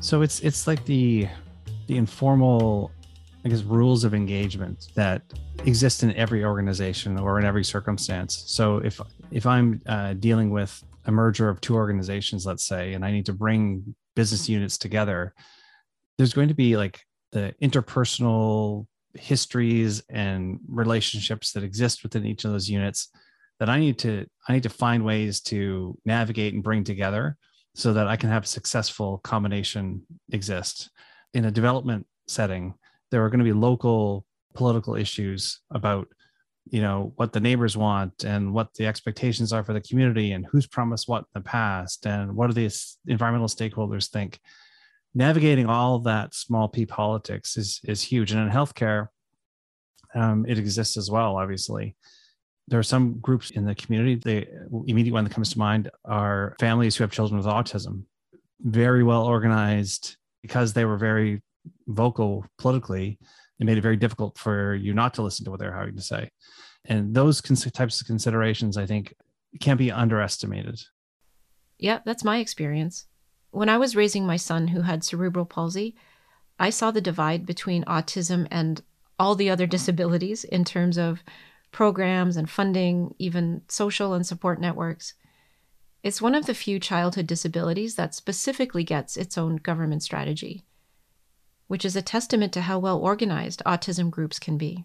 So 0.00 0.20
it's 0.20 0.40
it's 0.40 0.66
like 0.66 0.84
the 0.84 1.26
the 1.86 1.96
informal, 1.96 2.90
I 3.44 3.48
guess, 3.48 3.62
rules 3.62 4.04
of 4.04 4.14
engagement 4.14 4.86
that 4.94 5.22
exist 5.64 6.02
in 6.02 6.14
every 6.14 6.44
organization 6.44 7.18
or 7.18 7.38
in 7.38 7.44
every 7.44 7.64
circumstance. 7.64 8.44
So 8.46 8.78
if 8.78 9.00
if 9.30 9.46
I'm 9.46 9.80
uh, 9.86 10.14
dealing 10.14 10.50
with 10.50 10.82
a 11.06 11.12
merger 11.12 11.48
of 11.48 11.60
two 11.60 11.74
organizations, 11.74 12.46
let's 12.46 12.64
say, 12.64 12.94
and 12.94 13.04
I 13.04 13.10
need 13.10 13.26
to 13.26 13.32
bring 13.32 13.94
business 14.14 14.48
units 14.48 14.78
together, 14.78 15.34
there's 16.18 16.34
going 16.34 16.48
to 16.48 16.54
be 16.54 16.76
like 16.76 17.00
the 17.32 17.54
interpersonal 17.60 18.86
histories 19.14 20.02
and 20.08 20.58
relationships 20.68 21.52
that 21.52 21.64
exist 21.64 22.02
within 22.02 22.24
each 22.24 22.44
of 22.44 22.52
those 22.52 22.68
units 22.68 23.08
that 23.58 23.68
I 23.68 23.78
need 23.78 23.98
to 24.00 24.26
I 24.48 24.52
need 24.52 24.62
to 24.64 24.68
find 24.68 25.04
ways 25.04 25.40
to 25.42 25.98
navigate 26.04 26.54
and 26.54 26.62
bring 26.62 26.84
together 26.84 27.36
so 27.74 27.92
that 27.94 28.06
I 28.06 28.16
can 28.16 28.30
have 28.30 28.44
a 28.44 28.46
successful 28.48 29.18
combination 29.18 30.02
exist. 30.30 30.90
In 31.34 31.46
a 31.46 31.50
development 31.50 32.06
setting, 32.28 32.74
there 33.12 33.24
are 33.24 33.28
going 33.28 33.38
to 33.38 33.44
be 33.44 33.52
local 33.52 34.26
political 34.54 34.96
issues 34.96 35.60
about 35.70 36.08
you 36.70 36.80
know 36.80 37.12
what 37.16 37.32
the 37.32 37.40
neighbors 37.40 37.76
want 37.76 38.24
and 38.24 38.52
what 38.52 38.72
the 38.74 38.86
expectations 38.86 39.52
are 39.52 39.62
for 39.62 39.72
the 39.72 39.80
community 39.80 40.32
and 40.32 40.46
who's 40.46 40.66
promised 40.66 41.08
what 41.08 41.20
in 41.20 41.34
the 41.34 41.40
past 41.40 42.06
and 42.06 42.34
what 42.34 42.48
do 42.48 42.52
these 42.54 42.98
environmental 43.06 43.48
stakeholders 43.48 44.08
think. 44.08 44.40
Navigating 45.14 45.66
all 45.66 45.98
that 46.00 46.34
small 46.34 46.68
p 46.68 46.86
politics 46.86 47.56
is 47.56 47.80
is 47.84 48.02
huge. 48.02 48.32
And 48.32 48.40
in 48.40 48.48
healthcare 48.48 49.08
um, 50.14 50.44
it 50.48 50.58
exists 50.58 50.96
as 50.96 51.10
well 51.10 51.36
obviously. 51.36 51.94
There 52.68 52.78
are 52.78 52.84
some 52.84 53.18
groups 53.18 53.50
in 53.50 53.66
the 53.66 53.74
community 53.74 54.14
the 54.14 54.46
immediate 54.86 55.12
one 55.12 55.24
that 55.24 55.34
comes 55.34 55.50
to 55.52 55.58
mind 55.58 55.90
are 56.04 56.56
families 56.60 56.96
who 56.96 57.04
have 57.04 57.12
children 57.12 57.36
with 57.36 57.46
autism. 57.46 58.04
Very 58.60 59.02
well 59.02 59.24
organized 59.24 60.16
because 60.42 60.72
they 60.72 60.84
were 60.84 60.96
very 60.96 61.42
vocal 61.86 62.44
politically 62.58 63.18
it 63.58 63.64
made 63.64 63.78
it 63.78 63.82
very 63.82 63.96
difficult 63.96 64.38
for 64.38 64.74
you 64.74 64.92
not 64.92 65.14
to 65.14 65.22
listen 65.22 65.44
to 65.44 65.50
what 65.50 65.60
they're 65.60 65.76
having 65.76 65.94
to 65.94 66.02
say. 66.02 66.28
And 66.86 67.14
those 67.14 67.40
cons- 67.40 67.70
types 67.70 68.00
of 68.00 68.06
considerations 68.06 68.76
i 68.76 68.86
think 68.86 69.14
can't 69.60 69.78
be 69.78 69.92
underestimated. 69.92 70.80
Yeah 71.78 72.00
that's 72.04 72.24
my 72.24 72.38
experience. 72.38 73.06
When 73.50 73.68
i 73.68 73.78
was 73.78 73.96
raising 73.96 74.26
my 74.26 74.36
son 74.36 74.68
who 74.68 74.82
had 74.82 75.04
cerebral 75.04 75.44
palsy 75.44 75.94
i 76.58 76.70
saw 76.70 76.90
the 76.90 77.00
divide 77.00 77.46
between 77.46 77.84
autism 77.84 78.48
and 78.50 78.82
all 79.18 79.34
the 79.34 79.50
other 79.50 79.66
disabilities 79.66 80.42
in 80.42 80.64
terms 80.64 80.98
of 80.98 81.22
programs 81.72 82.36
and 82.36 82.48
funding, 82.48 83.14
even 83.18 83.62
social 83.66 84.12
and 84.12 84.26
support 84.26 84.60
networks. 84.60 85.14
It's 86.02 86.22
one 86.22 86.34
of 86.34 86.46
the 86.46 86.54
few 86.54 86.78
childhood 86.78 87.26
disabilities 87.26 87.94
that 87.96 88.14
specifically 88.14 88.84
gets 88.84 89.16
its 89.16 89.38
own 89.38 89.56
government 89.56 90.02
strategy, 90.02 90.64
which 91.72 91.86
is 91.86 91.96
a 91.96 92.02
testament 92.02 92.52
to 92.52 92.60
how 92.60 92.78
well 92.78 92.98
organized 92.98 93.62
autism 93.64 94.10
groups 94.10 94.38
can 94.38 94.58
be. 94.58 94.84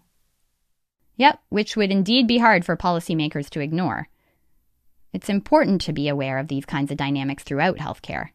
Yep, 1.16 1.38
which 1.50 1.76
would 1.76 1.90
indeed 1.90 2.26
be 2.26 2.38
hard 2.38 2.64
for 2.64 2.78
policymakers 2.78 3.50
to 3.50 3.60
ignore. 3.60 4.08
It's 5.12 5.28
important 5.28 5.82
to 5.82 5.92
be 5.92 6.08
aware 6.08 6.38
of 6.38 6.48
these 6.48 6.64
kinds 6.64 6.90
of 6.90 6.96
dynamics 6.96 7.42
throughout 7.42 7.76
healthcare. 7.76 8.30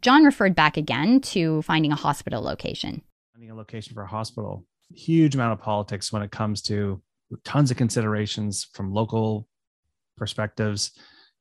John 0.00 0.22
referred 0.22 0.54
back 0.54 0.76
again 0.76 1.20
to 1.22 1.62
finding 1.62 1.90
a 1.90 1.96
hospital 1.96 2.40
location. 2.40 3.02
Finding 3.32 3.50
a 3.50 3.56
location 3.56 3.94
for 3.94 4.04
a 4.04 4.06
hospital, 4.06 4.64
huge 4.92 5.34
amount 5.34 5.54
of 5.54 5.58
politics 5.58 6.12
when 6.12 6.22
it 6.22 6.30
comes 6.30 6.62
to 6.62 7.02
tons 7.42 7.72
of 7.72 7.76
considerations 7.76 8.68
from 8.74 8.94
local 8.94 9.48
perspectives 10.16 10.92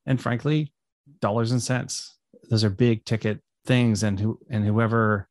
and 0.07 0.19
frankly 0.19 0.73
dollars 1.19 1.51
and 1.51 1.61
cents 1.61 2.17
those 2.49 2.63
are 2.63 2.71
big 2.71 3.05
ticket 3.05 3.41
things 3.67 4.01
and 4.01 4.19
who 4.19 4.39
and 4.49 4.65
whoever 4.65 5.29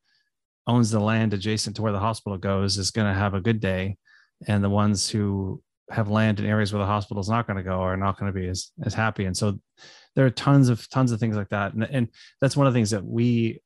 owns 0.66 0.90
the 0.90 1.00
land 1.00 1.34
adjacent 1.34 1.76
to 1.76 1.82
where 1.82 1.92
the 1.92 1.98
hospital 1.98 2.38
goes 2.38 2.78
is 2.78 2.90
going 2.90 3.12
to 3.12 3.18
have 3.18 3.34
a 3.34 3.40
good 3.40 3.60
day. 3.60 3.96
And 4.46 4.62
the 4.62 4.70
ones 4.70 5.08
who 5.08 5.62
have 5.90 6.08
land 6.08 6.40
in 6.40 6.46
areas 6.46 6.72
where 6.72 6.80
the 6.80 6.86
hospital 6.86 7.20
is 7.20 7.28
not 7.28 7.46
going 7.46 7.56
to 7.56 7.62
go 7.62 7.80
are 7.80 7.96
not 7.96 8.18
going 8.18 8.32
to 8.32 8.38
be 8.38 8.48
as 8.48 8.70
as 8.84 8.94
happy. 8.94 9.24
And 9.24 9.36
so 9.36 9.58
there 10.14 10.26
are 10.26 10.30
tons 10.30 10.68
of 10.68 10.88
tons 10.90 11.12
of 11.12 11.20
things 11.20 11.36
like 11.36 11.48
that. 11.50 11.74
And, 11.74 11.84
and 11.84 12.08
that's 12.40 12.56
one 12.56 12.66
of 12.66 12.72
the 12.72 12.76
things 12.76 12.90
that 12.90 13.04
we 13.04 13.60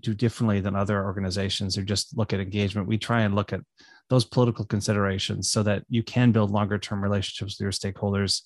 do 0.00 0.14
differently 0.14 0.60
than 0.60 0.76
other 0.76 1.04
organizations 1.04 1.74
who 1.74 1.82
just 1.82 2.16
look 2.16 2.32
at 2.32 2.40
engagement. 2.40 2.88
We 2.88 2.98
try 2.98 3.22
and 3.22 3.34
look 3.34 3.52
at 3.52 3.60
those 4.08 4.24
political 4.24 4.64
considerations 4.64 5.50
so 5.50 5.62
that 5.62 5.84
you 5.88 6.02
can 6.02 6.32
build 6.32 6.50
longer 6.50 6.78
term 6.78 7.02
relationships 7.02 7.58
with 7.58 7.64
your 7.64 7.72
stakeholders 7.72 8.42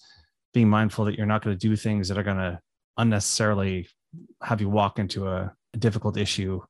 being 0.53 0.69
mindful 0.69 1.05
that 1.05 1.17
you're 1.17 1.27
not 1.27 1.43
going 1.43 1.57
to 1.57 1.69
do 1.69 1.77
things 1.77 2.09
that 2.09 2.19
are 2.19 2.23
going 2.23 2.37
to 2.37 2.59
unnecessarily 2.97 3.89
have 4.43 4.61
you 4.61 4.69
walk 4.69 4.99
into 4.99 5.29
a, 5.29 5.53
a 5.75 5.77
difficult 5.77 6.17
issue 6.17 6.61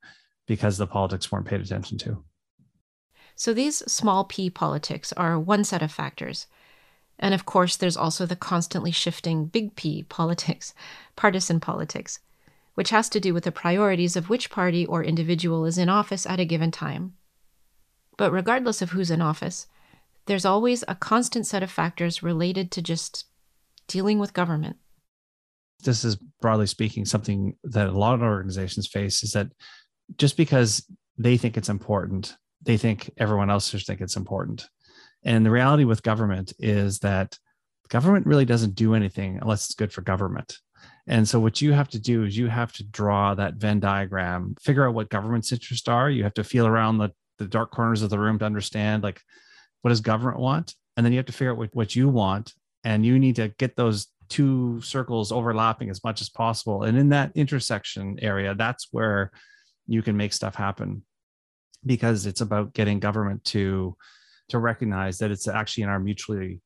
because 0.50 0.78
the 0.78 0.86
politics 0.86 1.30
weren't 1.30 1.46
paid 1.46 1.60
attention 1.60 1.96
to. 1.96 2.24
So 3.36 3.54
these 3.54 3.76
small 3.86 4.24
p 4.24 4.50
politics 4.50 5.12
are 5.12 5.38
one 5.38 5.62
set 5.62 5.80
of 5.80 5.92
factors. 5.92 6.48
And 7.20 7.32
of 7.32 7.46
course 7.46 7.76
there's 7.76 7.96
also 7.96 8.26
the 8.26 8.34
constantly 8.34 8.90
shifting 8.90 9.44
big 9.46 9.76
p 9.76 10.02
politics 10.02 10.74
partisan 11.14 11.60
politics 11.60 12.18
which 12.74 12.90
has 12.90 13.08
to 13.10 13.20
do 13.20 13.32
with 13.32 13.44
the 13.44 13.52
priorities 13.52 14.16
of 14.16 14.28
which 14.28 14.50
party 14.50 14.84
or 14.86 15.04
individual 15.04 15.64
is 15.66 15.78
in 15.78 15.88
office 15.88 16.26
at 16.26 16.40
a 16.40 16.44
given 16.44 16.72
time. 16.72 17.14
But 18.16 18.32
regardless 18.32 18.82
of 18.82 18.90
who's 18.90 19.12
in 19.12 19.22
office, 19.22 19.68
there's 20.26 20.44
always 20.44 20.82
a 20.88 20.96
constant 20.96 21.46
set 21.46 21.62
of 21.62 21.70
factors 21.70 22.24
related 22.24 22.72
to 22.72 22.82
just 22.82 23.26
dealing 23.86 24.18
with 24.18 24.34
government. 24.34 24.78
This 25.84 26.04
is 26.04 26.16
broadly 26.40 26.66
speaking 26.66 27.04
something 27.04 27.54
that 27.62 27.88
a 27.88 27.98
lot 27.98 28.14
of 28.14 28.22
organizations 28.22 28.88
face 28.88 29.22
is 29.22 29.32
that 29.32 29.48
just 30.16 30.36
because 30.36 30.86
they 31.18 31.36
think 31.36 31.56
it's 31.56 31.68
important, 31.68 32.36
they 32.62 32.76
think 32.76 33.10
everyone 33.18 33.50
else 33.50 33.70
should 33.70 33.84
think 33.84 34.00
it's 34.00 34.16
important. 34.16 34.68
And 35.24 35.44
the 35.44 35.50
reality 35.50 35.84
with 35.84 36.02
government 36.02 36.52
is 36.58 37.00
that 37.00 37.38
government 37.88 38.26
really 38.26 38.44
doesn't 38.44 38.74
do 38.74 38.94
anything 38.94 39.38
unless 39.40 39.66
it's 39.66 39.74
good 39.74 39.92
for 39.92 40.00
government. 40.02 40.58
And 41.06 41.28
so 41.28 41.40
what 41.40 41.60
you 41.60 41.72
have 41.72 41.88
to 41.88 41.98
do 41.98 42.24
is 42.24 42.36
you 42.36 42.48
have 42.48 42.72
to 42.74 42.84
draw 42.84 43.34
that 43.34 43.54
Venn 43.54 43.80
diagram, 43.80 44.54
figure 44.62 44.86
out 44.86 44.94
what 44.94 45.10
government's 45.10 45.52
interests 45.52 45.88
are. 45.88 46.08
You 46.08 46.22
have 46.24 46.34
to 46.34 46.44
feel 46.44 46.66
around 46.66 46.98
the 46.98 47.10
the 47.40 47.46
dark 47.46 47.72
corners 47.72 48.02
of 48.02 48.10
the 48.10 48.18
room 48.18 48.38
to 48.38 48.44
understand 48.44 49.02
like 49.02 49.20
what 49.82 49.88
does 49.88 50.00
government 50.00 50.38
want 50.38 50.74
and 50.96 51.04
then 51.04 51.12
you 51.12 51.18
have 51.18 51.26
to 51.26 51.32
figure 51.32 51.50
out 51.50 51.58
what, 51.58 51.74
what 51.74 51.96
you 51.96 52.08
want 52.08 52.52
and 52.84 53.04
you 53.04 53.18
need 53.18 53.34
to 53.36 53.48
get 53.58 53.74
those 53.74 54.08
two 54.28 54.80
circles 54.82 55.32
overlapping 55.32 55.90
as 55.90 56.04
much 56.04 56.20
as 56.20 56.28
possible 56.28 56.84
and 56.84 56.96
in 56.96 57.08
that 57.08 57.32
intersection 57.34 58.16
area 58.20 58.54
that's 58.54 58.88
where 58.92 59.32
you 59.86 60.02
can 60.02 60.16
make 60.16 60.32
stuff 60.32 60.54
happen 60.54 61.02
because 61.84 62.26
it's 62.26 62.40
about 62.40 62.74
getting 62.74 63.00
government 63.00 63.44
to 63.44 63.96
to 64.48 64.58
recognize 64.58 65.18
that 65.18 65.30
it's 65.30 65.46
actually 65.48 65.84
in 65.84 65.88
our 65.88 66.00
mutually 66.00 66.60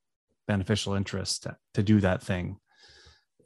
beneficial 0.49 0.95
interest 0.95 1.43
to, 1.43 1.57
to 1.75 1.83
do 1.83 2.01
that 2.01 2.23
thing. 2.23 2.57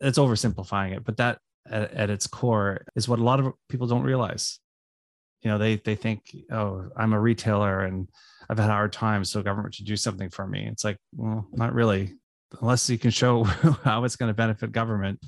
It's 0.00 0.18
oversimplifying 0.18 0.96
it 0.96 1.04
but 1.04 1.16
that 1.18 1.38
at, 1.68 1.92
at 1.92 2.10
its 2.10 2.26
core 2.26 2.84
is 2.94 3.08
what 3.08 3.18
a 3.18 3.24
lot 3.24 3.40
of 3.40 3.52
people 3.68 3.86
don't 3.86 4.02
realize. 4.02 4.60
You 5.42 5.50
know 5.50 5.58
they 5.58 5.76
they 5.76 5.94
think 5.94 6.34
oh 6.50 6.88
i'm 6.96 7.12
a 7.12 7.20
retailer 7.20 7.82
and 7.84 8.08
i've 8.50 8.58
had 8.58 8.70
a 8.70 8.72
hard 8.72 8.92
time 8.92 9.24
so 9.24 9.40
government 9.40 9.72
should 9.72 9.86
do 9.86 9.96
something 9.96 10.30
for 10.30 10.46
me. 10.46 10.66
It's 10.66 10.84
like 10.84 10.98
well 11.14 11.46
not 11.52 11.74
really. 11.74 12.14
Unless 12.62 12.88
you 12.88 12.98
can 12.98 13.10
show 13.10 13.44
how 13.84 14.04
it's 14.04 14.16
going 14.16 14.30
to 14.30 14.34
benefit 14.34 14.72
government 14.72 15.20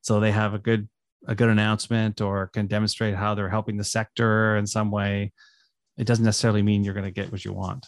so 0.00 0.20
they 0.20 0.32
have 0.32 0.52
a 0.52 0.58
good 0.58 0.88
a 1.26 1.34
good 1.34 1.48
announcement 1.48 2.20
or 2.20 2.48
can 2.48 2.66
demonstrate 2.66 3.14
how 3.14 3.34
they're 3.34 3.48
helping 3.48 3.76
the 3.76 3.84
sector 3.84 4.56
in 4.56 4.66
some 4.66 4.90
way 4.90 5.32
it 5.96 6.06
doesn't 6.06 6.24
necessarily 6.24 6.62
mean 6.62 6.84
you're 6.84 6.94
going 6.94 7.04
to 7.04 7.10
get 7.10 7.30
what 7.32 7.44
you 7.44 7.52
want 7.52 7.86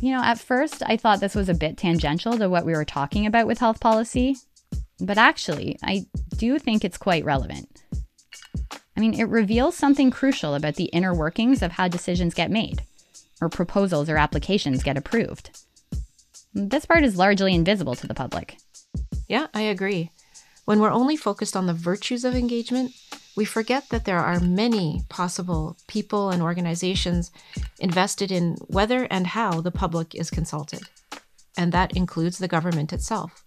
you 0.00 0.12
know 0.12 0.22
at 0.22 0.38
first 0.38 0.82
i 0.86 0.96
thought 0.96 1.20
this 1.20 1.34
was 1.34 1.48
a 1.48 1.54
bit 1.54 1.76
tangential 1.76 2.36
to 2.36 2.48
what 2.48 2.66
we 2.66 2.72
were 2.72 2.84
talking 2.84 3.26
about 3.26 3.46
with 3.46 3.58
health 3.58 3.80
policy 3.80 4.36
but 5.00 5.18
actually, 5.18 5.78
I 5.82 6.06
do 6.36 6.58
think 6.58 6.84
it's 6.84 6.96
quite 6.96 7.24
relevant. 7.24 7.82
I 8.96 9.00
mean, 9.00 9.12
it 9.12 9.24
reveals 9.24 9.76
something 9.76 10.10
crucial 10.10 10.54
about 10.54 10.76
the 10.76 10.84
inner 10.84 11.14
workings 11.14 11.62
of 11.62 11.72
how 11.72 11.88
decisions 11.88 12.32
get 12.32 12.50
made, 12.50 12.82
or 13.40 13.50
proposals 13.50 14.08
or 14.08 14.16
applications 14.16 14.82
get 14.82 14.96
approved. 14.96 15.65
This 16.58 16.86
part 16.86 17.04
is 17.04 17.18
largely 17.18 17.54
invisible 17.54 17.94
to 17.96 18.06
the 18.06 18.14
public. 18.14 18.56
Yeah, 19.28 19.48
I 19.52 19.60
agree. 19.60 20.10
When 20.64 20.80
we're 20.80 20.90
only 20.90 21.14
focused 21.14 21.54
on 21.54 21.66
the 21.66 21.74
virtues 21.74 22.24
of 22.24 22.34
engagement, 22.34 22.92
we 23.36 23.44
forget 23.44 23.90
that 23.90 24.06
there 24.06 24.20
are 24.20 24.40
many 24.40 25.02
possible 25.10 25.76
people 25.86 26.30
and 26.30 26.40
organizations 26.40 27.30
invested 27.78 28.32
in 28.32 28.56
whether 28.68 29.04
and 29.10 29.26
how 29.26 29.60
the 29.60 29.70
public 29.70 30.14
is 30.14 30.30
consulted. 30.30 30.80
And 31.58 31.72
that 31.72 31.94
includes 31.94 32.38
the 32.38 32.48
government 32.48 32.90
itself. 32.90 33.44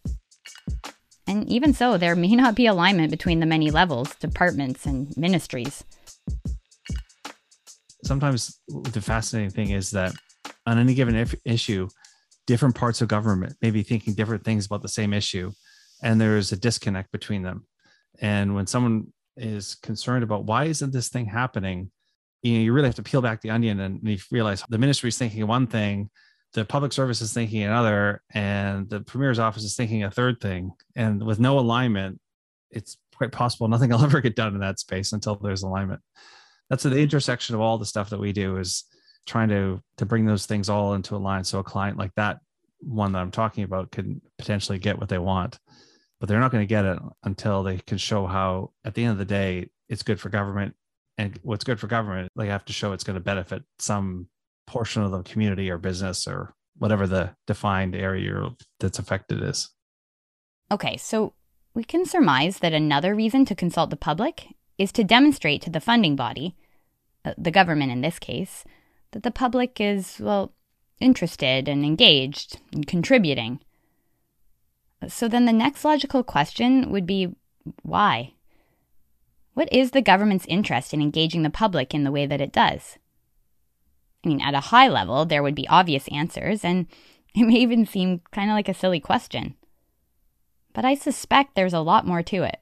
And 1.25 1.49
even 1.49 1.73
so, 1.73 1.97
there 1.97 2.15
may 2.15 2.35
not 2.35 2.53
be 2.53 2.67
alignment 2.67 3.09
between 3.09 3.39
the 3.39 3.47
many 3.47 3.71
levels, 3.71 4.13
departments, 4.17 4.85
and 4.85 5.11
ministries. 5.17 5.83
Sometimes 8.03 8.59
the 8.67 9.01
fascinating 9.01 9.49
thing 9.49 9.71
is 9.71 9.89
that 9.91 10.13
on 10.67 10.77
any 10.77 10.93
given 10.93 11.15
if- 11.15 11.33
issue, 11.43 11.87
different 12.49 12.73
parts 12.73 12.99
of 12.99 13.07
government 13.07 13.55
maybe 13.61 13.83
thinking 13.83 14.15
different 14.15 14.43
things 14.43 14.65
about 14.65 14.81
the 14.81 14.87
same 14.87 15.13
issue, 15.13 15.51
and 16.01 16.19
there's 16.19 16.51
a 16.51 16.57
disconnect 16.57 17.11
between 17.11 17.43
them. 17.43 17.67
And 18.19 18.55
when 18.55 18.65
someone 18.65 19.13
is 19.37 19.75
concerned 19.75 20.23
about 20.23 20.45
why 20.45 20.63
isn't 20.65 20.91
this 20.91 21.09
thing 21.09 21.27
happening, 21.27 21.91
you 22.41 22.53
know, 22.53 22.59
you 22.61 22.73
really 22.73 22.87
have 22.87 22.95
to 22.95 23.03
peel 23.03 23.21
back 23.21 23.41
the 23.41 23.51
onion 23.51 23.79
and 23.79 23.99
you 24.01 24.17
realize 24.31 24.63
the 24.67 24.79
ministry 24.79 25.09
is 25.09 25.17
thinking 25.19 25.45
one 25.45 25.67
thing, 25.67 26.09
the 26.53 26.65
public 26.65 26.91
service 26.91 27.21
is 27.21 27.33
thinking 27.33 27.61
another, 27.61 28.23
and 28.33 28.89
the 28.89 29.01
premier's 29.01 29.37
office 29.37 29.63
is 29.63 29.75
thinking 29.75 30.03
a 30.03 30.09
third 30.09 30.41
thing. 30.41 30.71
And 30.95 31.23
with 31.23 31.39
no 31.39 31.59
alignment, 31.59 32.19
it's 32.71 32.97
quite 33.15 33.31
possible 33.31 33.67
nothing 33.67 33.91
will 33.91 34.03
ever 34.09 34.21
get 34.21 34.35
done 34.35 34.55
in 34.55 34.61
that 34.61 34.79
space 34.79 35.13
until 35.13 35.35
there's 35.35 35.61
alignment. 35.61 36.01
That's 36.71 36.81
the 36.81 36.97
intersection 36.97 37.53
of 37.53 37.61
all 37.61 37.77
the 37.77 37.85
stuff 37.85 38.09
that 38.09 38.19
we 38.19 38.33
do 38.33 38.57
is 38.57 38.85
trying 39.25 39.49
to 39.49 39.81
to 39.97 40.05
bring 40.05 40.25
those 40.25 40.45
things 40.45 40.69
all 40.69 40.93
into 40.93 41.15
a 41.15 41.17
line 41.17 41.43
so 41.43 41.59
a 41.59 41.63
client 41.63 41.97
like 41.97 42.13
that 42.15 42.39
one 42.81 43.11
that 43.11 43.19
I'm 43.19 43.31
talking 43.31 43.63
about 43.63 43.91
can 43.91 44.21
potentially 44.37 44.79
get 44.79 44.97
what 44.97 45.09
they 45.09 45.17
want 45.17 45.59
but 46.19 46.27
they're 46.27 46.39
not 46.39 46.51
going 46.51 46.63
to 46.63 46.67
get 46.67 46.85
it 46.85 46.99
until 47.23 47.63
they 47.63 47.77
can 47.77 47.97
show 47.97 48.27
how 48.27 48.71
at 48.83 48.93
the 48.93 49.03
end 49.03 49.13
of 49.13 49.17
the 49.17 49.25
day 49.25 49.69
it's 49.87 50.03
good 50.03 50.19
for 50.19 50.29
government. 50.29 50.75
And 51.17 51.37
what's 51.43 51.65
good 51.65 51.79
for 51.79 51.87
government 51.87 52.31
they 52.35 52.47
have 52.47 52.65
to 52.65 52.73
show 52.73 52.93
it's 52.93 53.03
going 53.03 53.15
to 53.15 53.23
benefit 53.23 53.63
some 53.77 54.27
portion 54.67 55.03
of 55.03 55.11
the 55.11 55.23
community 55.23 55.69
or 55.69 55.77
business 55.77 56.27
or 56.27 56.53
whatever 56.77 57.07
the 57.07 57.35
defined 57.47 57.95
area 57.95 58.49
that's 58.79 58.99
affected 58.99 59.41
is. 59.41 59.69
Okay 60.71 60.97
so 60.97 61.33
we 61.73 61.83
can 61.83 62.05
surmise 62.05 62.59
that 62.59 62.73
another 62.73 63.15
reason 63.15 63.45
to 63.45 63.55
consult 63.55 63.89
the 63.89 63.97
public 63.97 64.47
is 64.77 64.91
to 64.93 65.03
demonstrate 65.03 65.61
to 65.63 65.69
the 65.69 65.81
funding 65.81 66.15
body 66.15 66.55
uh, 67.25 67.33
the 67.37 67.51
government 67.51 67.91
in 67.91 67.99
this 68.01 68.17
case 68.17 68.63
that 69.11 69.23
the 69.23 69.31
public 69.31 69.79
is 69.81 70.17
well 70.19 70.53
interested 70.99 71.67
and 71.67 71.85
engaged 71.85 72.59
and 72.73 72.85
contributing 72.85 73.59
so 75.07 75.27
then 75.27 75.45
the 75.45 75.53
next 75.53 75.85
logical 75.85 76.23
question 76.23 76.91
would 76.91 77.05
be 77.05 77.33
why? 77.83 78.33
What 79.53 79.71
is 79.71 79.91
the 79.91 80.01
government's 80.01 80.45
interest 80.47 80.93
in 80.93 81.01
engaging 81.01 81.43
the 81.43 81.49
public 81.49 81.93
in 81.93 82.03
the 82.03 82.11
way 82.11 82.25
that 82.25 82.41
it 82.41 82.51
does? 82.51 82.97
I 84.23 84.27
mean, 84.27 84.41
at 84.41 84.53
a 84.53 84.59
high 84.59 84.87
level, 84.87 85.25
there 85.25 85.43
would 85.43 85.55
be 85.55 85.67
obvious 85.67 86.07
answers, 86.09 86.65
and 86.65 86.87
it 87.35 87.43
may 87.45 87.55
even 87.55 87.85
seem 87.85 88.21
kind 88.31 88.49
of 88.49 88.55
like 88.55 88.69
a 88.69 88.73
silly 88.73 88.99
question. 88.99 89.55
But 90.73 90.85
I 90.85 90.95
suspect 90.95 91.55
there's 91.55 91.73
a 91.73 91.79
lot 91.79 92.05
more 92.05 92.23
to 92.23 92.43
it. 92.43 92.57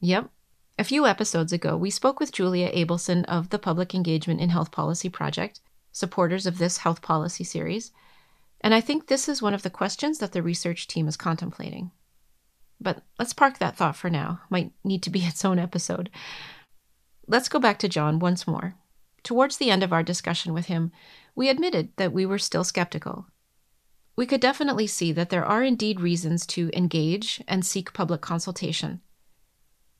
Yep. 0.00 0.30
A 0.76 0.82
few 0.82 1.06
episodes 1.06 1.52
ago, 1.52 1.76
we 1.76 1.88
spoke 1.88 2.18
with 2.18 2.32
Julia 2.32 2.68
Abelson 2.72 3.24
of 3.26 3.50
the 3.50 3.60
Public 3.60 3.94
Engagement 3.94 4.40
in 4.40 4.48
Health 4.48 4.72
Policy 4.72 5.08
Project, 5.08 5.60
supporters 5.92 6.46
of 6.46 6.58
this 6.58 6.78
health 6.78 7.00
policy 7.00 7.44
series, 7.44 7.92
and 8.60 8.74
I 8.74 8.80
think 8.80 9.06
this 9.06 9.28
is 9.28 9.40
one 9.40 9.54
of 9.54 9.62
the 9.62 9.70
questions 9.70 10.18
that 10.18 10.32
the 10.32 10.42
research 10.42 10.88
team 10.88 11.06
is 11.06 11.16
contemplating. 11.16 11.92
But 12.80 13.04
let's 13.20 13.32
park 13.32 13.58
that 13.58 13.76
thought 13.76 13.94
for 13.94 14.10
now. 14.10 14.40
Might 14.50 14.72
need 14.82 15.04
to 15.04 15.10
be 15.10 15.20
its 15.20 15.44
own 15.44 15.60
episode. 15.60 16.10
Let's 17.28 17.48
go 17.48 17.60
back 17.60 17.78
to 17.78 17.88
John 17.88 18.18
once 18.18 18.44
more. 18.44 18.74
Towards 19.22 19.58
the 19.58 19.70
end 19.70 19.84
of 19.84 19.92
our 19.92 20.02
discussion 20.02 20.52
with 20.52 20.66
him, 20.66 20.90
we 21.36 21.48
admitted 21.48 21.90
that 21.98 22.12
we 22.12 22.26
were 22.26 22.38
still 22.38 22.64
skeptical. 22.64 23.26
We 24.16 24.26
could 24.26 24.40
definitely 24.40 24.88
see 24.88 25.12
that 25.12 25.30
there 25.30 25.44
are 25.44 25.62
indeed 25.62 26.00
reasons 26.00 26.44
to 26.48 26.70
engage 26.72 27.40
and 27.46 27.64
seek 27.64 27.92
public 27.92 28.22
consultation. 28.22 29.02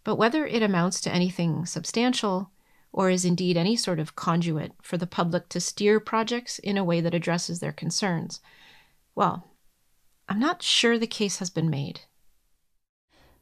But 0.05 0.17
whether 0.17 0.47
it 0.47 0.63
amounts 0.63 1.01
to 1.03 1.13
anything 1.13 1.67
substantial, 1.67 2.51
or 2.93 3.11
is 3.11 3.25
indeed 3.25 3.57
any 3.57 3.75
sort 3.75 3.99
of 3.99 4.15
conduit 4.15 4.73
for 4.81 4.97
the 4.97 5.07
public 5.07 5.49
to 5.49 5.61
steer 5.61 5.99
projects 5.99 6.61
in 6.61 6.79
a 6.79 6.85
way 6.85 7.01
that 7.01 7.15
addresses 7.15 7.59
their 7.59 7.73
concerns. 7.73 8.41
Well, 9.17 9.49
I'm 10.29 10.39
not 10.39 10.63
sure 10.63 10.99
the 10.99 11.07
case 11.07 11.39
has 11.39 11.51
been 11.51 11.69
made. 11.69 12.03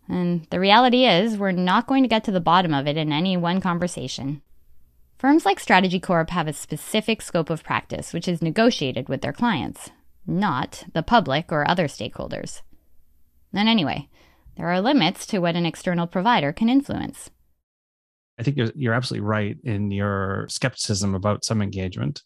And 0.08 0.46
the 0.50 0.58
reality 0.58 1.04
is, 1.04 1.36
we're 1.36 1.52
not 1.52 1.86
going 1.86 2.02
to 2.02 2.08
get 2.08 2.24
to 2.24 2.32
the 2.32 2.40
bottom 2.40 2.72
of 2.72 2.86
it 2.86 2.96
in 2.96 3.12
any 3.12 3.36
one 3.36 3.60
conversation. 3.60 4.42
Firms 5.18 5.44
like 5.44 5.60
StrategyCorp 5.60 6.30
have 6.30 6.48
a 6.48 6.52
specific 6.52 7.22
scope 7.22 7.50
of 7.50 7.62
practice 7.62 8.12
which 8.12 8.26
is 8.26 8.42
negotiated 8.42 9.08
with 9.08 9.20
their 9.20 9.32
clients, 9.32 9.90
not 10.26 10.84
the 10.94 11.02
public 11.02 11.52
or 11.52 11.68
other 11.68 11.86
stakeholders. 11.86 12.62
And 13.52 13.68
anyway, 13.68 14.08
there 14.62 14.70
are 14.70 14.80
limits 14.80 15.26
to 15.26 15.40
what 15.40 15.56
an 15.56 15.66
external 15.66 16.06
provider 16.06 16.52
can 16.52 16.68
influence. 16.68 17.30
I 18.38 18.44
think 18.44 18.56
you're, 18.56 18.70
you're 18.76 18.94
absolutely 18.94 19.26
right 19.26 19.56
in 19.64 19.90
your 19.90 20.46
skepticism 20.48 21.16
about 21.16 21.44
some 21.44 21.60
engagement 21.60 22.22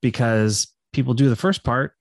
because 0.00 0.72
people 0.92 1.12
do 1.12 1.28
the 1.28 1.34
first 1.34 1.64
part 1.64 1.94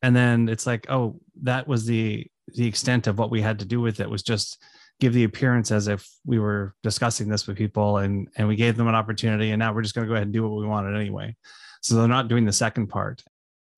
and 0.00 0.16
then 0.16 0.48
it's 0.48 0.66
like, 0.66 0.88
oh, 0.88 1.20
that 1.42 1.68
was 1.68 1.84
the 1.84 2.26
the 2.54 2.66
extent 2.66 3.06
of 3.08 3.18
what 3.18 3.30
we 3.30 3.42
had 3.42 3.58
to 3.58 3.66
do 3.66 3.82
with 3.82 4.00
it 4.00 4.08
was 4.08 4.22
just 4.22 4.62
give 5.00 5.12
the 5.12 5.24
appearance 5.24 5.70
as 5.70 5.86
if 5.86 6.08
we 6.24 6.38
were 6.38 6.74
discussing 6.82 7.28
this 7.28 7.46
with 7.46 7.58
people 7.58 7.98
and 7.98 8.26
and 8.36 8.48
we 8.48 8.56
gave 8.56 8.78
them 8.78 8.88
an 8.88 8.94
opportunity 8.94 9.50
and 9.50 9.58
now 9.58 9.72
we're 9.72 9.82
just 9.82 9.94
going 9.94 10.06
to 10.06 10.08
go 10.08 10.14
ahead 10.14 10.28
and 10.28 10.32
do 10.32 10.42
what 10.42 10.58
we 10.58 10.66
wanted 10.66 10.98
anyway 10.98 11.36
so 11.82 11.94
they're 11.94 12.08
not 12.08 12.26
doing 12.26 12.44
the 12.44 12.52
second 12.52 12.88
part 12.88 13.22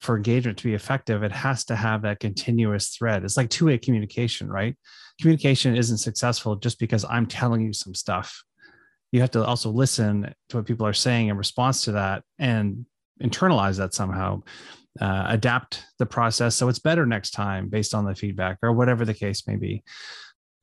for 0.03 0.17
engagement 0.17 0.59
to 0.59 0.65
be 0.65 0.75
effective 0.75 1.23
it 1.23 1.33
has 1.33 1.65
to 1.65 1.77
have 1.77 2.03
that 2.03 2.21
continuous 2.21 2.89
thread. 2.89 3.25
It's 3.25 3.37
like 3.37 3.51
two-way 3.51 3.79
communication 3.79 4.49
right? 4.49 4.77
Communication 5.21 5.77
isn't 5.77 5.99
successful 5.99 6.57
just 6.57 6.79
because 6.79 7.05
i'm 7.09 7.27
telling 7.27 7.63
you 7.63 7.73
some 7.73 7.95
stuff. 7.95 8.43
You 9.13 9.21
have 9.21 9.31
to 9.33 9.45
also 9.45 9.71
listen 9.71 10.35
to 10.49 10.57
what 10.57 10.67
people 10.67 10.87
are 10.87 10.93
saying 10.93 11.29
in 11.29 11.37
response 11.37 11.85
to 11.85 11.93
that 11.93 12.25
and 12.39 12.85
internalize 13.23 13.79
that 13.79 13.95
somehow 13.95 14.43
uh, 15.01 15.25
adapt 15.29 15.85
the 15.99 16.07
process 16.07 16.55
so 16.55 16.69
it's 16.69 16.79
better 16.79 17.07
next 17.07 17.31
time 17.31 17.69
based 17.69 17.95
on 17.95 18.05
the 18.05 18.15
feedback 18.15 18.59
or 18.63 18.73
whatever 18.73 19.05
the 19.05 19.15
case 19.15 19.47
may 19.47 19.57
be. 19.57 19.83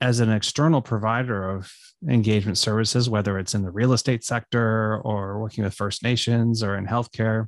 As 0.02 0.20
an 0.20 0.32
external 0.32 0.82
provider 0.82 1.50
of 1.50 1.72
engagement 2.08 2.58
services 2.58 3.10
whether 3.10 3.40
it's 3.40 3.54
in 3.54 3.62
the 3.62 3.72
real 3.72 3.94
estate 3.94 4.24
sector 4.24 5.00
or 5.04 5.40
working 5.40 5.64
with 5.64 5.74
first 5.74 6.04
nations 6.04 6.64
or 6.64 6.78
in 6.78 6.86
healthcare 6.86 7.48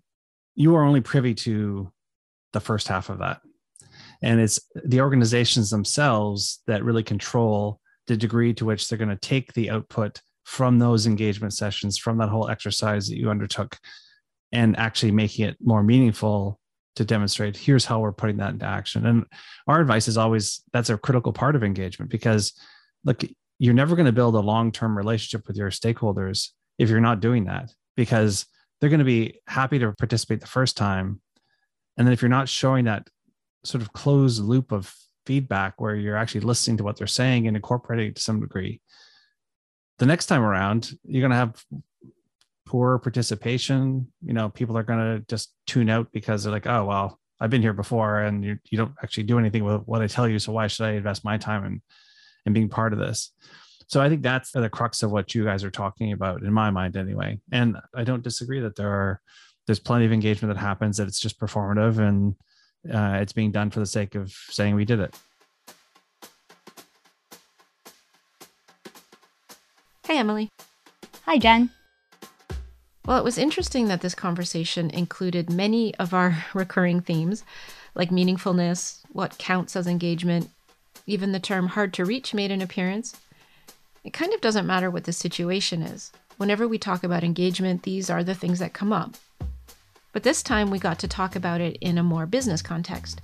you 0.56 0.76
are 0.76 0.84
only 0.84 1.02
privy 1.02 1.34
to 1.34 1.92
the 2.54 2.60
first 2.60 2.88
half 2.88 3.10
of 3.10 3.20
that 3.20 3.42
and 4.22 4.40
it's 4.40 4.60
the 4.86 5.02
organizations 5.02 5.70
themselves 5.70 6.62
that 6.68 6.84
really 6.84 7.04
control 7.04 7.80
the 8.08 8.18
degree 8.18 8.54
to 8.54 8.66
which 8.66 8.88
they're 8.88 8.98
going 8.98 9.10
to 9.10 9.16
take 9.16 9.54
the 9.54 9.70
output 9.70 10.22
from 10.44 10.80
those 10.80 11.08
engagement 11.08 11.54
sessions, 11.54 11.98
from 11.98 12.18
that 12.18 12.30
whole 12.30 12.50
exercise 12.50 13.08
that 13.08 13.18
you 13.18 13.30
undertook, 13.30 13.78
and 14.52 14.78
actually 14.78 15.12
making 15.12 15.46
it 15.46 15.58
more 15.62 15.84
meaningful 15.84 16.60
to 16.96 17.06
demonstrate 17.06 17.56
here's 17.56 17.86
how 17.86 18.00
we're 18.00 18.12
putting 18.12 18.38
that 18.38 18.52
into 18.52 18.66
action. 18.66 19.06
And 19.06 19.26
our 19.68 19.80
advice 19.80 20.08
is 20.08 20.18
always 20.18 20.62
that's 20.74 20.90
a 20.90 20.98
critical 20.98 21.32
part 21.32 21.56
of 21.56 21.64
engagement 21.64 22.12
because 22.12 22.54
look, 23.06 23.24
you're 23.60 23.74
never 23.74 23.96
going 23.96 24.08
to 24.08 24.12
build 24.12 24.36
a 24.36 24.40
long 24.40 24.72
term 24.72 24.98
relationship 24.98 25.48
with 25.48 25.56
your 25.56 25.70
stakeholders 25.70 26.50
if 26.78 26.90
you're 26.90 27.00
not 27.00 27.22
doing 27.22 27.46
that 27.46 27.72
because 27.96 28.46
they're 28.82 28.90
going 28.90 29.00
to 29.00 29.06
be 29.06 29.40
happy 29.48 29.80
to 29.80 29.94
participate 29.94 30.42
the 30.42 30.48
first 30.48 30.76
time. 30.76 31.22
And 31.98 32.08
then 32.08 32.14
if 32.14 32.22
you're 32.22 32.30
not 32.30 32.50
showing 32.50 32.86
that 32.86 33.08
sort 33.64 33.84
of 33.84 33.94
closed 33.94 34.44
loop 34.44 34.72
of 34.72 34.94
feedback 35.26 35.80
where 35.80 35.96
you're 35.96 36.18
actually 36.18 36.42
listening 36.42 36.78
to 36.78 36.84
what 36.84 36.98
they're 36.98 37.08
saying 37.08 37.48
and 37.48 37.56
incorporating 37.56 38.08
it 38.08 38.16
to 38.16 38.22
some 38.22 38.40
degree, 38.40 38.82
the 40.00 40.08
next 40.08 40.26
time 40.26 40.42
around, 40.42 40.92
you're 41.04 41.22
going 41.22 41.32
to 41.32 41.38
have 41.38 41.64
poor 42.66 42.98
participation. 42.98 44.12
You 44.26 44.34
know, 44.34 44.50
people 44.50 44.76
are 44.78 44.84
going 44.84 45.00
to 45.00 45.26
just 45.28 45.54
tune 45.68 45.90
out 45.90 46.12
because 46.12 46.44
they're 46.44 46.52
like, 46.52 46.66
oh, 46.66 46.86
well, 46.86 47.20
I've 47.40 47.52
been 47.52 47.62
here 47.62 47.74
before 47.74 48.22
and 48.22 48.44
you, 48.44 48.58
you 48.70 48.78
don't 48.80 48.96
actually 49.04 49.24
do 49.24 49.38
anything 49.38 49.64
with 49.64 49.84
what 49.86 50.02
I 50.02 50.08
tell 50.08 50.28
you. 50.28 50.40
So 50.40 50.54
why 50.54 50.68
should 50.68 50.86
I 50.86 50.94
invest 50.94 51.24
my 51.24 51.38
time 51.38 51.66
in, 51.66 51.82
in 52.48 52.54
being 52.54 52.70
part 52.70 52.94
of 52.94 53.00
this? 53.00 53.32
So 53.92 54.00
I 54.00 54.08
think 54.08 54.22
that's 54.22 54.52
the 54.52 54.70
crux 54.70 55.04
of 55.04 55.12
what 55.12 55.36
you 55.36 55.44
guys 55.44 55.66
are 55.66 55.70
talking 55.70 56.14
about 56.14 56.44
in 56.44 56.54
my 56.54 56.70
mind 56.70 56.96
anyway. 56.96 57.42
And 57.52 57.76
I 57.94 58.06
don't 58.06 58.24
disagree 58.24 58.62
that 58.62 58.78
there 58.78 58.88
are, 58.88 59.20
there's 59.68 59.82
plenty 59.82 60.06
of 60.06 60.14
engagement 60.14 60.56
that 60.56 60.62
happens 60.62 60.96
that 60.96 61.10
it's 61.10 61.20
just 61.20 61.38
performative 61.38 61.98
and 61.98 62.36
uh, 62.90 63.20
it's 63.22 63.34
being 63.34 63.52
done 63.52 63.70
for 63.70 63.82
the 63.82 63.86
sake 63.86 64.16
of 64.16 64.32
saying 64.32 64.76
we 64.76 64.86
did 64.86 65.02
it. 65.02 65.14
Hey, 70.08 70.18
Emily. 70.18 70.50
Hi, 71.26 71.38
Jen. 71.38 71.70
Well, 73.06 73.18
it 73.18 73.26
was 73.26 73.38
interesting 73.38 73.90
that 73.90 74.00
this 74.00 74.16
conversation 74.16 74.90
included 74.90 75.50
many 75.50 75.94
of 75.96 76.14
our 76.14 76.46
recurring 76.54 77.02
themes, 77.02 77.44
like 77.94 78.10
meaningfulness, 78.10 79.02
what 79.12 79.38
counts 79.38 79.76
as 79.76 79.86
engagement, 79.86 80.50
even 81.06 81.34
the 81.34 81.42
term 81.42 81.68
hard 81.68 81.94
to 81.96 82.06
reach 82.06 82.34
made 82.34 82.52
an 82.52 82.62
appearance. 82.62 83.18
It 84.04 84.14
kind 84.14 84.34
of 84.34 84.42
doesn't 84.42 84.66
matter 84.66 84.90
what 84.90 85.04
the 85.04 85.14
situation 85.14 85.84
is. 85.84 86.12
Whenever 86.38 86.68
we 86.68 86.80
talk 86.80 87.04
about 87.04 87.24
engagement, 87.24 87.84
these 87.84 88.10
are 88.10 88.24
the 88.24 88.34
things 88.34 88.58
that 88.58 88.74
come 88.74 88.92
up. 88.92 89.16
But 90.12 90.24
this 90.24 90.42
time 90.42 90.72
we 90.72 90.80
got 90.80 90.98
to 91.00 91.08
talk 91.08 91.36
about 91.36 91.62
it 91.62 91.78
in 91.82 92.00
a 92.00 92.04
more 92.04 92.26
business 92.26 92.64
context, 92.64 93.22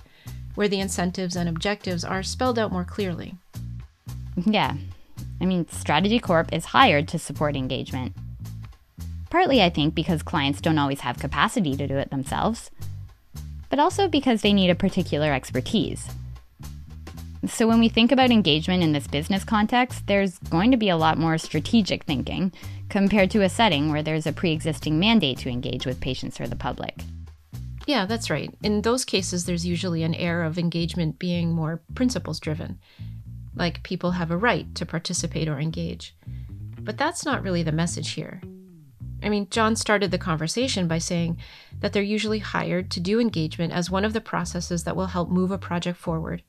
where 0.54 0.68
the 0.68 0.78
incentives 0.78 1.34
and 1.34 1.48
objectives 1.48 2.04
are 2.04 2.22
spelled 2.22 2.58
out 2.58 2.70
more 2.70 2.84
clearly. 2.84 3.34
Yeah. 4.36 4.76
I 5.40 5.46
mean, 5.46 5.64
StrategyCorp 5.64 6.52
is 6.52 6.66
hired 6.66 7.08
to 7.08 7.18
support 7.18 7.56
engagement. 7.56 8.12
Partly, 9.30 9.60
I 9.60 9.70
think, 9.70 9.94
because 9.94 10.22
clients 10.22 10.60
don't 10.60 10.78
always 10.78 11.00
have 11.00 11.18
capacity 11.18 11.76
to 11.76 11.88
do 11.88 11.96
it 11.96 12.10
themselves, 12.10 12.70
but 13.68 13.80
also 13.80 14.06
because 14.06 14.42
they 14.42 14.52
need 14.52 14.70
a 14.70 14.76
particular 14.76 15.32
expertise. 15.32 16.08
So, 17.46 17.68
when 17.68 17.78
we 17.78 17.88
think 17.88 18.10
about 18.10 18.30
engagement 18.30 18.82
in 18.82 18.92
this 18.92 19.06
business 19.06 19.44
context, 19.44 20.06
there's 20.06 20.38
going 20.38 20.72
to 20.72 20.76
be 20.76 20.88
a 20.88 20.96
lot 20.96 21.18
more 21.18 21.38
strategic 21.38 22.04
thinking 22.04 22.52
compared 22.88 23.30
to 23.30 23.42
a 23.42 23.48
setting 23.48 23.92
where 23.92 24.02
there's 24.02 24.26
a 24.26 24.32
pre 24.32 24.52
existing 24.52 24.98
mandate 24.98 25.38
to 25.38 25.48
engage 25.48 25.86
with 25.86 26.00
patients 26.00 26.40
or 26.40 26.48
the 26.48 26.56
public. 26.56 26.94
Yeah, 27.86 28.06
that's 28.06 28.28
right. 28.28 28.52
In 28.62 28.82
those 28.82 29.04
cases, 29.04 29.46
there's 29.46 29.64
usually 29.64 30.02
an 30.02 30.14
air 30.14 30.42
of 30.42 30.58
engagement 30.58 31.18
being 31.18 31.52
more 31.52 31.80
principles 31.94 32.40
driven, 32.40 32.78
like 33.54 33.82
people 33.82 34.10
have 34.10 34.30
a 34.30 34.36
right 34.36 34.74
to 34.74 34.84
participate 34.84 35.48
or 35.48 35.58
engage. 35.58 36.14
But 36.80 36.98
that's 36.98 37.24
not 37.24 37.42
really 37.42 37.62
the 37.62 37.72
message 37.72 38.10
here. 38.10 38.42
I 39.22 39.28
mean, 39.28 39.48
John 39.50 39.74
started 39.74 40.10
the 40.10 40.18
conversation 40.18 40.86
by 40.86 40.98
saying 40.98 41.38
that 41.80 41.92
they're 41.92 42.02
usually 42.02 42.38
hired 42.40 42.90
to 42.92 43.00
do 43.00 43.20
engagement 43.20 43.72
as 43.72 43.90
one 43.90 44.04
of 44.04 44.12
the 44.12 44.20
processes 44.20 44.84
that 44.84 44.96
will 44.96 45.06
help 45.06 45.28
move 45.28 45.50
a 45.50 45.58
project 45.58 45.98
forward, 45.98 46.42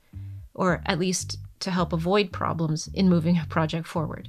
or 0.59 0.81
at 0.85 0.99
least 0.99 1.37
to 1.61 1.71
help 1.71 1.93
avoid 1.93 2.33
problems 2.33 2.89
in 2.93 3.07
moving 3.07 3.37
a 3.37 3.45
project 3.45 3.87
forward. 3.87 4.27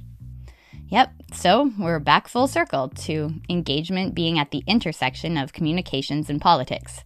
Yep, 0.87 1.11
so 1.33 1.71
we're 1.77 1.99
back 1.99 2.29
full 2.29 2.47
circle 2.47 2.87
to 2.87 3.33
engagement 3.49 4.15
being 4.15 4.39
at 4.39 4.51
the 4.51 4.63
intersection 4.65 5.37
of 5.37 5.51
communications 5.51 6.29
and 6.29 6.39
politics. 6.39 7.03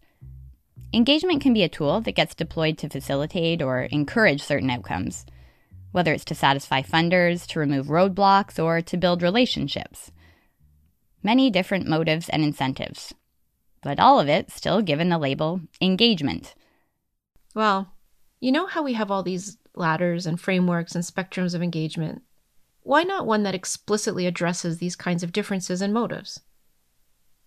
Engagement 0.94 1.42
can 1.42 1.54
be 1.54 1.64
a 1.64 1.70
tool 1.70 2.02
that 2.02 2.16
gets 2.16 2.36
deployed 2.36 2.78
to 2.78 2.90
facilitate 2.90 3.64
or 3.64 3.82
encourage 3.82 4.44
certain 4.44 4.70
outcomes, 4.70 5.26
whether 5.92 6.14
it's 6.14 6.26
to 6.26 6.36
satisfy 6.36 6.84
funders, 6.84 7.48
to 7.48 7.60
remove 7.60 7.88
roadblocks, 7.88 8.64
or 8.64 8.80
to 8.82 8.96
build 8.96 9.24
relationships 9.24 10.12
many 11.26 11.50
different 11.50 11.88
motives 11.88 12.30
and 12.30 12.44
incentives, 12.44 13.12
but 13.82 14.00
all 14.00 14.20
of 14.20 14.30
it 14.30 14.52
still 14.52 14.84
given 14.84 15.10
the 15.10 15.18
label 15.18 15.60
engagement. 15.82 16.54
Well, 17.56 17.95
you 18.46 18.52
know 18.52 18.68
how 18.68 18.84
we 18.84 18.94
have 18.94 19.10
all 19.10 19.24
these 19.24 19.58
ladders 19.74 20.28
and 20.28 20.40
frameworks 20.40 20.94
and 20.94 21.04
spectrums 21.04 21.56
of 21.56 21.64
engagement? 21.64 22.22
Why 22.84 23.02
not 23.02 23.26
one 23.26 23.42
that 23.42 23.56
explicitly 23.56 24.28
addresses 24.28 24.78
these 24.78 24.96
kinds 24.96 25.24
of 25.24 25.32
differences 25.32 25.82
and 25.82 25.92
motives? 25.92 26.42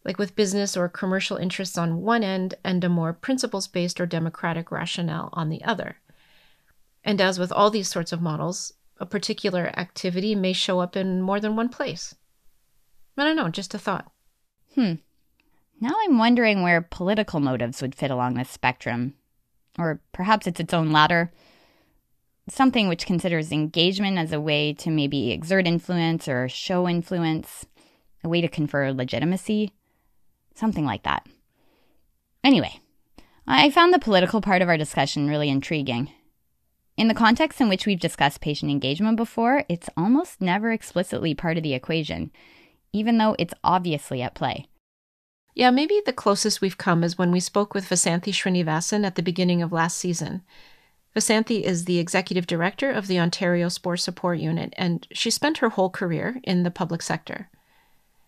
Like 0.04 0.18
with 0.18 0.34
business 0.34 0.76
or 0.76 0.88
commercial 0.88 1.36
interests 1.36 1.78
on 1.78 2.02
one 2.02 2.24
end 2.24 2.56
and 2.64 2.82
a 2.82 2.88
more 2.88 3.12
principles 3.12 3.68
based 3.68 4.00
or 4.00 4.06
democratic 4.06 4.72
rationale 4.72 5.28
on 5.34 5.50
the 5.50 5.62
other. 5.62 5.98
And 7.04 7.20
as 7.20 7.38
with 7.38 7.52
all 7.52 7.70
these 7.70 7.86
sorts 7.86 8.10
of 8.10 8.20
models, 8.20 8.72
a 8.98 9.06
particular 9.06 9.70
activity 9.76 10.34
may 10.34 10.52
show 10.52 10.80
up 10.80 10.96
in 10.96 11.22
more 11.22 11.38
than 11.38 11.54
one 11.54 11.68
place. 11.68 12.16
I 13.16 13.22
don't 13.22 13.36
know, 13.36 13.50
just 13.50 13.72
a 13.72 13.78
thought. 13.78 14.10
Hmm. 14.74 14.94
Now 15.80 15.94
I'm 16.02 16.18
wondering 16.18 16.64
where 16.64 16.82
political 16.82 17.38
motives 17.38 17.80
would 17.82 17.94
fit 17.94 18.10
along 18.10 18.34
this 18.34 18.50
spectrum. 18.50 19.14
Or 19.78 20.00
perhaps 20.12 20.46
it's 20.46 20.60
its 20.60 20.74
own 20.74 20.90
ladder. 20.90 21.30
Something 22.48 22.88
which 22.88 23.06
considers 23.06 23.52
engagement 23.52 24.18
as 24.18 24.32
a 24.32 24.40
way 24.40 24.72
to 24.74 24.90
maybe 24.90 25.30
exert 25.30 25.66
influence 25.66 26.28
or 26.28 26.48
show 26.48 26.88
influence, 26.88 27.66
a 28.24 28.28
way 28.28 28.40
to 28.40 28.48
confer 28.48 28.90
legitimacy. 28.92 29.72
Something 30.54 30.84
like 30.84 31.04
that. 31.04 31.26
Anyway, 32.42 32.80
I 33.46 33.70
found 33.70 33.92
the 33.92 33.98
political 33.98 34.40
part 34.40 34.62
of 34.62 34.68
our 34.68 34.78
discussion 34.78 35.28
really 35.28 35.48
intriguing. 35.48 36.10
In 36.96 37.08
the 37.08 37.14
context 37.14 37.60
in 37.60 37.68
which 37.68 37.86
we've 37.86 38.00
discussed 38.00 38.40
patient 38.40 38.72
engagement 38.72 39.16
before, 39.16 39.64
it's 39.68 39.88
almost 39.96 40.40
never 40.40 40.72
explicitly 40.72 41.34
part 41.34 41.56
of 41.56 41.62
the 41.62 41.74
equation 41.74 42.32
even 42.92 43.18
though 43.18 43.36
it's 43.38 43.54
obviously 43.62 44.22
at 44.22 44.34
play. 44.34 44.66
Yeah, 45.54 45.70
maybe 45.70 46.00
the 46.04 46.12
closest 46.12 46.60
we've 46.60 46.78
come 46.78 47.02
is 47.02 47.18
when 47.18 47.32
we 47.32 47.40
spoke 47.40 47.74
with 47.74 47.88
Vasanthi 47.88 48.32
Srinivasan 48.32 49.04
at 49.04 49.16
the 49.16 49.22
beginning 49.22 49.60
of 49.60 49.72
last 49.72 49.96
season. 49.96 50.42
Vasanthi 51.16 51.62
is 51.62 51.84
the 51.84 51.98
executive 51.98 52.46
director 52.46 52.90
of 52.90 53.08
the 53.08 53.18
Ontario 53.18 53.68
SPOR 53.68 53.96
Support 53.96 54.38
Unit, 54.38 54.72
and 54.76 55.06
she 55.10 55.30
spent 55.30 55.58
her 55.58 55.70
whole 55.70 55.90
career 55.90 56.40
in 56.44 56.62
the 56.62 56.70
public 56.70 57.02
sector. 57.02 57.50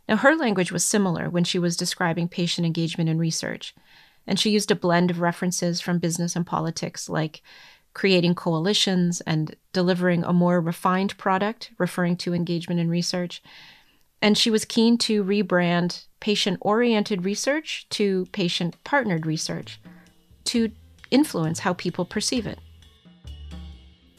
Now, 0.09 0.16
her 0.16 0.35
language 0.35 0.73
was 0.73 0.85
similar 0.85 1.31
when 1.31 1.45
she 1.45 1.59
was 1.59 1.77
describing 1.77 2.29
patient 2.29 2.66
engagement 2.66 3.09
and 3.09 3.21
research, 3.21 3.75
and 4.27 4.41
she 4.41 4.51
used 4.51 4.73
a 4.73 4.75
blend 4.75 5.11
of 5.11 5.21
references 5.21 5.81
from 5.81 5.99
business 6.01 6.35
and 6.35 6.45
politics, 6.45 7.09
like 7.09 7.43
creating 7.95 8.35
coalitions 8.35 9.21
and 9.21 9.55
delivering 9.73 10.25
a 10.25 10.33
more 10.33 10.61
refined 10.61 11.16
product, 11.16 11.71
referring 11.79 12.16
to 12.16 12.35
engagement 12.35 12.81
and 12.81 12.91
research, 12.91 13.41
and 14.21 14.37
she 14.37 14.51
was 14.51 14.64
keen 14.64 14.99
to 14.99 15.23
rebrand 15.23 16.07
patient 16.21 16.59
oriented 16.61 17.25
research 17.25 17.87
to 17.91 18.27
patient 18.33 18.83
partnered 18.85 19.27
research 19.27 19.81
to 20.45 20.71
influence 21.11 21.61
how 21.61 21.73
people 21.73 22.05
perceive 22.05 22.47
it. 22.47 22.59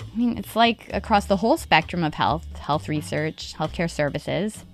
I 0.01 0.17
mean, 0.17 0.37
it's 0.37 0.55
like 0.55 0.89
across 0.93 1.25
the 1.25 1.37
whole 1.37 1.57
spectrum 1.57 2.03
of 2.03 2.13
health, 2.13 2.45
health 2.57 2.89
research, 2.89 3.53
healthcare 3.57 3.89
services, 3.89 4.65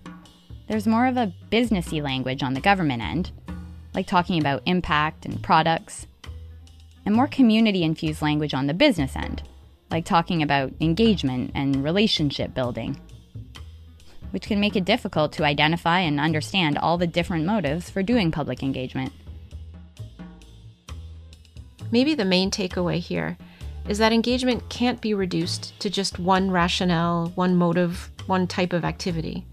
there's 0.67 0.87
more 0.87 1.05
of 1.05 1.15
a 1.15 1.31
businessy 1.51 2.01
language 2.01 2.43
on 2.43 2.53
the 2.53 2.61
government 2.61 3.03
end, 3.03 3.31
like 3.93 4.07
talking 4.07 4.39
about 4.39 4.63
impact 4.65 5.25
and 5.25 5.41
products, 5.41 6.07
and 7.05 7.15
more 7.15 7.27
community 7.27 7.83
infused 7.83 8.21
language 8.21 8.53
on 8.53 8.67
the 8.67 8.73
business 8.73 9.15
end, 9.15 9.43
like 9.91 10.05
talking 10.05 10.41
about 10.41 10.73
engagement 10.81 11.51
and 11.53 11.83
relationship 11.83 12.53
building 12.53 12.99
which 14.31 14.47
can 14.47 14.59
make 14.59 14.75
it 14.75 14.85
difficult 14.85 15.31
to 15.33 15.43
identify 15.43 15.99
and 15.99 16.19
understand 16.19 16.77
all 16.77 16.97
the 16.97 17.07
different 17.07 17.45
motives 17.45 17.89
for 17.89 18.03
doing 18.03 18.31
public 18.31 18.63
engagement. 18.63 19.11
Maybe 21.91 22.15
the 22.15 22.25
main 22.25 22.51
takeaway 22.51 22.99
here 22.99 23.37
is 23.87 23.97
that 23.99 24.11
engagement 24.11 24.67
can't 24.69 24.99
be 24.99 25.13
reduced 25.13 25.79
to 25.79 25.89
just 25.89 26.19
one 26.19 26.51
rationale, 26.51 27.31
one 27.35 27.55
motive, 27.55 28.11
one 28.25 28.47
type 28.47 28.73
of 28.73 28.83
activity. 28.83 29.45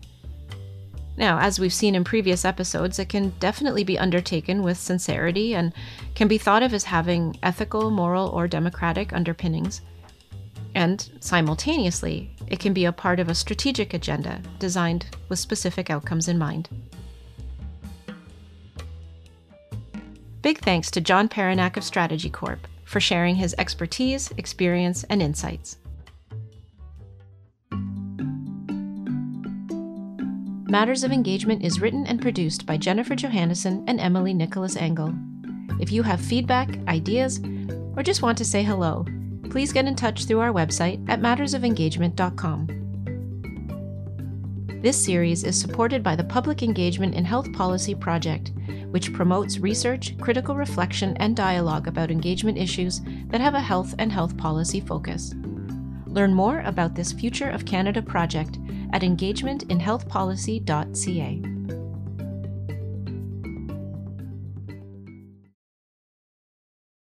Now, 1.16 1.38
as 1.38 1.60
we've 1.60 1.72
seen 1.72 1.94
in 1.94 2.02
previous 2.02 2.44
episodes, 2.44 2.98
it 2.98 3.08
can 3.08 3.30
definitely 3.38 3.84
be 3.84 3.98
undertaken 3.98 4.64
with 4.64 4.76
sincerity 4.76 5.54
and 5.54 5.72
can 6.16 6.26
be 6.26 6.38
thought 6.38 6.64
of 6.64 6.74
as 6.74 6.84
having 6.84 7.38
ethical, 7.42 7.90
moral, 7.92 8.28
or 8.30 8.48
democratic 8.48 9.12
underpinnings. 9.12 9.80
And 10.74 11.08
simultaneously, 11.20 12.34
it 12.48 12.58
can 12.58 12.72
be 12.72 12.84
a 12.84 12.92
part 12.92 13.20
of 13.20 13.28
a 13.28 13.34
strategic 13.34 13.94
agenda 13.94 14.42
designed 14.58 15.06
with 15.28 15.38
specific 15.38 15.88
outcomes 15.88 16.28
in 16.28 16.38
mind. 16.38 16.68
Big 20.42 20.58
thanks 20.58 20.90
to 20.90 21.00
John 21.00 21.28
Perenak 21.28 21.76
of 21.76 21.84
StrategyCorp 21.84 22.58
for 22.84 23.00
sharing 23.00 23.36
his 23.36 23.54
expertise, 23.56 24.30
experience, 24.36 25.04
and 25.04 25.22
insights. 25.22 25.78
Matters 30.68 31.04
of 31.04 31.12
Engagement 31.12 31.64
is 31.64 31.80
written 31.80 32.04
and 32.06 32.20
produced 32.20 32.66
by 32.66 32.76
Jennifer 32.76 33.14
Johannesen 33.14 33.84
and 33.86 34.00
Emily 34.00 34.34
Nicholas 34.34 34.74
Angl. 34.74 35.16
If 35.80 35.92
you 35.92 36.02
have 36.02 36.20
feedback, 36.20 36.68
ideas, 36.88 37.40
or 37.96 38.02
just 38.02 38.22
want 38.22 38.36
to 38.38 38.44
say 38.44 38.62
hello, 38.62 39.06
please 39.50 39.72
get 39.72 39.86
in 39.86 39.94
touch 39.94 40.26
through 40.26 40.40
our 40.40 40.52
website 40.52 41.02
at 41.08 41.20
mattersofengagement.com. 41.20 42.80
This 44.82 45.02
series 45.02 45.44
is 45.44 45.58
supported 45.58 46.02
by 46.02 46.14
the 46.14 46.24
Public 46.24 46.62
Engagement 46.62 47.14
in 47.14 47.24
Health 47.24 47.50
Policy 47.54 47.94
Project, 47.94 48.52
which 48.90 49.14
promotes 49.14 49.58
research, 49.58 50.18
critical 50.18 50.54
reflection, 50.54 51.16
and 51.16 51.34
dialogue 51.34 51.88
about 51.88 52.10
engagement 52.10 52.58
issues 52.58 53.00
that 53.28 53.40
have 53.40 53.54
a 53.54 53.60
health 53.60 53.94
and 53.98 54.12
health 54.12 54.36
policy 54.36 54.80
focus. 54.80 55.34
Learn 56.06 56.34
more 56.34 56.60
about 56.60 56.94
this 56.94 57.12
Future 57.12 57.48
of 57.48 57.64
Canada 57.64 58.02
project 58.02 58.58
at 58.92 59.00
engagementinhealthpolicy.ca. 59.02 61.53